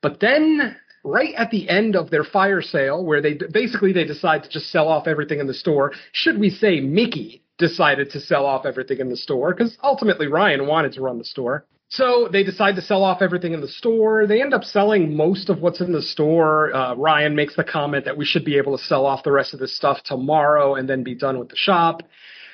But 0.00 0.20
then, 0.20 0.76
right 1.04 1.34
at 1.34 1.50
the 1.50 1.68
end 1.68 1.96
of 1.96 2.10
their 2.10 2.24
fire 2.24 2.62
sale, 2.62 3.04
where 3.04 3.20
they 3.20 3.34
basically 3.52 3.92
they 3.92 4.04
decide 4.04 4.42
to 4.44 4.48
just 4.48 4.70
sell 4.70 4.88
off 4.88 5.06
everything 5.06 5.38
in 5.38 5.46
the 5.46 5.54
store, 5.54 5.92
should 6.12 6.38
we 6.38 6.48
say 6.50 6.80
Micki 6.80 7.42
decided 7.58 8.10
to 8.10 8.20
sell 8.20 8.46
off 8.46 8.66
everything 8.66 9.00
in 9.00 9.08
the 9.08 9.16
store 9.16 9.54
because 9.54 9.76
ultimately 9.82 10.26
Ryan 10.26 10.66
wanted 10.66 10.92
to 10.94 11.00
run 11.00 11.18
the 11.18 11.24
store. 11.24 11.66
So 11.94 12.28
they 12.30 12.42
decide 12.42 12.74
to 12.76 12.82
sell 12.82 13.04
off 13.04 13.22
everything 13.22 13.52
in 13.52 13.60
the 13.60 13.68
store. 13.68 14.26
They 14.26 14.42
end 14.42 14.52
up 14.52 14.64
selling 14.64 15.16
most 15.16 15.48
of 15.48 15.60
what's 15.60 15.80
in 15.80 15.92
the 15.92 16.02
store. 16.02 16.74
Uh, 16.74 16.94
Ryan 16.96 17.36
makes 17.36 17.54
the 17.54 17.62
comment 17.62 18.04
that 18.06 18.16
we 18.16 18.24
should 18.24 18.44
be 18.44 18.56
able 18.56 18.76
to 18.76 18.82
sell 18.82 19.06
off 19.06 19.22
the 19.22 19.30
rest 19.30 19.54
of 19.54 19.60
this 19.60 19.76
stuff 19.76 20.02
tomorrow 20.04 20.74
and 20.74 20.88
then 20.88 21.04
be 21.04 21.14
done 21.14 21.38
with 21.38 21.50
the 21.50 21.56
shop. 21.56 22.02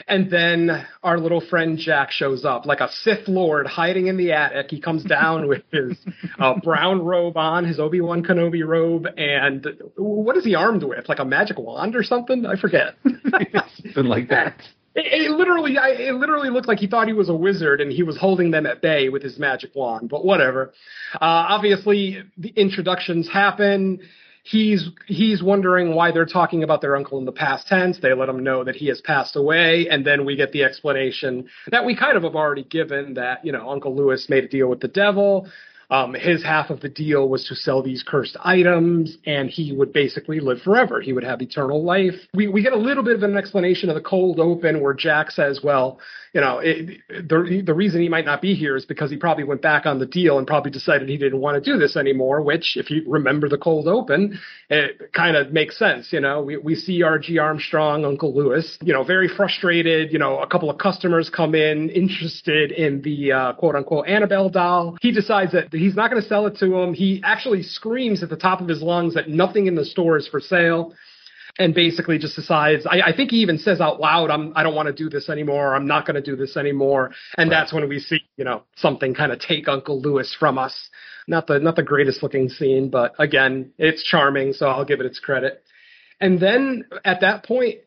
And 0.07 0.30
then 0.30 0.86
our 1.03 1.18
little 1.18 1.41
friend 1.41 1.78
Jack 1.78 2.11
shows 2.11 2.45
up 2.45 2.66
like 2.66 2.80
a 2.80 2.88
Sith 2.91 3.28
Lord 3.28 3.66
hiding 3.66 4.09
in 4.09 4.16
the 4.16 4.32
attic. 4.32 4.66
He 4.70 4.80
comes 4.80 5.05
down 5.05 5.49
with 5.49 5.62
his 5.72 5.97
uh, 6.38 6.55
brown 6.62 7.03
robe 7.03 7.36
on, 7.36 7.64
his 7.64 7.80
Obi 7.80 8.01
Wan 8.01 8.22
Kenobi 8.22 8.66
robe, 8.66 9.07
and 9.16 9.66
what 9.97 10.36
is 10.36 10.45
he 10.45 10.55
armed 10.55 10.82
with? 10.82 11.09
Like 11.09 11.18
a 11.18 11.24
magic 11.24 11.59
wand 11.59 11.97
or 11.97 12.03
something? 12.03 12.45
I 12.45 12.57
forget. 12.57 12.97
something 13.84 14.05
like 14.05 14.28
that. 14.28 14.61
It, 14.95 15.26
it 15.26 15.30
literally, 15.30 15.78
I, 15.78 15.91
it 15.91 16.14
literally 16.14 16.51
looked 16.51 16.68
like 16.68 16.78
he 16.78 16.86
thought 16.86 17.07
he 17.07 17.12
was 17.12 17.28
a 17.28 17.34
wizard 17.34 17.80
and 17.80 17.93
he 17.93 18.03
was 18.03 18.16
holding 18.16 18.51
them 18.51 18.66
at 18.66 18.82
bay 18.82 19.09
with 19.09 19.22
his 19.22 19.38
magic 19.38 19.70
wand. 19.74 20.09
But 20.09 20.24
whatever. 20.24 20.72
Uh, 21.14 21.18
obviously, 21.20 22.22
the 22.36 22.49
introductions 22.57 23.28
happen. 23.28 24.01
he's 24.43 24.88
he's 25.07 25.43
wondering 25.43 25.95
why 25.95 26.11
they're 26.12 26.26
talking 26.26 26.62
about 26.62 26.80
their 26.80 26.97
uncle 26.97 27.18
in 27.18 27.24
the 27.24 27.32
past 27.32 27.66
tense. 27.66 27.99
They 28.01 28.12
let 28.14 28.28
him 28.28 28.43
know 28.43 28.64
that 28.64 28.76
he 28.76 28.86
has 28.88 29.01
passed 29.01 29.36
away, 29.36 29.88
and 29.91 30.05
then 30.05 30.24
we 30.24 30.36
get 30.36 30.53
the 30.53 30.64
explanation 30.64 31.49
that 31.70 31.84
we 31.84 31.97
kind 31.97 32.16
of 32.16 32.22
have 32.22 32.34
already 32.34 32.64
given 32.64 33.14
that 33.14 33.45
you 33.45 33.53
know 33.53 33.70
Uncle 33.70 33.95
Lewis 33.95 34.26
made 34.28 34.45
a 34.45 34.49
deal 34.49 34.68
with 34.68 34.80
the 34.80 34.88
devil. 34.88 35.47
Um, 35.91 36.14
his 36.14 36.43
half 36.45 36.70
of 36.70 36.80
the 36.80 36.88
deal 36.88 37.28
was 37.28 37.45
to 37.47 37.55
sell 37.55 37.82
these 37.82 38.05
cursed 38.07 38.36
items, 38.45 39.18
and 39.26 39.51
he 39.51 39.72
would 39.72 39.93
basically 39.93 40.38
live 40.38 40.62
forever. 40.62 41.01
He 41.01 41.12
would 41.12 41.24
have 41.24 41.43
eternal 41.43 41.82
life. 41.84 42.14
We 42.32 42.47
we 42.49 42.62
get 42.62 42.72
a 42.72 42.78
little 42.78 43.03
bit 43.03 43.16
of 43.16 43.22
an 43.22 43.36
explanation 43.36 43.88
of 43.88 43.97
the 43.97 44.01
cold 44.01 44.38
open 44.38 44.80
where 44.80 44.95
Jack 44.95 45.30
says, 45.32 45.61
"Well, 45.62 46.01
you 46.32 46.41
know, 46.41 46.61
it, 46.61 47.01
the 47.09 47.62
the 47.64 47.74
reason 47.74 48.01
he 48.01 48.09
might 48.09 48.24
not 48.24 48.41
be 48.41 48.55
here 48.55 48.76
is 48.76 48.84
because 48.84 49.11
he 49.11 49.16
probably 49.16 49.43
went 49.43 49.62
back 49.62 49.84
on 49.84 49.99
the 49.99 50.07
deal 50.07 50.38
and 50.38 50.47
probably 50.47 50.70
decided 50.70 51.09
he 51.09 51.16
didn't 51.16 51.41
want 51.41 51.62
to 51.62 51.72
do 51.72 51.76
this 51.76 51.97
anymore. 51.97 52.41
Which, 52.41 52.76
if 52.76 52.88
you 52.88 53.03
remember 53.09 53.49
the 53.49 53.59
cold 53.59 53.88
open, 53.88 54.38
it 54.68 55.12
kind 55.12 55.36
of 55.36 55.53
makes 55.53 55.76
sense. 55.76 56.12
You 56.12 56.20
know, 56.20 56.41
we 56.41 56.57
we 56.57 56.76
see 56.76 57.03
R.G. 57.03 57.38
Armstrong, 57.38 58.05
Uncle 58.05 58.32
Lewis, 58.32 58.78
you 58.80 58.93
know, 58.93 59.03
very 59.03 59.26
frustrated. 59.26 60.12
You 60.12 60.20
know, 60.20 60.38
a 60.38 60.47
couple 60.47 60.70
of 60.70 60.78
customers 60.78 61.28
come 61.28 61.57
in 61.57 61.91
interested 61.91 62.70
in 62.70 63.03
the 63.03 63.32
uh, 63.32 63.53
quote 63.55 63.74
unquote 63.74 64.07
Annabelle 64.07 64.51
doll. 64.51 64.97
He 65.01 65.11
decides 65.11 65.51
that 65.53 65.72
he's 65.81 65.95
not 65.95 66.11
going 66.11 66.22
to 66.22 66.28
sell 66.28 66.47
it 66.47 66.57
to 66.59 66.76
him. 66.76 66.95
He 66.95 67.20
actually 67.24 67.62
screams 67.62 68.22
at 68.22 68.28
the 68.28 68.37
top 68.37 68.61
of 68.61 68.68
his 68.68 68.83
lungs 68.83 69.14
that 69.14 69.28
nothing 69.28 69.66
in 69.66 69.74
the 69.74 69.85
store 69.85 70.16
is 70.16 70.28
for 70.28 70.41
sale 70.41 70.95
and 71.59 71.74
basically 71.74 72.18
just 72.18 72.37
decides 72.37 72.87
I, 72.87 73.01
I, 73.07 73.16
think 73.16 73.31
he 73.31 73.39
even 73.39 73.59
says 73.59 73.81
out 73.81 74.01
loud 74.01 74.31
i'm 74.31 74.53
i 74.57 74.62
don't 74.62 74.74
want 74.74 74.87
to 74.87 74.93
do 74.93 75.11
this 75.11 75.28
anymore 75.28 75.74
i'm 75.74 75.87
not 75.87 76.07
going 76.07 76.14
to 76.14 76.22
do 76.22 76.37
this 76.37 76.57
anymore 76.57 77.11
and 77.37 77.51
right. 77.51 77.57
that's 77.57 77.72
when 77.72 77.89
we 77.89 77.99
see 77.99 78.20
you 78.37 78.45
know 78.45 78.62
something 78.76 79.14
kind 79.14 79.33
of 79.33 79.41
take 79.41 79.68
uncle 79.68 80.01
lewis 80.01 80.35
from 80.39 80.59
us 80.59 80.91
not 81.26 81.47
the 81.49 81.59
not 81.59 81.76
the 81.76 81.83
greatest 81.83 82.22
looking 82.22 82.49
scene 82.49 82.89
but 82.89 83.12
again 83.18 83.72
it's 83.78 84.03
charming 84.03 84.53
so 84.53 84.66
i'll 84.66 84.85
give 84.85 85.01
it 85.01 85.07
its 85.07 85.18
credit 85.18 85.62
and 86.20 86.39
then 86.39 86.85
at 87.05 87.20
that 87.20 87.45
point 87.45 87.78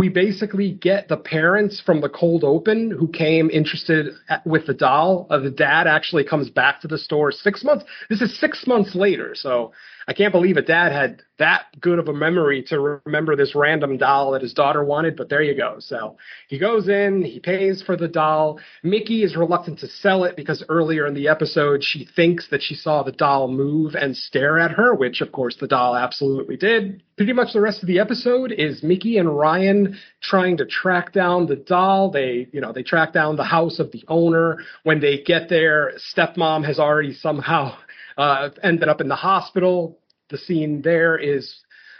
we 0.00 0.08
basically 0.08 0.72
get 0.72 1.08
the 1.08 1.16
parents 1.18 1.82
from 1.84 2.00
the 2.00 2.08
cold 2.08 2.42
open 2.42 2.90
who 2.90 3.06
came 3.06 3.50
interested 3.50 4.14
with 4.46 4.66
the 4.66 4.72
doll. 4.72 5.26
Uh, 5.28 5.38
the 5.38 5.50
dad 5.50 5.86
actually 5.86 6.24
comes 6.24 6.48
back 6.48 6.80
to 6.80 6.88
the 6.88 6.96
store 6.96 7.30
six 7.30 7.62
months. 7.62 7.84
This 8.08 8.22
is 8.22 8.40
six 8.40 8.66
months 8.66 8.94
later, 8.94 9.34
so 9.34 9.72
I 10.08 10.12
can't 10.12 10.32
believe 10.32 10.56
a 10.56 10.62
dad 10.62 10.92
had 10.92 11.22
that 11.38 11.64
good 11.80 11.98
of 11.98 12.08
a 12.08 12.12
memory 12.12 12.62
to 12.64 13.00
remember 13.06 13.34
this 13.34 13.54
random 13.54 13.96
doll 13.96 14.32
that 14.32 14.42
his 14.42 14.52
daughter 14.52 14.84
wanted, 14.84 15.16
but 15.16 15.28
there 15.28 15.42
you 15.42 15.56
go. 15.56 15.76
So 15.78 16.16
he 16.48 16.58
goes 16.58 16.88
in, 16.88 17.22
he 17.22 17.40
pays 17.40 17.82
for 17.82 17.96
the 17.96 18.08
doll. 18.08 18.60
Micki 18.84 19.24
is 19.24 19.36
reluctant 19.36 19.78
to 19.80 19.88
sell 19.88 20.24
it 20.24 20.36
because 20.36 20.62
earlier 20.68 21.06
in 21.06 21.14
the 21.14 21.28
episode 21.28 21.82
she 21.82 22.06
thinks 22.14 22.48
that 22.50 22.62
she 22.62 22.74
saw 22.74 23.02
the 23.02 23.12
doll 23.12 23.48
move 23.48 23.94
and 23.94 24.16
stare 24.16 24.58
at 24.58 24.72
her, 24.72 24.94
which 24.94 25.20
of 25.20 25.32
course 25.32 25.56
the 25.58 25.66
doll 25.66 25.96
absolutely 25.96 26.56
did. 26.56 27.02
Pretty 27.16 27.32
much 27.32 27.52
the 27.52 27.60
rest 27.60 27.82
of 27.82 27.86
the 27.86 28.00
episode 28.00 28.52
is 28.52 28.82
Micki 28.82 29.18
and 29.18 29.36
Ryan 29.36 29.98
trying 30.22 30.56
to 30.58 30.66
track 30.66 31.12
down 31.12 31.46
the 31.46 31.56
doll. 31.56 32.10
They, 32.10 32.48
you 32.52 32.60
know, 32.60 32.72
they 32.72 32.82
track 32.82 33.12
down 33.12 33.36
the 33.36 33.44
house 33.44 33.78
of 33.78 33.92
the 33.92 34.04
owner. 34.08 34.58
When 34.82 35.00
they 35.00 35.22
get 35.22 35.48
there, 35.48 35.92
stepmom 36.14 36.64
has 36.66 36.78
already 36.78 37.14
somehow 37.14 37.76
uh, 38.16 38.50
ended 38.62 38.88
up 38.88 39.00
in 39.00 39.08
the 39.08 39.16
hospital. 39.16 39.98
The 40.30 40.38
scene 40.38 40.82
there 40.82 41.16
is 41.16 41.52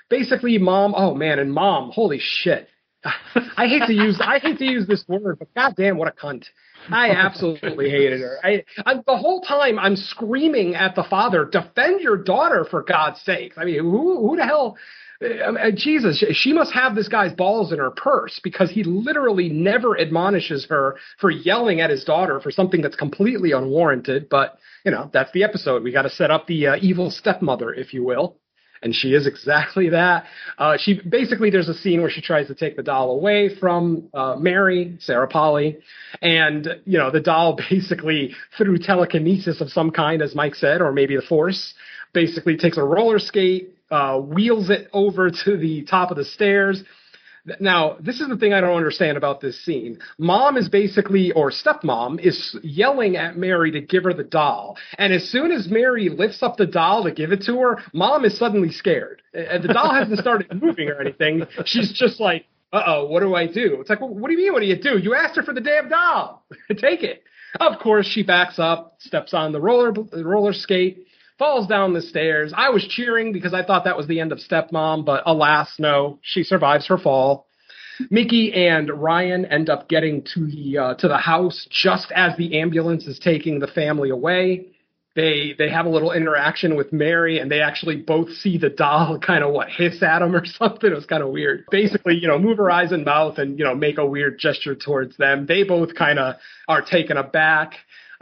basically 0.09 0.59
mom. 0.59 0.95
Oh 0.97 1.15
man, 1.15 1.39
and 1.39 1.53
mom, 1.53 1.91
holy 1.91 2.19
shit. 2.21 2.69
I 3.05 3.67
hate 3.67 3.87
to 3.87 3.95
use 3.95 4.21
I 4.23 4.39
hate 4.39 4.59
to 4.59 4.65
use 4.65 4.87
this 4.87 5.05
word, 5.09 5.39
but 5.39 5.53
goddamn, 5.55 5.97
what 5.97 6.09
a 6.09 6.13
cunt! 6.13 6.45
I 6.91 7.11
absolutely 7.11 7.91
hated 7.91 8.21
her. 8.21 8.39
I, 8.43 8.65
I 8.85 8.95
the 8.95 9.17
whole 9.17 9.41
time 9.41 9.79
I'm 9.79 9.97
screaming 9.97 10.75
at 10.75 10.95
the 10.95 11.05
father, 11.05 11.45
defend 11.45 12.01
your 12.01 12.17
daughter 12.17 12.67
for 12.71 12.83
God's 12.83 13.21
sake. 13.23 13.55
I 13.57 13.65
mean, 13.65 13.81
who 13.81 14.29
who 14.29 14.37
the 14.37 14.45
hell? 14.45 14.77
Uh, 15.23 15.71
Jesus, 15.75 16.25
she 16.33 16.55
must 16.55 16.73
have 16.73 16.95
this 16.95 17.09
guy's 17.09 17.33
balls 17.35 17.73
in 17.73 17.79
her 17.79 17.91
purse 17.91 18.41
because 18.43 18.71
he 18.71 18.83
literally 18.85 19.51
never 19.51 19.99
admonishes 19.99 20.67
her 20.71 20.97
for 21.19 21.31
yelling 21.31 21.81
at 21.81 21.91
his 21.91 22.05
daughter 22.05 22.41
for 22.41 22.51
something 22.51 22.81
that's 22.81 22.97
completely 22.97 23.53
unwarranted. 23.53 24.29
But 24.31 24.59
you 24.85 24.91
know, 24.91 25.11
that's 25.13 25.31
the 25.33 25.45
episode. 25.45 25.83
We 25.83 25.93
got 25.93 26.03
to 26.03 26.11
set 26.11 26.31
up 26.31 26.47
the 26.47 26.69
uh, 26.69 26.77
evil 26.81 27.11
stepmother, 27.11 27.73
if 27.73 27.93
you 27.93 28.03
will. 28.03 28.39
And 28.83 28.95
she 28.95 29.09
is 29.09 29.27
exactly 29.27 29.91
that. 29.91 30.25
Uh, 30.57 30.79
she 30.79 30.99
basically 31.07 31.51
there's 31.51 31.69
a 31.69 31.75
scene 31.75 32.01
where 32.01 32.09
she 32.09 32.23
tries 32.23 32.47
to 32.47 32.55
take 32.55 32.77
the 32.77 32.83
doll 32.83 33.11
away 33.11 33.55
from 33.55 34.09
uh, 34.15 34.37
Mary, 34.39 34.97
Sarah 35.01 35.29
Polley, 35.29 35.77
and 36.23 36.67
you 36.87 36.97
know 36.97 37.11
the 37.11 37.21
doll 37.21 37.59
basically 37.71 38.35
through 38.57 38.79
telekinesis 38.79 39.61
of 39.61 39.69
some 39.69 39.91
kind, 39.91 40.23
as 40.23 40.35
Mike 40.35 40.55
said, 40.55 40.81
or 40.81 40.93
maybe 40.93 41.15
the 41.15 41.21
Force, 41.21 41.75
basically 42.15 42.57
takes 42.57 42.79
a 42.79 42.83
roller 42.83 43.19
skate, 43.19 43.75
uh, 43.91 44.19
wheels 44.19 44.71
it 44.71 44.89
over 44.93 45.31
to 45.31 45.57
the 45.57 45.83
top 45.83 46.11
of 46.11 46.17
the 46.17 46.25
stairs, 46.25 46.83
now, 47.59 47.97
this 48.01 48.21
is 48.21 48.29
the 48.29 48.37
thing 48.37 48.53
I 48.53 48.61
don't 48.61 48.77
understand 48.77 49.17
about 49.17 49.41
this 49.41 49.59
scene. 49.65 49.99
Mom 50.19 50.57
is 50.57 50.69
basically, 50.69 51.33
or 51.33 51.51
stepmom, 51.51 52.21
is 52.21 52.57
yelling 52.63 53.17
at 53.17 53.37
Mary 53.37 53.71
to 53.73 53.81
give 53.81 54.05
her 54.05 54.13
the 54.13 54.25
doll. 54.25 54.77
And 54.99 55.13
as 55.13 55.29
soon 55.31 55.51
as 55.51 55.67
Mary 55.69 56.11
lifts 56.11 56.43
up 56.43 56.57
the 56.59 56.67
doll 56.67 57.05
to 57.05 57.13
give 57.13 57.33
it 57.33 57.43
to 57.47 57.59
her, 57.61 57.79
mom 57.95 58.25
is 58.25 58.37
suddenly 58.37 58.71
scared. 58.71 59.23
And 59.33 59.65
the 59.65 59.73
doll 59.73 59.95
hasn't 59.95 60.19
started 60.19 60.53
moving 60.63 60.89
or 60.89 61.01
anything. 61.01 61.45
She's 61.65 61.93
just 61.93 62.21
like, 62.21 62.45
uh 62.73 62.83
oh, 62.87 63.07
what 63.07 63.21
do 63.21 63.35
I 63.35 63.47
do? 63.47 63.79
It's 63.81 63.91
like, 63.91 64.01
well, 64.01 64.11
what 64.11 64.29
do 64.29 64.35
you 64.35 64.45
mean, 64.45 64.53
what 64.53 64.61
do 64.61 64.67
you 64.67 64.81
do? 64.81 64.99
You 64.99 65.15
asked 65.15 65.37
her 65.37 65.43
for 65.43 65.55
the 65.55 65.61
damn 65.61 65.89
doll. 65.89 66.45
Take 66.69 67.03
it. 67.03 67.25
Of 67.59 67.81
course, 67.81 68.07
she 68.07 68.23
backs 68.23 68.59
up, 68.59 68.97
steps 69.01 69.35
on 69.35 69.51
the 69.51 69.61
roller, 69.61 69.93
roller 69.93 70.53
skate, 70.53 71.07
falls 71.41 71.67
down 71.67 71.95
the 71.95 72.03
stairs. 72.03 72.53
I 72.55 72.69
was 72.69 72.87
cheering 72.87 73.33
because 73.33 73.55
I 73.55 73.65
thought 73.65 73.85
that 73.85 73.97
was 73.97 74.07
the 74.07 74.21
end 74.21 74.31
of 74.31 74.39
Stepmom, 74.39 75.07
but 75.07 75.23
alas, 75.25 75.73
no, 75.79 76.19
she 76.21 76.43
survives 76.45 76.87
her 76.89 76.99
fall. 76.99 77.47
Micki 78.13 78.55
and 78.55 78.91
Ryan 78.91 79.47
end 79.47 79.71
up 79.71 79.89
getting 79.89 80.23
to 80.35 80.47
the 80.47 80.79
uh, 80.79 80.95
to 80.95 81.09
the 81.09 81.17
house 81.17 81.67
just 81.71 82.13
as 82.15 82.37
the 82.37 82.61
ambulance 82.61 83.07
is 83.07 83.19
taking 83.19 83.59
the 83.59 83.67
family 83.67 84.11
away. 84.11 84.67
They 85.17 85.55
they 85.59 85.71
have 85.71 85.87
a 85.87 85.89
little 85.89 86.13
interaction 86.13 86.77
with 86.77 86.93
Mary, 86.93 87.39
and 87.39 87.51
they 87.51 87.61
actually 87.61 87.97
both 87.97 88.31
see 88.31 88.59
the 88.59 88.69
doll 88.69 89.19
kind 89.27 89.43
of 89.43 89.53
what 89.53 89.69
hiss 89.69 90.03
at 90.03 90.21
them 90.21 90.37
or 90.37 90.45
something. 90.59 90.91
It 90.91 90.95
was 90.95 91.07
kind 91.07 91.23
of 91.23 91.31
weird. 91.31 91.65
Basically, 91.71 92.17
you 92.17 92.29
know, 92.29 92.39
move 92.39 92.59
her 92.59 92.71
eyes 92.71 92.93
and 92.93 93.05
mouth, 93.05 93.39
and 93.39 93.59
you 93.59 93.65
know, 93.65 93.75
make 93.75 93.99
a 93.99 94.07
weird 94.07 94.39
gesture 94.39 94.75
towards 94.75 95.17
them. 95.17 95.47
They 95.47 95.63
both 95.65 95.95
kind 95.95 96.19
of 96.19 96.37
are 96.69 96.83
taken 96.83 97.17
aback. 97.17 97.75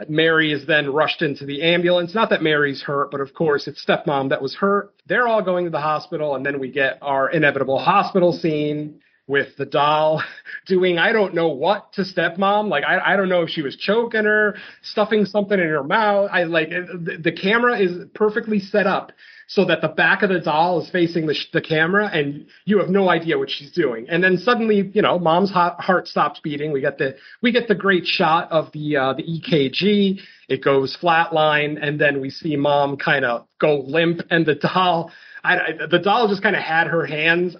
Mary 0.07 0.53
is 0.53 0.65
then 0.65 0.93
rushed 0.93 1.21
into 1.21 1.45
the 1.45 1.61
ambulance. 1.61 2.15
Not 2.15 2.29
that 2.29 2.41
Mary's 2.41 2.81
hurt, 2.81 3.11
but 3.11 3.19
of 3.19 3.33
course 3.33 3.67
it's 3.67 3.83
stepmom 3.83 4.29
that 4.29 4.41
was 4.41 4.55
hurt. 4.55 4.93
They're 5.07 5.27
all 5.27 5.41
going 5.41 5.65
to 5.65 5.71
the 5.71 5.81
hospital, 5.81 6.35
and 6.35 6.45
then 6.45 6.59
we 6.59 6.71
get 6.71 6.99
our 7.01 7.29
inevitable 7.29 7.79
hospital 7.79 8.31
scene 8.31 9.01
with 9.29 9.55
the 9.57 9.65
doll 9.65 10.21
doing 10.67 10.97
I 10.97 11.13
don't 11.13 11.33
know 11.33 11.49
what 11.49 11.93
to 11.93 12.01
stepmom. 12.01 12.67
Like 12.67 12.83
I 12.83 13.13
I 13.13 13.15
don't 13.15 13.29
know 13.29 13.43
if 13.43 13.49
she 13.49 13.61
was 13.61 13.77
choking 13.77 14.25
her, 14.25 14.57
stuffing 14.81 15.23
something 15.23 15.57
in 15.57 15.67
her 15.69 15.83
mouth. 15.83 16.29
I 16.33 16.43
like 16.43 16.69
the, 16.69 17.17
the 17.23 17.31
camera 17.31 17.79
is 17.79 18.07
perfectly 18.13 18.59
set 18.59 18.87
up 18.87 19.13
so 19.47 19.65
that 19.65 19.81
the 19.81 19.87
back 19.87 20.21
of 20.21 20.29
the 20.29 20.39
doll 20.39 20.81
is 20.81 20.89
facing 20.91 21.25
the, 21.25 21.35
the 21.53 21.61
camera 21.61 22.07
and 22.13 22.45
you 22.65 22.79
have 22.79 22.89
no 22.89 23.09
idea 23.09 23.37
what 23.37 23.49
she's 23.49 23.71
doing. 23.71 24.07
And 24.07 24.23
then 24.23 24.37
suddenly, 24.37 24.91
you 24.93 25.01
know, 25.01 25.17
mom's 25.17 25.51
heart 25.51 26.07
stops 26.07 26.39
beating. 26.39 26.71
We 26.71 26.81
get 26.81 26.97
the 26.97 27.15
we 27.41 27.51
get 27.51 27.67
the 27.67 27.75
great 27.75 28.05
shot 28.05 28.51
of 28.51 28.71
the 28.73 28.97
uh, 28.97 29.13
the 29.13 29.23
EKG. 29.23 30.19
It 30.49 30.63
goes 30.63 30.97
flatline, 30.99 31.77
and 31.81 32.01
then 32.01 32.19
we 32.19 32.31
see 32.31 32.55
mom 32.55 32.97
kind 32.97 33.23
of 33.23 33.47
go 33.59 33.83
limp, 33.85 34.21
and 34.31 34.45
the 34.45 34.55
doll. 34.55 35.11
I, 35.43 35.57
the 35.89 35.99
doll 35.99 36.27
just 36.27 36.43
kind 36.43 36.55
of 36.55 36.61
had 36.61 36.87
her 36.87 37.05
hands 37.05 37.55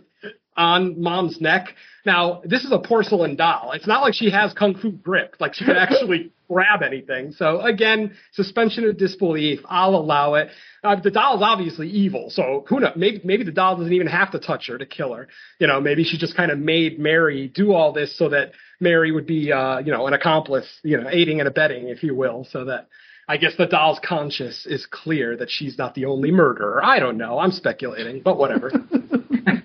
on 0.59 1.01
mom's 1.01 1.39
neck. 1.39 1.73
Now, 2.05 2.41
this 2.43 2.63
is 2.63 2.71
a 2.71 2.79
porcelain 2.79 3.35
doll. 3.35 3.71
It's 3.73 3.87
not 3.87 4.01
like 4.01 4.13
she 4.13 4.29
has 4.29 4.53
kung 4.53 4.75
fu 4.75 4.91
grip, 4.91 5.37
like 5.39 5.53
she 5.53 5.65
can 5.65 5.75
actually 5.77 6.31
grab 6.49 6.81
anything. 6.83 7.31
So 7.31 7.61
again, 7.61 8.13
suspension 8.33 8.83
of 8.87 8.97
disbelief. 8.97 9.59
I'll 9.65 9.95
allow 9.95 10.35
it. 10.35 10.49
Uh, 10.83 10.99
the 10.99 11.11
doll's 11.11 11.41
obviously 11.41 11.89
evil, 11.89 12.29
so 12.29 12.65
who 12.67 12.79
knows? 12.79 12.93
Maybe 12.95 13.21
maybe 13.23 13.43
the 13.43 13.51
doll 13.51 13.77
doesn't 13.77 13.93
even 13.93 14.07
have 14.07 14.31
to 14.31 14.39
touch 14.39 14.67
her 14.67 14.77
to 14.77 14.85
kill 14.85 15.13
her. 15.13 15.27
You 15.59 15.67
know, 15.67 15.79
maybe 15.79 16.03
she 16.03 16.17
just 16.17 16.35
kind 16.35 16.51
of 16.51 16.59
made 16.59 16.99
Mary 16.99 17.47
do 17.47 17.73
all 17.73 17.93
this 17.93 18.17
so 18.17 18.29
that 18.29 18.51
Mary 18.79 19.11
would 19.11 19.25
be, 19.25 19.51
uh, 19.51 19.79
you 19.79 19.91
know, 19.91 20.07
an 20.07 20.13
accomplice, 20.13 20.67
you 20.83 20.97
know, 20.97 21.09
aiding 21.09 21.39
and 21.39 21.47
abetting, 21.47 21.87
if 21.87 22.03
you 22.03 22.13
will, 22.15 22.45
so 22.51 22.65
that. 22.65 22.87
I 23.31 23.37
guess 23.37 23.55
the 23.55 23.67
doll's 23.67 23.99
conscience 24.03 24.65
is 24.65 24.87
clear 24.89 25.37
that 25.37 25.51
she's 25.51 25.77
not 25.77 25.93
the 25.93 26.05
only 26.05 26.31
murderer. 26.31 26.83
I 26.83 26.97
don't 26.97 27.15
know. 27.15 27.37
I'm 27.37 27.51
speculating, 27.51 28.23
but 28.23 28.39
whatever. 28.39 28.71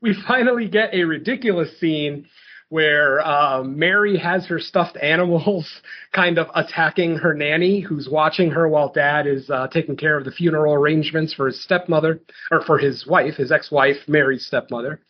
we 0.00 0.14
finally 0.26 0.68
get 0.68 0.94
a 0.94 1.04
ridiculous 1.04 1.78
scene 1.78 2.26
where 2.68 3.20
um, 3.26 3.78
Mary 3.78 4.18
has 4.18 4.44
her 4.46 4.58
stuffed 4.58 4.96
animals 5.00 5.68
kind 6.12 6.38
of 6.38 6.48
attacking 6.54 7.16
her 7.16 7.32
nanny, 7.32 7.80
who's 7.80 8.08
watching 8.08 8.50
her 8.50 8.68
while 8.68 8.92
dad 8.92 9.26
is 9.26 9.48
uh, 9.50 9.68
taking 9.68 9.96
care 9.96 10.18
of 10.18 10.24
the 10.24 10.32
funeral 10.32 10.74
arrangements 10.74 11.32
for 11.32 11.46
his 11.46 11.62
stepmother, 11.62 12.20
or 12.50 12.62
for 12.62 12.78
his 12.78 13.06
wife, 13.06 13.34
his 13.34 13.52
ex-wife, 13.52 13.96
Mary's 14.08 14.44
stepmother. 14.46 15.00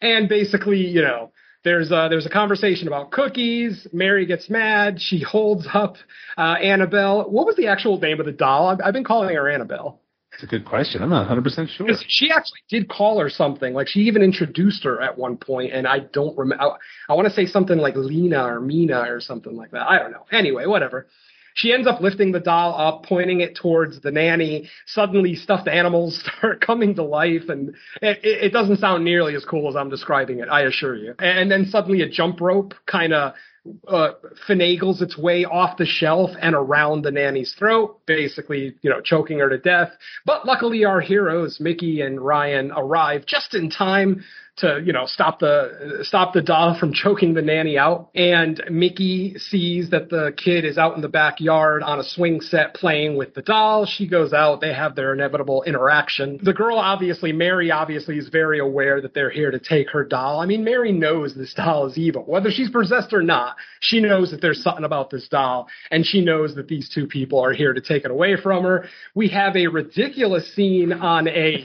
And 0.00 0.28
basically, 0.28 0.78
you 0.78 1.02
know, 1.02 1.32
there's 1.64 1.90
a, 1.90 2.08
there's 2.10 2.26
a 2.26 2.30
conversation 2.30 2.88
about 2.88 3.12
cookies. 3.12 3.86
Mary 3.92 4.26
gets 4.26 4.50
mad. 4.50 5.00
She 5.00 5.20
holds 5.20 5.66
up 5.72 5.96
uh, 6.36 6.56
Annabelle. 6.60 7.30
What 7.30 7.46
was 7.46 7.56
the 7.56 7.68
actual 7.68 7.98
name 7.98 8.18
of 8.18 8.26
the 8.26 8.32
doll? 8.32 8.68
I've, 8.68 8.80
I've 8.84 8.92
been 8.92 9.04
calling 9.04 9.34
her 9.34 9.48
Annabelle. 9.48 10.01
It's 10.34 10.42
a 10.42 10.46
good 10.46 10.64
question. 10.64 11.02
I'm 11.02 11.10
not 11.10 11.20
100 11.20 11.44
percent 11.44 11.70
sure. 11.70 11.88
She 12.08 12.30
actually 12.30 12.60
did 12.68 12.88
call 12.88 13.20
her 13.20 13.28
something. 13.28 13.74
Like 13.74 13.88
she 13.88 14.00
even 14.00 14.22
introduced 14.22 14.84
her 14.84 15.00
at 15.00 15.16
one 15.16 15.36
point, 15.36 15.72
and 15.72 15.86
I 15.86 16.00
don't 16.00 16.36
remember. 16.36 16.62
I, 16.62 16.76
I 17.10 17.14
want 17.14 17.28
to 17.28 17.34
say 17.34 17.46
something 17.46 17.78
like 17.78 17.94
Lena 17.96 18.44
or 18.44 18.60
Mina 18.60 19.00
or 19.12 19.20
something 19.20 19.54
like 19.54 19.70
that. 19.72 19.86
I 19.88 19.98
don't 19.98 20.12
know. 20.12 20.26
Anyway, 20.32 20.66
whatever. 20.66 21.06
She 21.54 21.72
ends 21.72 21.86
up 21.86 22.00
lifting 22.00 22.32
the 22.32 22.40
doll 22.40 22.74
up, 22.80 23.04
pointing 23.04 23.40
it 23.40 23.56
towards 23.56 24.00
the 24.00 24.10
nanny. 24.10 24.70
Suddenly, 24.86 25.34
stuffed 25.34 25.68
animals 25.68 26.24
start 26.38 26.64
coming 26.64 26.94
to 26.94 27.02
life, 27.02 27.48
and 27.48 27.74
it, 28.00 28.18
it 28.22 28.52
doesn't 28.52 28.78
sound 28.78 29.04
nearly 29.04 29.34
as 29.34 29.44
cool 29.44 29.68
as 29.68 29.76
I'm 29.76 29.90
describing 29.90 30.38
it, 30.40 30.48
I 30.48 30.62
assure 30.62 30.96
you. 30.96 31.14
And 31.18 31.50
then 31.50 31.66
suddenly, 31.66 32.02
a 32.02 32.08
jump 32.08 32.40
rope 32.40 32.74
kind 32.86 33.12
of 33.12 33.34
uh, 33.86 34.10
finagles 34.48 35.00
its 35.02 35.16
way 35.16 35.44
off 35.44 35.76
the 35.76 35.86
shelf 35.86 36.30
and 36.40 36.54
around 36.54 37.02
the 37.02 37.10
nanny's 37.10 37.54
throat, 37.58 38.00
basically, 38.06 38.74
you 38.82 38.90
know, 38.90 39.00
choking 39.00 39.38
her 39.38 39.48
to 39.48 39.58
death. 39.58 39.90
But 40.26 40.46
luckily, 40.46 40.84
our 40.84 41.00
heroes, 41.00 41.58
Micki 41.58 42.04
and 42.04 42.20
Ryan, 42.20 42.72
arrive 42.72 43.24
just 43.26 43.54
in 43.54 43.70
time 43.70 44.24
to 44.56 44.82
you 44.84 44.92
know 44.92 45.06
stop 45.06 45.38
the 45.38 46.00
stop 46.02 46.34
the 46.34 46.42
doll 46.42 46.76
from 46.78 46.92
choking 46.92 47.34
the 47.34 47.42
nanny 47.42 47.78
out. 47.78 48.10
And 48.14 48.62
Micki 48.70 49.38
sees 49.40 49.90
that 49.90 50.10
the 50.10 50.32
kid 50.36 50.64
is 50.64 50.76
out 50.76 50.94
in 50.94 51.00
the 51.00 51.08
backyard 51.08 51.82
on 51.82 51.98
a 51.98 52.04
swing 52.04 52.40
set 52.40 52.74
playing 52.74 53.16
with 53.16 53.34
the 53.34 53.42
doll. 53.42 53.86
She 53.86 54.06
goes 54.06 54.32
out. 54.32 54.60
They 54.60 54.74
have 54.74 54.94
their 54.94 55.14
inevitable 55.14 55.62
interaction. 55.62 56.38
The 56.42 56.52
girl 56.52 56.76
obviously 56.76 57.32
mary 57.32 57.70
obviously 57.70 58.18
is 58.18 58.28
very 58.28 58.58
aware 58.58 59.00
that 59.00 59.14
they're 59.14 59.30
here 59.30 59.50
to 59.50 59.58
take 59.58 59.88
her 59.90 60.04
doll. 60.04 60.40
I 60.40 60.46
mean 60.46 60.64
mary 60.64 60.92
knows 60.92 61.34
this 61.34 61.54
doll 61.54 61.86
is 61.86 61.96
evil. 61.96 62.24
Whether 62.26 62.50
she's 62.50 62.70
possessed 62.70 63.12
or 63.12 63.22
not 63.22 63.56
she 63.80 64.00
knows 64.00 64.30
that 64.30 64.40
there's 64.40 64.62
something 64.62 64.84
about 64.84 65.10
this 65.10 65.28
doll. 65.28 65.68
And 65.90 66.04
she 66.04 66.20
knows 66.20 66.54
that 66.56 66.68
these 66.68 66.88
two 66.88 67.06
people 67.06 67.40
are 67.40 67.52
here 67.52 67.72
to 67.72 67.80
take 67.80 68.04
it 68.04 68.10
away 68.10 68.36
from 68.36 68.64
her. 68.64 68.86
We 69.14 69.28
have 69.28 69.56
a 69.56 69.66
ridiculous 69.66 70.54
scene 70.54 70.92
on 70.92 71.26
a 71.28 71.64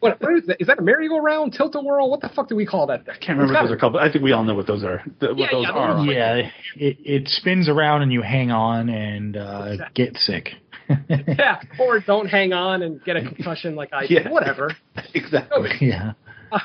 what, 0.00 0.20
what 0.20 0.36
is 0.36 0.46
that 0.46 0.60
is 0.60 0.66
that 0.66 0.78
a 0.78 0.82
merry-go-round 0.82 1.54
tilt-a-whirl 1.54 2.09
what 2.10 2.20
the 2.20 2.28
fuck 2.28 2.48
do 2.48 2.56
we 2.56 2.66
call 2.66 2.86
that 2.88 3.04
thing? 3.04 3.14
I 3.14 3.24
can't 3.24 3.38
remember 3.38 3.62
those 3.62 3.72
are 3.72 3.76
called, 3.76 3.94
but 3.94 4.02
I 4.02 4.10
think 4.10 4.24
we 4.24 4.32
all 4.32 4.44
know 4.44 4.54
what 4.54 4.66
those 4.66 4.84
are. 4.84 5.02
What 5.20 5.38
yeah, 5.38 5.46
those 5.52 5.64
yeah, 5.64 5.72
are. 5.72 6.04
Yeah, 6.04 6.50
it, 6.76 6.98
it 7.04 7.28
spins 7.28 7.68
around 7.68 8.02
and 8.02 8.12
you 8.12 8.22
hang 8.22 8.50
on 8.50 8.88
and 8.88 9.36
uh, 9.36 9.68
exactly. 9.72 10.04
get 10.04 10.16
sick. 10.16 10.50
yeah, 11.08 11.62
or 11.80 12.00
don't 12.00 12.26
hang 12.26 12.52
on 12.52 12.82
and 12.82 13.02
get 13.04 13.16
a 13.16 13.22
concussion 13.22 13.76
like 13.76 13.92
I 13.92 14.06
did. 14.06 14.24
Yeah. 14.24 14.30
Whatever. 14.30 14.76
Exactly. 15.14 15.70
Yeah. 15.80 16.12
Uh, 16.52 16.58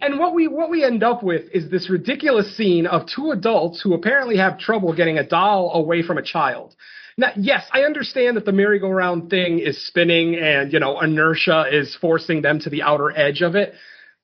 and 0.00 0.18
what 0.18 0.34
we 0.34 0.48
what 0.48 0.70
we 0.70 0.84
end 0.84 1.02
up 1.02 1.22
with 1.22 1.42
is 1.52 1.70
this 1.70 1.90
ridiculous 1.90 2.56
scene 2.56 2.86
of 2.86 3.06
two 3.06 3.30
adults 3.30 3.82
who 3.82 3.94
apparently 3.94 4.36
have 4.38 4.58
trouble 4.58 4.94
getting 4.94 5.18
a 5.18 5.26
doll 5.26 5.72
away 5.74 6.02
from 6.02 6.18
a 6.18 6.22
child. 6.22 6.74
Now, 7.16 7.30
yes, 7.36 7.64
I 7.72 7.82
understand 7.82 8.36
that 8.36 8.44
the 8.44 8.52
merry-go-round 8.52 9.30
thing 9.30 9.60
is 9.60 9.86
spinning 9.86 10.34
and, 10.34 10.72
you 10.72 10.80
know, 10.80 11.00
inertia 11.00 11.66
is 11.70 11.96
forcing 12.00 12.42
them 12.42 12.58
to 12.60 12.70
the 12.70 12.82
outer 12.82 13.16
edge 13.16 13.40
of 13.40 13.54
it. 13.54 13.74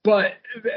But 0.03 0.33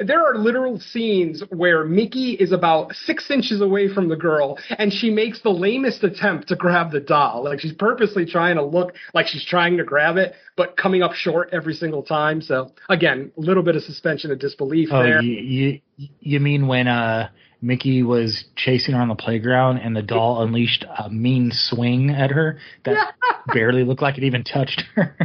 there 0.05 0.21
are 0.21 0.38
literal 0.38 0.80
scenes 0.80 1.41
where 1.49 1.86
Micki 1.86 2.36
is 2.36 2.51
about 2.51 2.93
six 2.93 3.32
inches 3.32 3.61
away 3.61 3.88
from 3.88 4.09
the 4.09 4.17
girl 4.17 4.59
and 4.78 4.91
she 4.91 5.09
makes 5.09 5.41
the 5.41 5.49
lamest 5.49 6.03
attempt 6.03 6.49
to 6.49 6.57
grab 6.57 6.91
the 6.91 6.99
doll. 6.99 7.45
Like 7.45 7.61
she's 7.61 7.71
purposely 7.71 8.26
trying 8.26 8.57
to 8.57 8.65
look 8.65 8.93
like 9.13 9.28
she's 9.28 9.45
trying 9.45 9.78
to 9.78 9.86
grab 9.86 10.17
it, 10.17 10.34
but 10.57 10.76
coming 10.76 11.03
up 11.03 11.13
short 11.13 11.49
every 11.53 11.74
single 11.74 12.03
time. 12.03 12.41
So 12.41 12.74
again, 12.89 13.32
a 13.38 13.39
little 13.39 13.63
bit 13.63 13.78
of 13.78 13.84
suspension 13.84 14.30
of 14.30 14.39
disbelief 14.39 14.89
oh, 14.91 15.01
there. 15.01 15.21
You, 15.21 15.80
you, 15.95 16.09
you 16.19 16.39
mean 16.41 16.67
when, 16.67 16.89
uh, 16.89 17.30
Micki 17.63 18.05
was 18.05 18.43
chasing 18.57 18.93
her 18.93 18.99
on 18.99 19.07
the 19.07 19.15
playground 19.15 19.78
and 19.78 19.95
the 19.95 20.01
doll 20.01 20.41
unleashed 20.43 20.86
a 20.99 21.09
mean 21.09 21.49
swing 21.53 22.09
at 22.09 22.30
her 22.32 22.59
that 22.84 23.13
barely 23.53 23.86
looked 23.86 24.01
like 24.01 24.17
it 24.17 24.26
even 24.26 24.43
touched 24.43 24.84
her. 24.95 25.15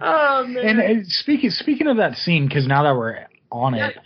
oh 0.00 0.46
man! 0.46 0.66
And, 0.66 0.80
and 0.80 1.06
speaking 1.06 1.50
speaking 1.50 1.88
of 1.88 1.98
that 1.98 2.16
scene, 2.16 2.48
because 2.48 2.66
now 2.66 2.84
that 2.84 2.96
we're 2.96 3.26
on 3.52 3.74
it. 3.74 3.96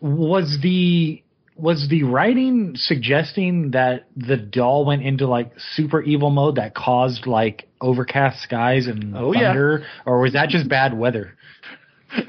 Was 0.00 0.58
the 0.62 1.22
was 1.56 1.88
the 1.90 2.04
writing 2.04 2.74
suggesting 2.76 3.72
that 3.72 4.06
the 4.16 4.36
doll 4.36 4.86
went 4.86 5.02
into 5.02 5.26
like 5.26 5.52
super 5.74 6.00
evil 6.00 6.30
mode 6.30 6.54
that 6.54 6.74
caused 6.74 7.26
like 7.26 7.68
overcast 7.80 8.40
skies 8.42 8.86
and 8.86 9.16
oh, 9.16 9.32
thunder, 9.32 9.80
yeah. 9.80 9.86
or 10.06 10.20
was 10.20 10.34
that 10.34 10.48
just 10.48 10.68
bad 10.68 10.96
weather? 10.96 11.34
I 12.12 12.20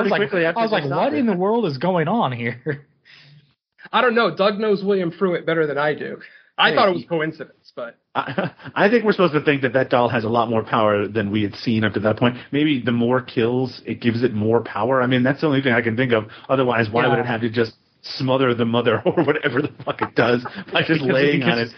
was 0.00 0.10
like, 0.10 0.32
I 0.32 0.62
was 0.62 0.70
like, 0.70 0.88
what 0.88 1.12
in 1.12 1.26
the 1.26 1.36
world 1.36 1.66
is 1.66 1.76
going 1.76 2.08
on 2.08 2.32
here? 2.32 2.86
I 3.92 4.00
don't 4.00 4.14
know. 4.14 4.34
Doug 4.34 4.58
knows 4.58 4.82
William 4.82 5.10
Fruet 5.10 5.44
better 5.44 5.66
than 5.66 5.76
I 5.76 5.94
do. 5.94 6.18
I 6.56 6.70
hey, 6.70 6.76
thought 6.76 6.88
it 6.88 6.94
was 6.94 7.04
coincidence, 7.08 7.57
but 7.78 7.96
I, 8.16 8.50
I 8.74 8.90
think 8.90 9.04
we're 9.04 9.12
supposed 9.12 9.34
to 9.34 9.40
think 9.40 9.62
that 9.62 9.72
that 9.74 9.88
doll 9.88 10.08
has 10.08 10.24
a 10.24 10.28
lot 10.28 10.50
more 10.50 10.64
power 10.64 11.06
than 11.06 11.30
we 11.30 11.44
had 11.44 11.54
seen 11.54 11.84
up 11.84 11.94
to 11.94 12.00
that 12.00 12.18
point. 12.18 12.36
Maybe 12.50 12.82
the 12.84 12.90
more 12.90 13.22
kills, 13.22 13.80
it 13.86 14.00
gives 14.00 14.24
it 14.24 14.34
more 14.34 14.62
power. 14.64 15.00
I 15.00 15.06
mean, 15.06 15.22
that's 15.22 15.40
the 15.42 15.46
only 15.46 15.62
thing 15.62 15.72
I 15.72 15.80
can 15.80 15.96
think 15.96 16.12
of. 16.12 16.24
Otherwise, 16.48 16.88
why 16.90 17.04
yeah. 17.04 17.10
would 17.10 17.20
it 17.20 17.26
have 17.26 17.40
to 17.42 17.50
just 17.50 17.74
smother 18.02 18.52
the 18.52 18.64
mother 18.64 19.00
or 19.06 19.22
whatever 19.24 19.62
the 19.62 19.70
fuck 19.84 20.02
it 20.02 20.16
does 20.16 20.44
by 20.72 20.80
just 20.80 20.88
because, 20.88 21.06
laying 21.06 21.38
because 21.38 21.52
on 21.52 21.58
it? 21.58 21.68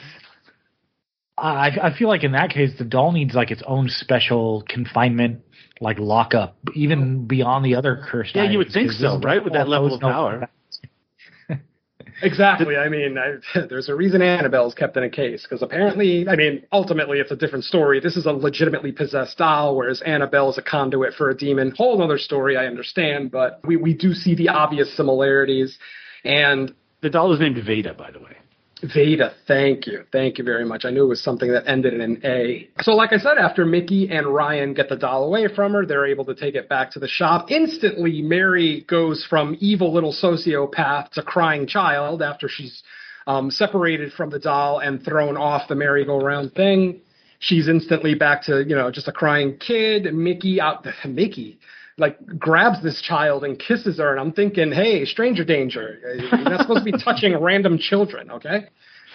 I, 1.37 1.89
I 1.89 1.97
feel 1.97 2.09
like 2.09 2.25
in 2.25 2.33
that 2.33 2.49
case, 2.49 2.71
the 2.79 2.85
doll 2.85 3.13
needs 3.13 3.35
like 3.35 3.51
its 3.51 3.63
own 3.67 3.89
special 3.91 4.65
confinement, 4.69 5.43
like 5.83 5.99
lockup, 5.99 6.57
even 6.75 7.27
beyond 7.27 7.65
the 7.65 7.75
other 7.75 8.07
cursed. 8.11 8.35
Yeah, 8.35 8.43
items, 8.43 8.53
you 8.53 8.59
would 8.59 8.73
think 8.73 8.91
so, 8.93 9.19
right? 9.19 9.45
With 9.45 9.53
that 9.53 9.69
level 9.69 9.95
of 9.95 10.01
power. 10.01 10.49
Exactly. 12.23 12.77
I 12.77 12.89
mean, 12.89 13.17
I, 13.19 13.61
there's 13.69 13.89
a 13.89 13.95
reason 13.95 14.23
Annabelle's 14.23 14.75
kept 14.75 14.97
in 14.97 15.03
a 15.03 15.11
case 15.11 15.43
because 15.43 15.63
apparently, 15.63 16.29
I 16.29 16.37
mean, 16.37 16.65
ultimately 16.73 17.19
it's 17.19 17.31
a 17.31 17.37
different 17.37 17.65
story. 17.65 18.01
This 18.01 18.17
is 18.17 18.27
a 18.27 18.33
legitimately 18.33 18.93
possessed 18.93 19.39
doll, 19.39 19.77
whereas 19.77 20.01
Annabelle 20.03 20.51
is 20.51 20.59
a 20.59 20.63
conduit 20.63 21.15
for 21.15 21.31
a 21.31 21.37
demon. 21.37 21.73
Whole 21.77 22.03
other 22.03 22.19
story, 22.19 22.57
I 22.57 22.67
understand, 22.67 23.31
but 23.31 23.61
we, 23.65 23.77
we 23.77 23.95
do 23.95 24.15
see 24.15 24.35
the 24.35 24.49
obvious 24.49 24.95
similarities. 24.97 25.79
And 26.25 26.75
the 27.01 27.11
doll 27.11 27.33
is 27.33 27.41
named 27.41 27.63
Veda, 27.65 27.95
by 27.95 28.11
the 28.11 28.19
way. 28.19 28.37
Veda, 28.83 29.35
thank 29.47 29.87
you. 29.87 30.05
Thank 30.11 30.39
you 30.39 30.45
very 30.45 30.65
much. 30.65 30.85
I 30.85 30.91
knew 30.91 31.05
it 31.05 31.09
was 31.09 31.23
something 31.23 31.53
that 31.53 31.69
ended 31.69 31.95
in 31.95 32.01
an 32.01 32.21
A. 32.25 32.69
So, 32.81 32.93
like 32.93 33.13
I 33.13 33.19
said, 33.19 33.37
after 33.39 33.65
Micki 33.67 34.11
and 34.11 34.27
Ryan 34.27 34.73
get 34.73 34.89
the 34.89 34.97
doll 34.97 35.25
away 35.25 35.49
from 35.55 35.73
her, 35.73 35.85
they're 35.85 36.07
able 36.07 36.25
to 36.27 36.35
take 36.35 36.55
it 36.55 36.69
back 36.69 36.91
to 36.93 36.99
the 36.99 37.09
shop. 37.09 37.51
Instantly, 37.51 38.23
Mary 38.23 38.87
goes 38.89 39.27
from 39.29 39.57
evil 39.61 39.93
little 39.93 40.13
sociopath 40.13 41.11
to 41.11 41.23
crying 41.23 41.67
child 41.67 42.23
after 42.23 42.49
she's 42.49 42.83
um, 43.27 43.51
separated 43.51 44.13
from 44.13 44.31
the 44.31 44.39
doll 44.39 44.79
and 44.79 45.05
thrown 45.05 45.37
off 45.37 45.69
the 45.69 45.75
merry-go-round 45.75 46.53
thing. 46.55 47.01
She's 47.39 47.69
instantly 47.69 48.15
back 48.15 48.43
to, 48.45 48.65
you 48.67 48.75
know, 48.75 48.91
just 48.91 49.09
a 49.09 49.13
crying 49.13 49.59
kid. 49.59 50.05
Micki 50.05 50.59
out, 50.59 50.85
Micki 51.05 51.59
like 52.01 52.39
grabs 52.39 52.83
this 52.83 53.01
child 53.03 53.45
and 53.45 53.59
kisses 53.59 53.99
her, 53.99 54.11
and 54.11 54.19
I'm 54.19 54.33
thinking, 54.33 54.73
hey, 54.73 55.05
stranger 55.05 55.45
danger. 55.45 55.99
You're 56.17 56.39
not 56.39 56.63
supposed 56.63 56.85
to 56.85 56.93
be 56.93 56.99
touching 57.05 57.39
random 57.39 57.79
children, 57.79 58.31
okay? 58.33 58.69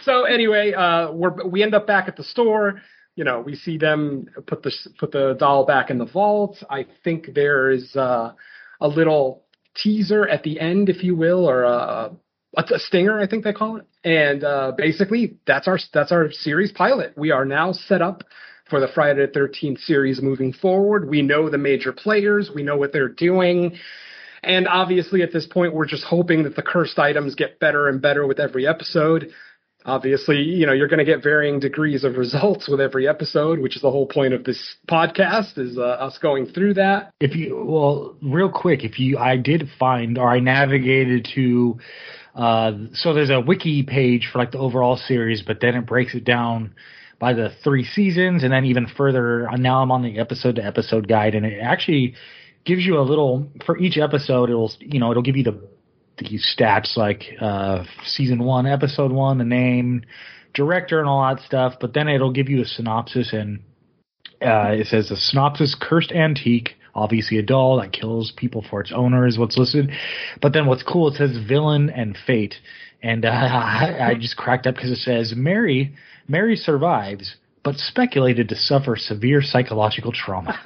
So 0.04 0.24
anyway, 0.24 0.74
uh, 0.74 1.12
we're 1.12 1.46
we 1.46 1.64
end 1.64 1.74
up 1.74 1.88
back 1.88 2.08
at 2.08 2.16
the 2.16 2.24
store. 2.24 2.82
You 3.16 3.24
know, 3.24 3.42
we 3.42 3.56
see 3.56 3.78
them 3.78 4.28
put 4.46 4.62
the 4.62 4.72
put 5.00 5.12
the 5.12 5.36
doll 5.38 5.66
back 5.66 5.90
in 5.90 5.98
the 5.98 6.06
vault. 6.06 6.64
I 6.70 6.86
think 7.04 7.34
there 7.34 7.72
is 7.72 7.96
uh, 7.96 8.34
a 8.80 8.88
little 8.88 9.44
teaser 9.76 10.28
at 10.28 10.44
the 10.44 10.60
end, 10.60 10.90
if 10.90 11.04
you 11.04 11.16
will, 11.16 11.50
or 11.50 11.64
a, 11.64 12.12
a 12.56 12.80
stinger, 12.80 13.20
I 13.20 13.28
think 13.28 13.44
they 13.44 13.54
call 13.54 13.78
it. 13.78 13.86
And 14.04 14.44
uh, 14.44 14.74
basically, 14.78 15.38
that's 15.48 15.68
our 15.68 15.80
that's 15.92 16.12
our 16.12 16.32
series 16.32 16.72
pilot. 16.72 17.18
We 17.18 17.32
are 17.32 17.46
now 17.46 17.72
set 17.72 18.02
up 18.02 18.24
for 18.70 18.80
the 18.80 18.88
Friday 18.88 19.26
the 19.26 19.40
13th 19.40 19.80
series 19.80 20.22
moving 20.22 20.52
forward. 20.54 21.08
We 21.08 21.22
know 21.22 21.50
the 21.50 21.58
major 21.58 21.92
players, 21.92 22.50
we 22.54 22.64
know 22.64 22.78
what 22.78 22.92
they're 22.92 23.10
doing. 23.10 23.78
And 24.44 24.68
obviously, 24.68 25.24
at 25.24 25.32
this 25.32 25.48
point, 25.48 25.74
we're 25.74 25.88
just 25.88 26.04
hoping 26.04 26.44
that 26.44 26.56
the 26.56 26.62
cursed 26.62 27.00
items 27.00 27.34
get 27.34 27.60
better 27.60 27.88
and 27.88 28.02
better 28.02 28.28
with 28.28 28.40
every 28.40 28.68
episode. 28.68 29.32
Obviously, 29.86 30.38
you 30.38 30.66
know, 30.66 30.74
you're 30.74 30.88
going 30.88 31.00
to 31.00 31.06
get 31.06 31.24
varying 31.24 31.60
degrees 31.60 32.04
of 32.04 32.18
results 32.18 32.68
with 32.68 32.82
every 32.82 33.08
episode, 33.08 33.60
which 33.60 33.76
is 33.76 33.82
the 33.82 33.92
whole 33.92 34.08
point 34.08 34.34
of 34.34 34.44
this 34.44 34.76
podcast 34.88 35.58
is 35.58 35.78
uh, 35.78 35.82
us 35.82 36.18
going 36.20 36.48
through 36.48 36.76
that. 36.76 37.12
If 37.20 37.36
you, 37.36 37.64
well, 37.68 38.16
real 38.22 38.52
quick, 38.52 38.84
if 38.84 39.00
you, 39.00 39.18
I 39.18 39.38
did 39.38 39.68
find 39.80 40.18
or 40.18 40.30
I 40.30 40.40
navigated 40.40 41.28
to, 41.36 41.80
uh, 42.36 42.72
so 42.94 43.14
there's 43.14 43.30
a 43.30 43.40
wiki 43.40 43.84
page 43.84 44.30
for 44.32 44.40
like 44.40 44.52
the 44.52 44.60
overall 44.60 44.98
series, 44.98 45.44
but 45.44 45.60
then 45.60 45.76
it 45.76 45.86
breaks 45.86 46.16
it 46.16 46.24
down 46.24 46.74
by 47.26 47.34
the 47.34 47.50
three 47.64 47.84
seasons, 47.84 48.44
and 48.44 48.54
then 48.54 48.66
even 48.66 48.86
further. 48.86 49.50
Now 49.58 49.82
I'm 49.82 49.92
on 49.92 50.04
the 50.04 50.20
episode 50.20 50.58
to 50.58 50.64
episode 50.64 51.08
guide, 51.08 51.34
and 51.34 51.44
it 51.44 51.60
actually 51.60 52.14
gives 52.66 52.86
you 52.86 53.00
a 53.00 53.02
little 53.02 53.48
for 53.66 53.80
each 53.80 53.98
episode. 53.98 54.52
It'll 54.52 54.72
you 54.80 55.00
know 55.00 55.10
it'll 55.10 55.24
give 55.24 55.36
you 55.36 55.44
the 55.44 55.60
the 56.20 56.38
stats 56.38 56.96
like 56.96 57.24
uh, 57.42 57.84
season 58.04 58.44
one, 58.44 58.68
episode 58.68 59.12
one, 59.12 59.40
the 59.40 59.44
name, 59.44 60.04
director, 60.54 61.00
and 61.00 61.10
all 61.10 61.28
that 61.28 61.44
stuff. 61.44 61.74
But 61.82 61.96
then 61.96 62.08
it'll 62.08 62.32
give 62.32 62.48
you 62.48 62.62
a 62.62 62.66
synopsis, 62.66 63.34
and 63.34 63.62
uh, 64.40 64.74
it 64.74 64.86
says 64.86 65.10
a 65.10 65.18
synopsis: 65.18 65.76
cursed 65.82 66.12
antique. 66.12 66.76
Obviously, 66.94 67.40
a 67.40 67.42
doll 67.42 67.82
that 67.82 67.92
kills 67.92 68.34
people 68.38 68.64
for 68.70 68.82
its 68.82 68.92
owner 68.96 69.26
is 69.26 69.40
what's 69.40 69.58
listed. 69.58 69.90
But 70.44 70.54
then 70.54 70.68
what's 70.68 70.84
cool, 70.84 71.08
it 71.08 71.16
says 71.16 71.40
villain 71.48 71.90
and 71.90 72.16
fate. 72.28 72.54
And 73.02 73.26
uh, 73.26 73.30
I, 73.32 74.12
I 74.12 74.14
just 74.14 74.38
cracked 74.38 74.68
up 74.68 74.76
because 74.76 74.92
it 74.92 75.00
says 75.00 75.34
Mary 75.36 75.96
Mary 76.28 76.56
survives, 76.56 77.36
but 77.64 77.78
speculated 77.78 78.50
to 78.50 78.56
suffer 78.56 78.96
severe 78.96 79.42
psychological 79.42 80.12
trauma. 80.12 80.58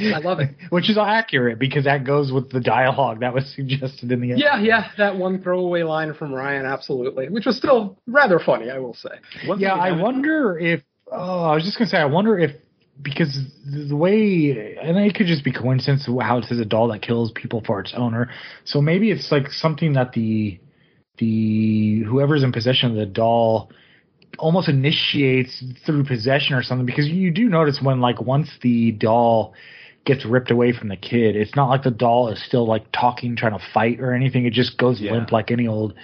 I 0.00 0.18
love 0.22 0.38
it. 0.38 0.50
Which 0.70 0.88
is 0.88 0.96
accurate 0.96 1.58
because 1.58 1.84
that 1.84 2.04
goes 2.04 2.32
with 2.32 2.50
the 2.50 2.60
dialogue 2.60 3.20
that 3.20 3.34
was 3.34 3.52
suggested 3.54 4.12
in 4.12 4.20
the 4.20 4.30
end. 4.30 4.40
Yeah, 4.40 4.60
yeah, 4.60 4.90
that 4.98 5.16
one 5.16 5.42
throwaway 5.42 5.82
line 5.82 6.14
from 6.14 6.32
Ryan, 6.32 6.64
absolutely, 6.64 7.28
which 7.28 7.44
was 7.44 7.56
still 7.56 7.98
rather 8.06 8.38
funny, 8.38 8.70
I 8.70 8.78
will 8.78 8.94
say. 8.94 9.10
One 9.46 9.58
yeah, 9.58 9.74
I 9.74 10.00
wonder 10.00 10.58
if. 10.58 10.82
Oh, 11.10 11.44
I 11.44 11.54
was 11.54 11.64
just 11.64 11.76
gonna 11.76 11.90
say, 11.90 11.98
I 11.98 12.06
wonder 12.06 12.38
if 12.38 12.52
because 13.02 13.36
the 13.66 13.96
way, 13.96 14.76
and 14.80 14.96
it 14.98 15.14
could 15.14 15.26
just 15.26 15.44
be 15.44 15.52
coincidence 15.52 16.06
how 16.06 16.38
it 16.38 16.44
says 16.44 16.60
a 16.60 16.64
doll 16.64 16.88
that 16.88 17.02
kills 17.02 17.32
people 17.32 17.62
for 17.66 17.80
its 17.80 17.92
owner. 17.96 18.30
So 18.64 18.80
maybe 18.80 19.10
it's 19.10 19.32
like 19.32 19.50
something 19.50 19.94
that 19.94 20.12
the 20.12 20.60
the 21.18 22.02
whoever's 22.02 22.42
in 22.42 22.52
possession 22.52 22.90
of 22.90 22.96
the 22.96 23.06
doll 23.06 23.70
almost 24.38 24.68
initiates 24.68 25.62
through 25.86 26.04
possession 26.04 26.56
or 26.56 26.62
something 26.62 26.86
because 26.86 27.06
you 27.06 27.30
do 27.30 27.48
notice 27.48 27.78
when 27.80 28.00
like 28.00 28.20
once 28.20 28.50
the 28.62 28.92
doll 28.92 29.54
gets 30.04 30.26
ripped 30.26 30.50
away 30.50 30.72
from 30.72 30.88
the 30.88 30.96
kid 30.96 31.36
it's 31.36 31.54
not 31.54 31.68
like 31.68 31.82
the 31.82 31.90
doll 31.90 32.28
is 32.28 32.44
still 32.44 32.66
like 32.66 32.84
talking 32.92 33.36
trying 33.36 33.56
to 33.56 33.64
fight 33.72 34.00
or 34.00 34.12
anything. 34.12 34.44
It 34.44 34.52
just 34.52 34.76
goes 34.76 35.00
yeah. 35.00 35.12
limp 35.12 35.32
like 35.32 35.50
any 35.50 35.66
old 35.66 35.94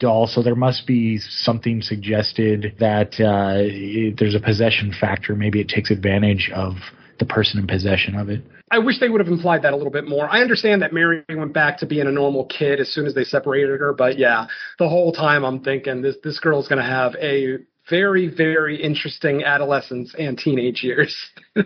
doll. 0.00 0.26
So 0.26 0.42
there 0.42 0.56
must 0.56 0.86
be 0.86 1.18
something 1.18 1.82
suggested 1.82 2.74
that 2.80 3.20
uh, 3.20 3.58
it, 3.58 4.18
there's 4.18 4.34
a 4.34 4.40
possession 4.40 4.92
factor. 4.98 5.36
Maybe 5.36 5.60
it 5.60 5.68
takes 5.68 5.90
advantage 5.90 6.50
of 6.54 6.74
the 7.20 7.26
person 7.26 7.60
in 7.60 7.66
possession 7.66 8.16
of 8.16 8.28
it 8.28 8.42
I 8.72 8.78
wish 8.78 9.00
they 9.00 9.08
would 9.08 9.20
have 9.20 9.28
implied 9.28 9.62
that 9.62 9.72
a 9.72 9.76
little 9.76 9.90
bit 9.90 10.08
more. 10.08 10.28
I 10.28 10.40
understand 10.42 10.82
that 10.82 10.92
Mary 10.92 11.24
went 11.28 11.52
back 11.52 11.78
to 11.78 11.86
being 11.86 12.06
a 12.06 12.12
normal 12.12 12.44
kid 12.44 12.78
as 12.78 12.88
soon 12.88 13.04
as 13.04 13.14
they 13.14 13.24
separated 13.24 13.80
her, 13.80 13.92
but 13.92 14.16
yeah, 14.16 14.46
the 14.78 14.88
whole 14.88 15.12
time 15.12 15.44
I'm 15.44 15.60
thinking 15.60 16.02
this 16.02 16.14
this 16.22 16.38
girl's 16.38 16.68
going 16.68 16.78
to 16.78 16.88
have 16.88 17.16
a 17.16 17.58
very, 17.88 18.28
very 18.28 18.80
interesting 18.80 19.42
adolescence 19.42 20.14
and 20.16 20.38
teenage 20.38 20.84
years. 20.84 21.16
well, 21.56 21.64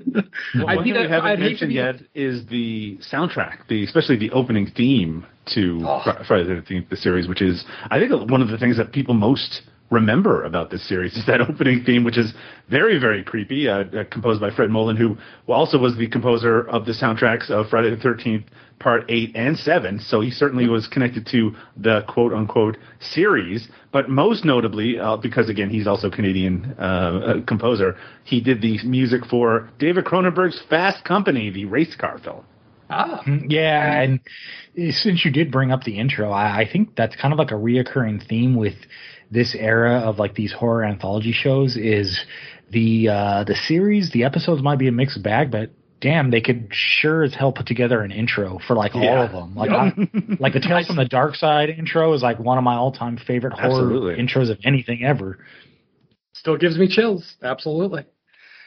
one 0.54 0.82
thing 0.82 0.94
we 0.94 1.02
haven't 1.02 1.30
I'd 1.30 1.38
mentioned 1.38 1.72
yet 1.72 1.96
is 2.14 2.46
the 2.46 2.98
soundtrack, 3.12 3.68
the 3.68 3.84
especially 3.84 4.16
the 4.16 4.30
opening 4.30 4.70
theme 4.74 5.26
to 5.54 5.80
oh. 5.84 6.02
Friday 6.26 6.44
the 6.44 6.54
Thirteenth, 6.54 6.88
the 6.88 6.96
series, 6.96 7.28
which 7.28 7.42
is 7.42 7.64
I 7.90 7.98
think 7.98 8.30
one 8.30 8.40
of 8.40 8.48
the 8.48 8.56
things 8.56 8.78
that 8.78 8.92
people 8.92 9.12
most 9.12 9.60
remember 9.90 10.44
about 10.44 10.70
this 10.70 10.86
series 10.88 11.16
is 11.16 11.26
that 11.26 11.40
opening 11.40 11.84
theme, 11.84 12.04
which 12.04 12.18
is 12.18 12.34
very, 12.68 12.98
very 12.98 13.22
creepy, 13.22 13.68
uh, 13.68 13.84
uh, 13.84 14.04
composed 14.10 14.40
by 14.40 14.50
Fred 14.50 14.70
Mollin, 14.70 14.96
who 14.96 15.16
also 15.52 15.78
was 15.78 15.96
the 15.96 16.08
composer 16.08 16.68
of 16.68 16.86
the 16.86 16.92
soundtracks 16.92 17.50
of 17.50 17.68
Friday 17.68 17.90
the 17.90 17.96
13th, 17.96 18.44
Part 18.80 19.04
8 19.08 19.32
and 19.36 19.56
7. 19.56 20.00
So 20.00 20.20
he 20.20 20.30
certainly 20.30 20.68
was 20.68 20.88
connected 20.88 21.26
to 21.28 21.54
the 21.76 22.04
quote 22.08 22.32
unquote 22.32 22.76
series. 23.00 23.68
But 23.92 24.10
most 24.10 24.44
notably, 24.44 24.98
uh, 24.98 25.16
because 25.16 25.48
again, 25.48 25.70
he's 25.70 25.86
also 25.86 26.10
Canadian 26.10 26.74
uh, 26.78 26.82
uh, 26.82 27.44
composer, 27.46 27.96
he 28.24 28.40
did 28.40 28.60
the 28.60 28.78
music 28.84 29.24
for 29.26 29.70
David 29.78 30.04
Cronenberg's 30.04 30.60
Fast 30.68 31.04
Company, 31.04 31.50
the 31.50 31.66
race 31.66 31.94
car 31.94 32.18
film. 32.18 32.44
Ah. 32.90 33.22
Mm, 33.26 33.46
yeah, 33.48 34.02
and 34.02 34.20
since 34.94 35.24
you 35.24 35.30
did 35.30 35.50
bring 35.50 35.72
up 35.72 35.84
the 35.84 35.98
intro, 35.98 36.30
I, 36.30 36.60
I 36.60 36.68
think 36.70 36.96
that's 36.96 37.16
kind 37.16 37.32
of 37.32 37.38
like 37.38 37.50
a 37.50 37.54
reoccurring 37.54 38.26
theme 38.28 38.56
with 38.56 38.74
this 39.34 39.54
era 39.58 39.98
of 39.98 40.18
like 40.18 40.34
these 40.34 40.52
horror 40.52 40.84
anthology 40.84 41.32
shows 41.32 41.76
is 41.76 42.24
the 42.70 43.08
uh, 43.08 43.44
the 43.44 43.56
series, 43.56 44.10
the 44.12 44.24
episodes 44.24 44.62
might 44.62 44.78
be 44.78 44.88
a 44.88 44.92
mixed 44.92 45.22
bag, 45.22 45.50
but 45.50 45.70
damn, 46.00 46.30
they 46.30 46.40
could 46.40 46.68
sure 46.70 47.24
as 47.24 47.34
hell 47.34 47.52
put 47.52 47.66
together 47.66 48.00
an 48.02 48.12
intro 48.12 48.58
for 48.66 48.76
like 48.76 48.94
yeah. 48.94 49.00
all 49.00 49.22
of 49.22 49.32
them. 49.32 49.54
Like, 49.54 49.70
I, 49.70 49.92
like 50.38 50.52
the 50.52 50.60
Tales 50.60 50.86
from 50.86 50.96
the 50.96 51.04
Dark 51.04 51.34
Side 51.34 51.68
intro 51.68 52.12
is 52.12 52.22
like 52.22 52.38
one 52.38 52.58
of 52.58 52.64
my 52.64 52.74
all 52.74 52.92
time 52.92 53.18
favorite 53.26 53.54
horror 53.54 53.82
Absolutely. 53.82 54.14
intros 54.16 54.50
of 54.50 54.58
anything 54.64 55.04
ever. 55.04 55.38
Still 56.32 56.56
gives 56.56 56.78
me 56.78 56.88
chills. 56.88 57.34
Absolutely. 57.42 58.04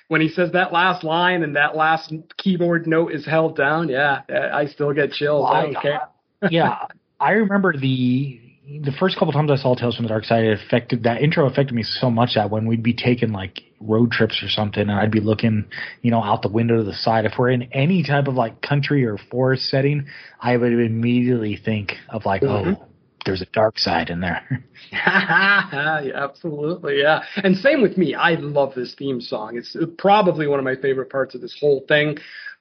When 0.09 0.22
he 0.22 0.30
says 0.30 0.51
that 0.53 0.72
last 0.74 1.03
line 1.03 1.43
and 1.43 1.55
that 1.55 1.76
last 1.76 2.13
keyboard 2.38 2.88
note 2.88 3.11
is 3.11 3.26
held 3.26 3.57
down, 3.57 3.89
yeah, 3.89 4.22
I 4.53 4.65
still 4.65 4.93
get 4.93 5.11
chills. 5.11 5.43
Well, 5.43 5.53
I 5.53 5.61
don't 5.63 5.78
I, 5.78 5.82
care. 5.82 6.01
yeah, 6.49 6.78
I 7.20 7.32
remember 7.32 7.76
the 7.78 8.47
the 8.68 8.91
first 8.99 9.18
couple 9.18 9.32
times 9.32 9.49
I 9.49 9.55
saw 9.55 9.76
Tales 9.76 9.95
from 9.95 10.03
the 10.03 10.09
Dark 10.09 10.26
Side, 10.26 10.43
it 10.43 10.59
affected 10.59 11.03
that 11.03 11.22
intro 11.22 11.47
affected 11.47 11.74
me 11.74 11.84
so 11.84 12.11
much 12.11 12.32
that 12.36 12.49
when 12.49 12.65
we'd 12.65 12.84
be 12.84 12.93
taking 12.93 13.32
like 13.32 13.61
road 13.80 14.11
trips 14.11 14.43
or 14.43 14.49
something, 14.49 14.82
and 14.82 14.91
I'd 14.91 15.11
be 15.11 15.22
looking, 15.22 15.65
you 16.01 16.11
know, 16.11 16.22
out 16.22 16.41
the 16.41 16.49
window 16.49 16.78
to 16.78 16.84
the 16.84 16.93
side. 16.93 17.24
If 17.26 17.34
we're 17.38 17.51
in 17.51 17.63
any 17.72 18.03
type 18.03 18.28
of 18.28 18.36
like 18.36 18.61
country 18.61 19.05
or 19.05 19.18
forest 19.32 19.70
setting, 19.70 20.07
I 20.41 20.57
would 20.57 20.74
immediately 20.74 21.55
think 21.55 21.93
of 22.09 22.26
like, 22.26 22.41
mm-hmm. 22.41 22.74
oh, 22.74 22.88
there's 23.26 23.41
a 23.41 23.47
dark 23.53 23.80
side 23.80 24.09
in 24.09 24.20
there. 24.20 24.65
yeah, 24.91 26.01
absolutely, 26.15 26.99
yeah. 26.99 27.24
And 27.38 27.55
same 27.55 27.82
with 27.82 27.97
me. 27.97 28.15
I 28.15 28.32
love 28.34 28.74
this 28.76 28.95
theme 28.95 29.22
song. 29.22 29.57
It's 29.57 29.78
probably 29.97 30.47
one 30.47 30.59
of 30.59 30.65
my 30.65 30.76
favorite 30.76 31.09
parts 31.09 31.36
of 31.36 31.41
this 31.41 31.55
whole 31.57 31.86
thing 31.88 32.18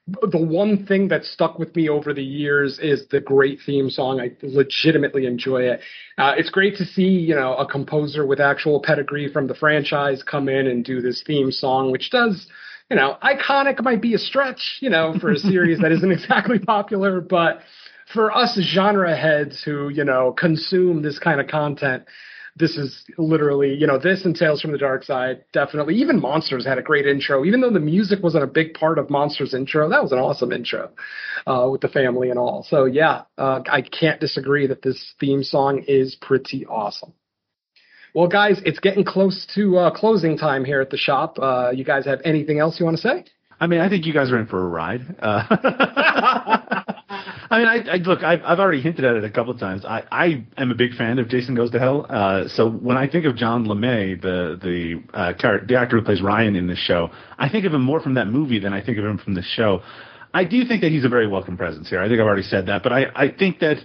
the 0.07 0.37
one 0.37 0.85
thing 0.85 1.09
that 1.09 1.25
stuck 1.25 1.59
with 1.59 1.75
me 1.75 1.89
over 1.89 2.13
the 2.13 2.23
years 2.23 2.79
is 2.79 3.05
the 3.07 3.19
great 3.19 3.59
theme 3.65 3.89
song. 3.89 4.21
I 4.21 4.31
legitimately 4.41 5.25
enjoy 5.25 5.63
it. 5.63 5.81
Uh, 6.17 6.33
it's 6.37 6.49
great 6.49 6.77
to 6.77 6.85
see, 6.85 7.09
you 7.09 7.35
know, 7.35 7.55
a 7.55 7.67
composer 7.67 8.25
with 8.25 8.39
actual 8.39 8.81
pedigree 8.81 9.31
from 9.31 9.47
the 9.47 9.55
franchise 9.55 10.23
come 10.23 10.47
in 10.47 10.67
and 10.67 10.85
do 10.85 11.01
this 11.01 11.23
theme 11.27 11.51
song, 11.51 11.91
which 11.91 12.09
does, 12.09 12.47
you 12.89 12.95
know, 12.95 13.17
iconic 13.21 13.83
might 13.83 14.01
be 14.01 14.13
a 14.13 14.17
stretch, 14.17 14.77
you 14.79 14.89
know, 14.89 15.13
for 15.19 15.31
a 15.31 15.37
series 15.37 15.79
that 15.79 15.91
isn't 15.91 16.11
exactly 16.19 16.59
popular, 16.59 17.19
but 17.19 17.59
for 18.13 18.31
us 18.31 18.57
genre 18.61 19.13
heads 19.13 19.61
who, 19.63 19.89
you 19.89 20.05
know, 20.05 20.31
consume 20.31 21.01
this 21.01 21.19
kind 21.19 21.41
of 21.41 21.47
content, 21.47 22.03
this 22.57 22.77
is 22.77 23.03
literally, 23.17 23.73
you 23.73 23.85
know, 23.87 23.99
this 23.99 24.25
and 24.25 24.35
Tales 24.35 24.61
from 24.61 24.71
the 24.71 24.77
Dark 24.77 25.03
Side, 25.03 25.43
definitely. 25.53 25.95
Even 25.95 26.19
Monsters 26.19 26.65
had 26.65 26.77
a 26.77 26.81
great 26.81 27.05
intro. 27.05 27.45
Even 27.45 27.61
though 27.61 27.69
the 27.69 27.79
music 27.79 28.23
wasn't 28.23 28.43
a 28.43 28.47
big 28.47 28.73
part 28.73 28.97
of 28.97 29.09
Monsters' 29.09 29.53
intro, 29.53 29.89
that 29.89 30.01
was 30.01 30.11
an 30.11 30.19
awesome 30.19 30.51
intro 30.51 30.89
uh, 31.45 31.67
with 31.69 31.81
the 31.81 31.87
family 31.87 32.29
and 32.29 32.39
all. 32.39 32.65
So, 32.67 32.85
yeah, 32.85 33.23
uh, 33.37 33.61
I 33.69 33.81
can't 33.81 34.19
disagree 34.19 34.67
that 34.67 34.81
this 34.81 35.13
theme 35.19 35.43
song 35.43 35.83
is 35.87 36.15
pretty 36.15 36.65
awesome. 36.65 37.13
Well, 38.13 38.27
guys, 38.27 38.61
it's 38.65 38.79
getting 38.79 39.03
close 39.03 39.45
to 39.55 39.77
uh, 39.77 39.91
closing 39.91 40.37
time 40.37 40.65
here 40.65 40.81
at 40.81 40.89
the 40.89 40.97
shop. 40.97 41.37
Uh, 41.39 41.71
you 41.73 41.83
guys 41.83 42.05
have 42.05 42.19
anything 42.25 42.59
else 42.59 42.79
you 42.79 42.85
want 42.85 42.97
to 42.97 43.01
say? 43.01 43.25
I 43.59 43.67
mean, 43.67 43.79
I 43.79 43.89
think 43.89 44.05
you 44.05 44.13
guys 44.13 44.31
are 44.31 44.39
in 44.39 44.47
for 44.47 44.63
a 44.63 44.67
ride. 44.67 45.01
I 47.49 47.59
mean, 47.59 47.67
I, 47.67 47.93
I 47.93 47.95
look, 47.97 48.23
I've, 48.23 48.41
I've 48.43 48.59
already 48.59 48.81
hinted 48.81 49.05
at 49.05 49.15
it 49.15 49.23
a 49.23 49.29
couple 49.29 49.53
of 49.53 49.59
times. 49.59 49.85
I, 49.85 50.03
I 50.11 50.45
am 50.57 50.71
a 50.71 50.75
big 50.75 50.93
fan 50.95 51.19
of 51.19 51.29
Jason 51.29 51.55
Goes 51.55 51.71
to 51.71 51.79
Hell. 51.79 52.05
Uh, 52.09 52.47
so 52.47 52.69
when 52.69 52.97
I 52.97 53.07
think 53.07 53.25
of 53.25 53.35
John 53.35 53.65
LeMay, 53.65 54.21
the 54.21 54.59
the 54.61 55.17
uh, 55.17 55.33
character, 55.39 55.65
the 55.67 55.79
actor 55.79 55.97
who 55.99 56.05
plays 56.05 56.21
Ryan 56.21 56.55
in 56.55 56.67
this 56.67 56.79
show, 56.79 57.09
I 57.37 57.49
think 57.49 57.65
of 57.65 57.73
him 57.73 57.81
more 57.83 58.01
from 58.01 58.15
that 58.15 58.27
movie 58.27 58.59
than 58.59 58.73
I 58.73 58.83
think 58.83 58.97
of 58.97 59.05
him 59.05 59.17
from 59.17 59.33
this 59.33 59.47
show. 59.55 59.81
I 60.33 60.43
do 60.43 60.65
think 60.65 60.81
that 60.81 60.91
he's 60.91 61.05
a 61.05 61.09
very 61.09 61.27
welcome 61.27 61.57
presence 61.57 61.89
here. 61.89 62.01
I 62.01 62.07
think 62.07 62.19
I've 62.19 62.27
already 62.27 62.43
said 62.43 62.67
that, 62.67 62.83
but 62.83 62.91
I, 62.91 63.05
I 63.15 63.29
think 63.29 63.59
that 63.59 63.77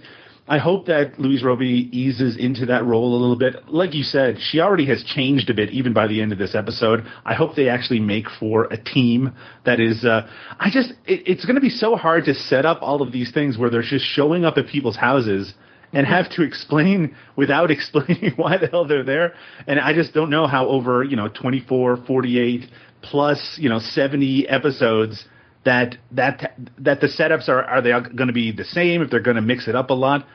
I 0.45 0.57
hope 0.57 0.87
that 0.87 1.17
Louise 1.17 1.41
Robey 1.41 1.87
eases 1.93 2.35
into 2.35 2.65
that 2.65 2.85
role 2.85 3.15
a 3.15 3.19
little 3.19 3.37
bit. 3.37 3.69
Like 3.69 3.93
you 3.93 4.03
said, 4.03 4.37
she 4.41 4.59
already 4.59 4.85
has 4.87 5.01
changed 5.03 5.49
a 5.49 5.53
bit, 5.53 5.69
even 5.69 5.93
by 5.93 6.07
the 6.07 6.21
end 6.21 6.33
of 6.33 6.37
this 6.37 6.53
episode. 6.53 7.05
I 7.23 7.33
hope 7.33 7.55
they 7.55 7.69
actually 7.69 8.01
make 8.01 8.25
for 8.39 8.65
a 8.65 8.77
team 8.77 9.33
that 9.65 9.79
is. 9.79 10.03
Uh, 10.03 10.27
I 10.59 10.69
just, 10.69 10.91
it, 11.05 11.23
it's 11.25 11.45
going 11.45 11.55
to 11.55 11.61
be 11.61 11.69
so 11.69 11.95
hard 11.95 12.25
to 12.25 12.33
set 12.33 12.65
up 12.65 12.81
all 12.81 13.01
of 13.01 13.13
these 13.13 13.31
things 13.31 13.57
where 13.57 13.69
they're 13.69 13.83
just 13.83 14.05
showing 14.05 14.43
up 14.43 14.57
at 14.57 14.67
people's 14.67 14.97
houses 14.97 15.53
and 15.93 16.05
have 16.05 16.29
to 16.31 16.41
explain 16.41 17.15
without 17.37 17.71
explaining 17.77 18.33
why 18.35 18.57
the 18.57 18.67
hell 18.67 18.85
they're 18.85 19.03
there. 19.03 19.35
And 19.65 19.79
I 19.79 19.93
just 19.93 20.13
don't 20.13 20.29
know 20.29 20.45
how 20.45 20.67
over, 20.67 21.05
you 21.05 21.15
know, 21.15 21.29
24, 21.29 22.03
48 22.05 22.65
plus, 23.01 23.57
you 23.61 23.69
know, 23.69 23.79
70 23.79 24.49
episodes 24.49 25.23
that 25.65 25.97
that 26.11 26.57
that 26.77 27.01
the 27.01 27.07
setups 27.07 27.47
are 27.49 27.63
are 27.63 27.81
they 27.81 27.91
going 27.91 28.27
to 28.27 28.33
be 28.33 28.51
the 28.51 28.65
same 28.65 29.01
if 29.01 29.09
they're 29.09 29.21
going 29.21 29.35
to 29.35 29.41
mix 29.41 29.67
it 29.67 29.75
up 29.75 29.89
a 29.89 29.93
lot. 29.93 30.25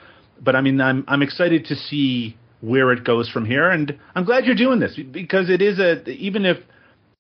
But 0.40 0.54
i 0.54 0.60
mean 0.60 0.80
i'm 0.80 1.04
i'm 1.08 1.22
excited 1.22 1.66
to 1.66 1.74
see 1.74 2.36
where 2.60 2.92
it 2.92 3.04
goes 3.04 3.28
from 3.28 3.44
here 3.44 3.70
and 3.70 3.98
i'm 4.14 4.24
glad 4.24 4.44
you're 4.44 4.54
doing 4.54 4.80
this 4.80 4.98
because 5.10 5.48
it 5.50 5.62
is 5.62 5.78
a 5.78 6.08
even 6.10 6.44
if 6.44 6.58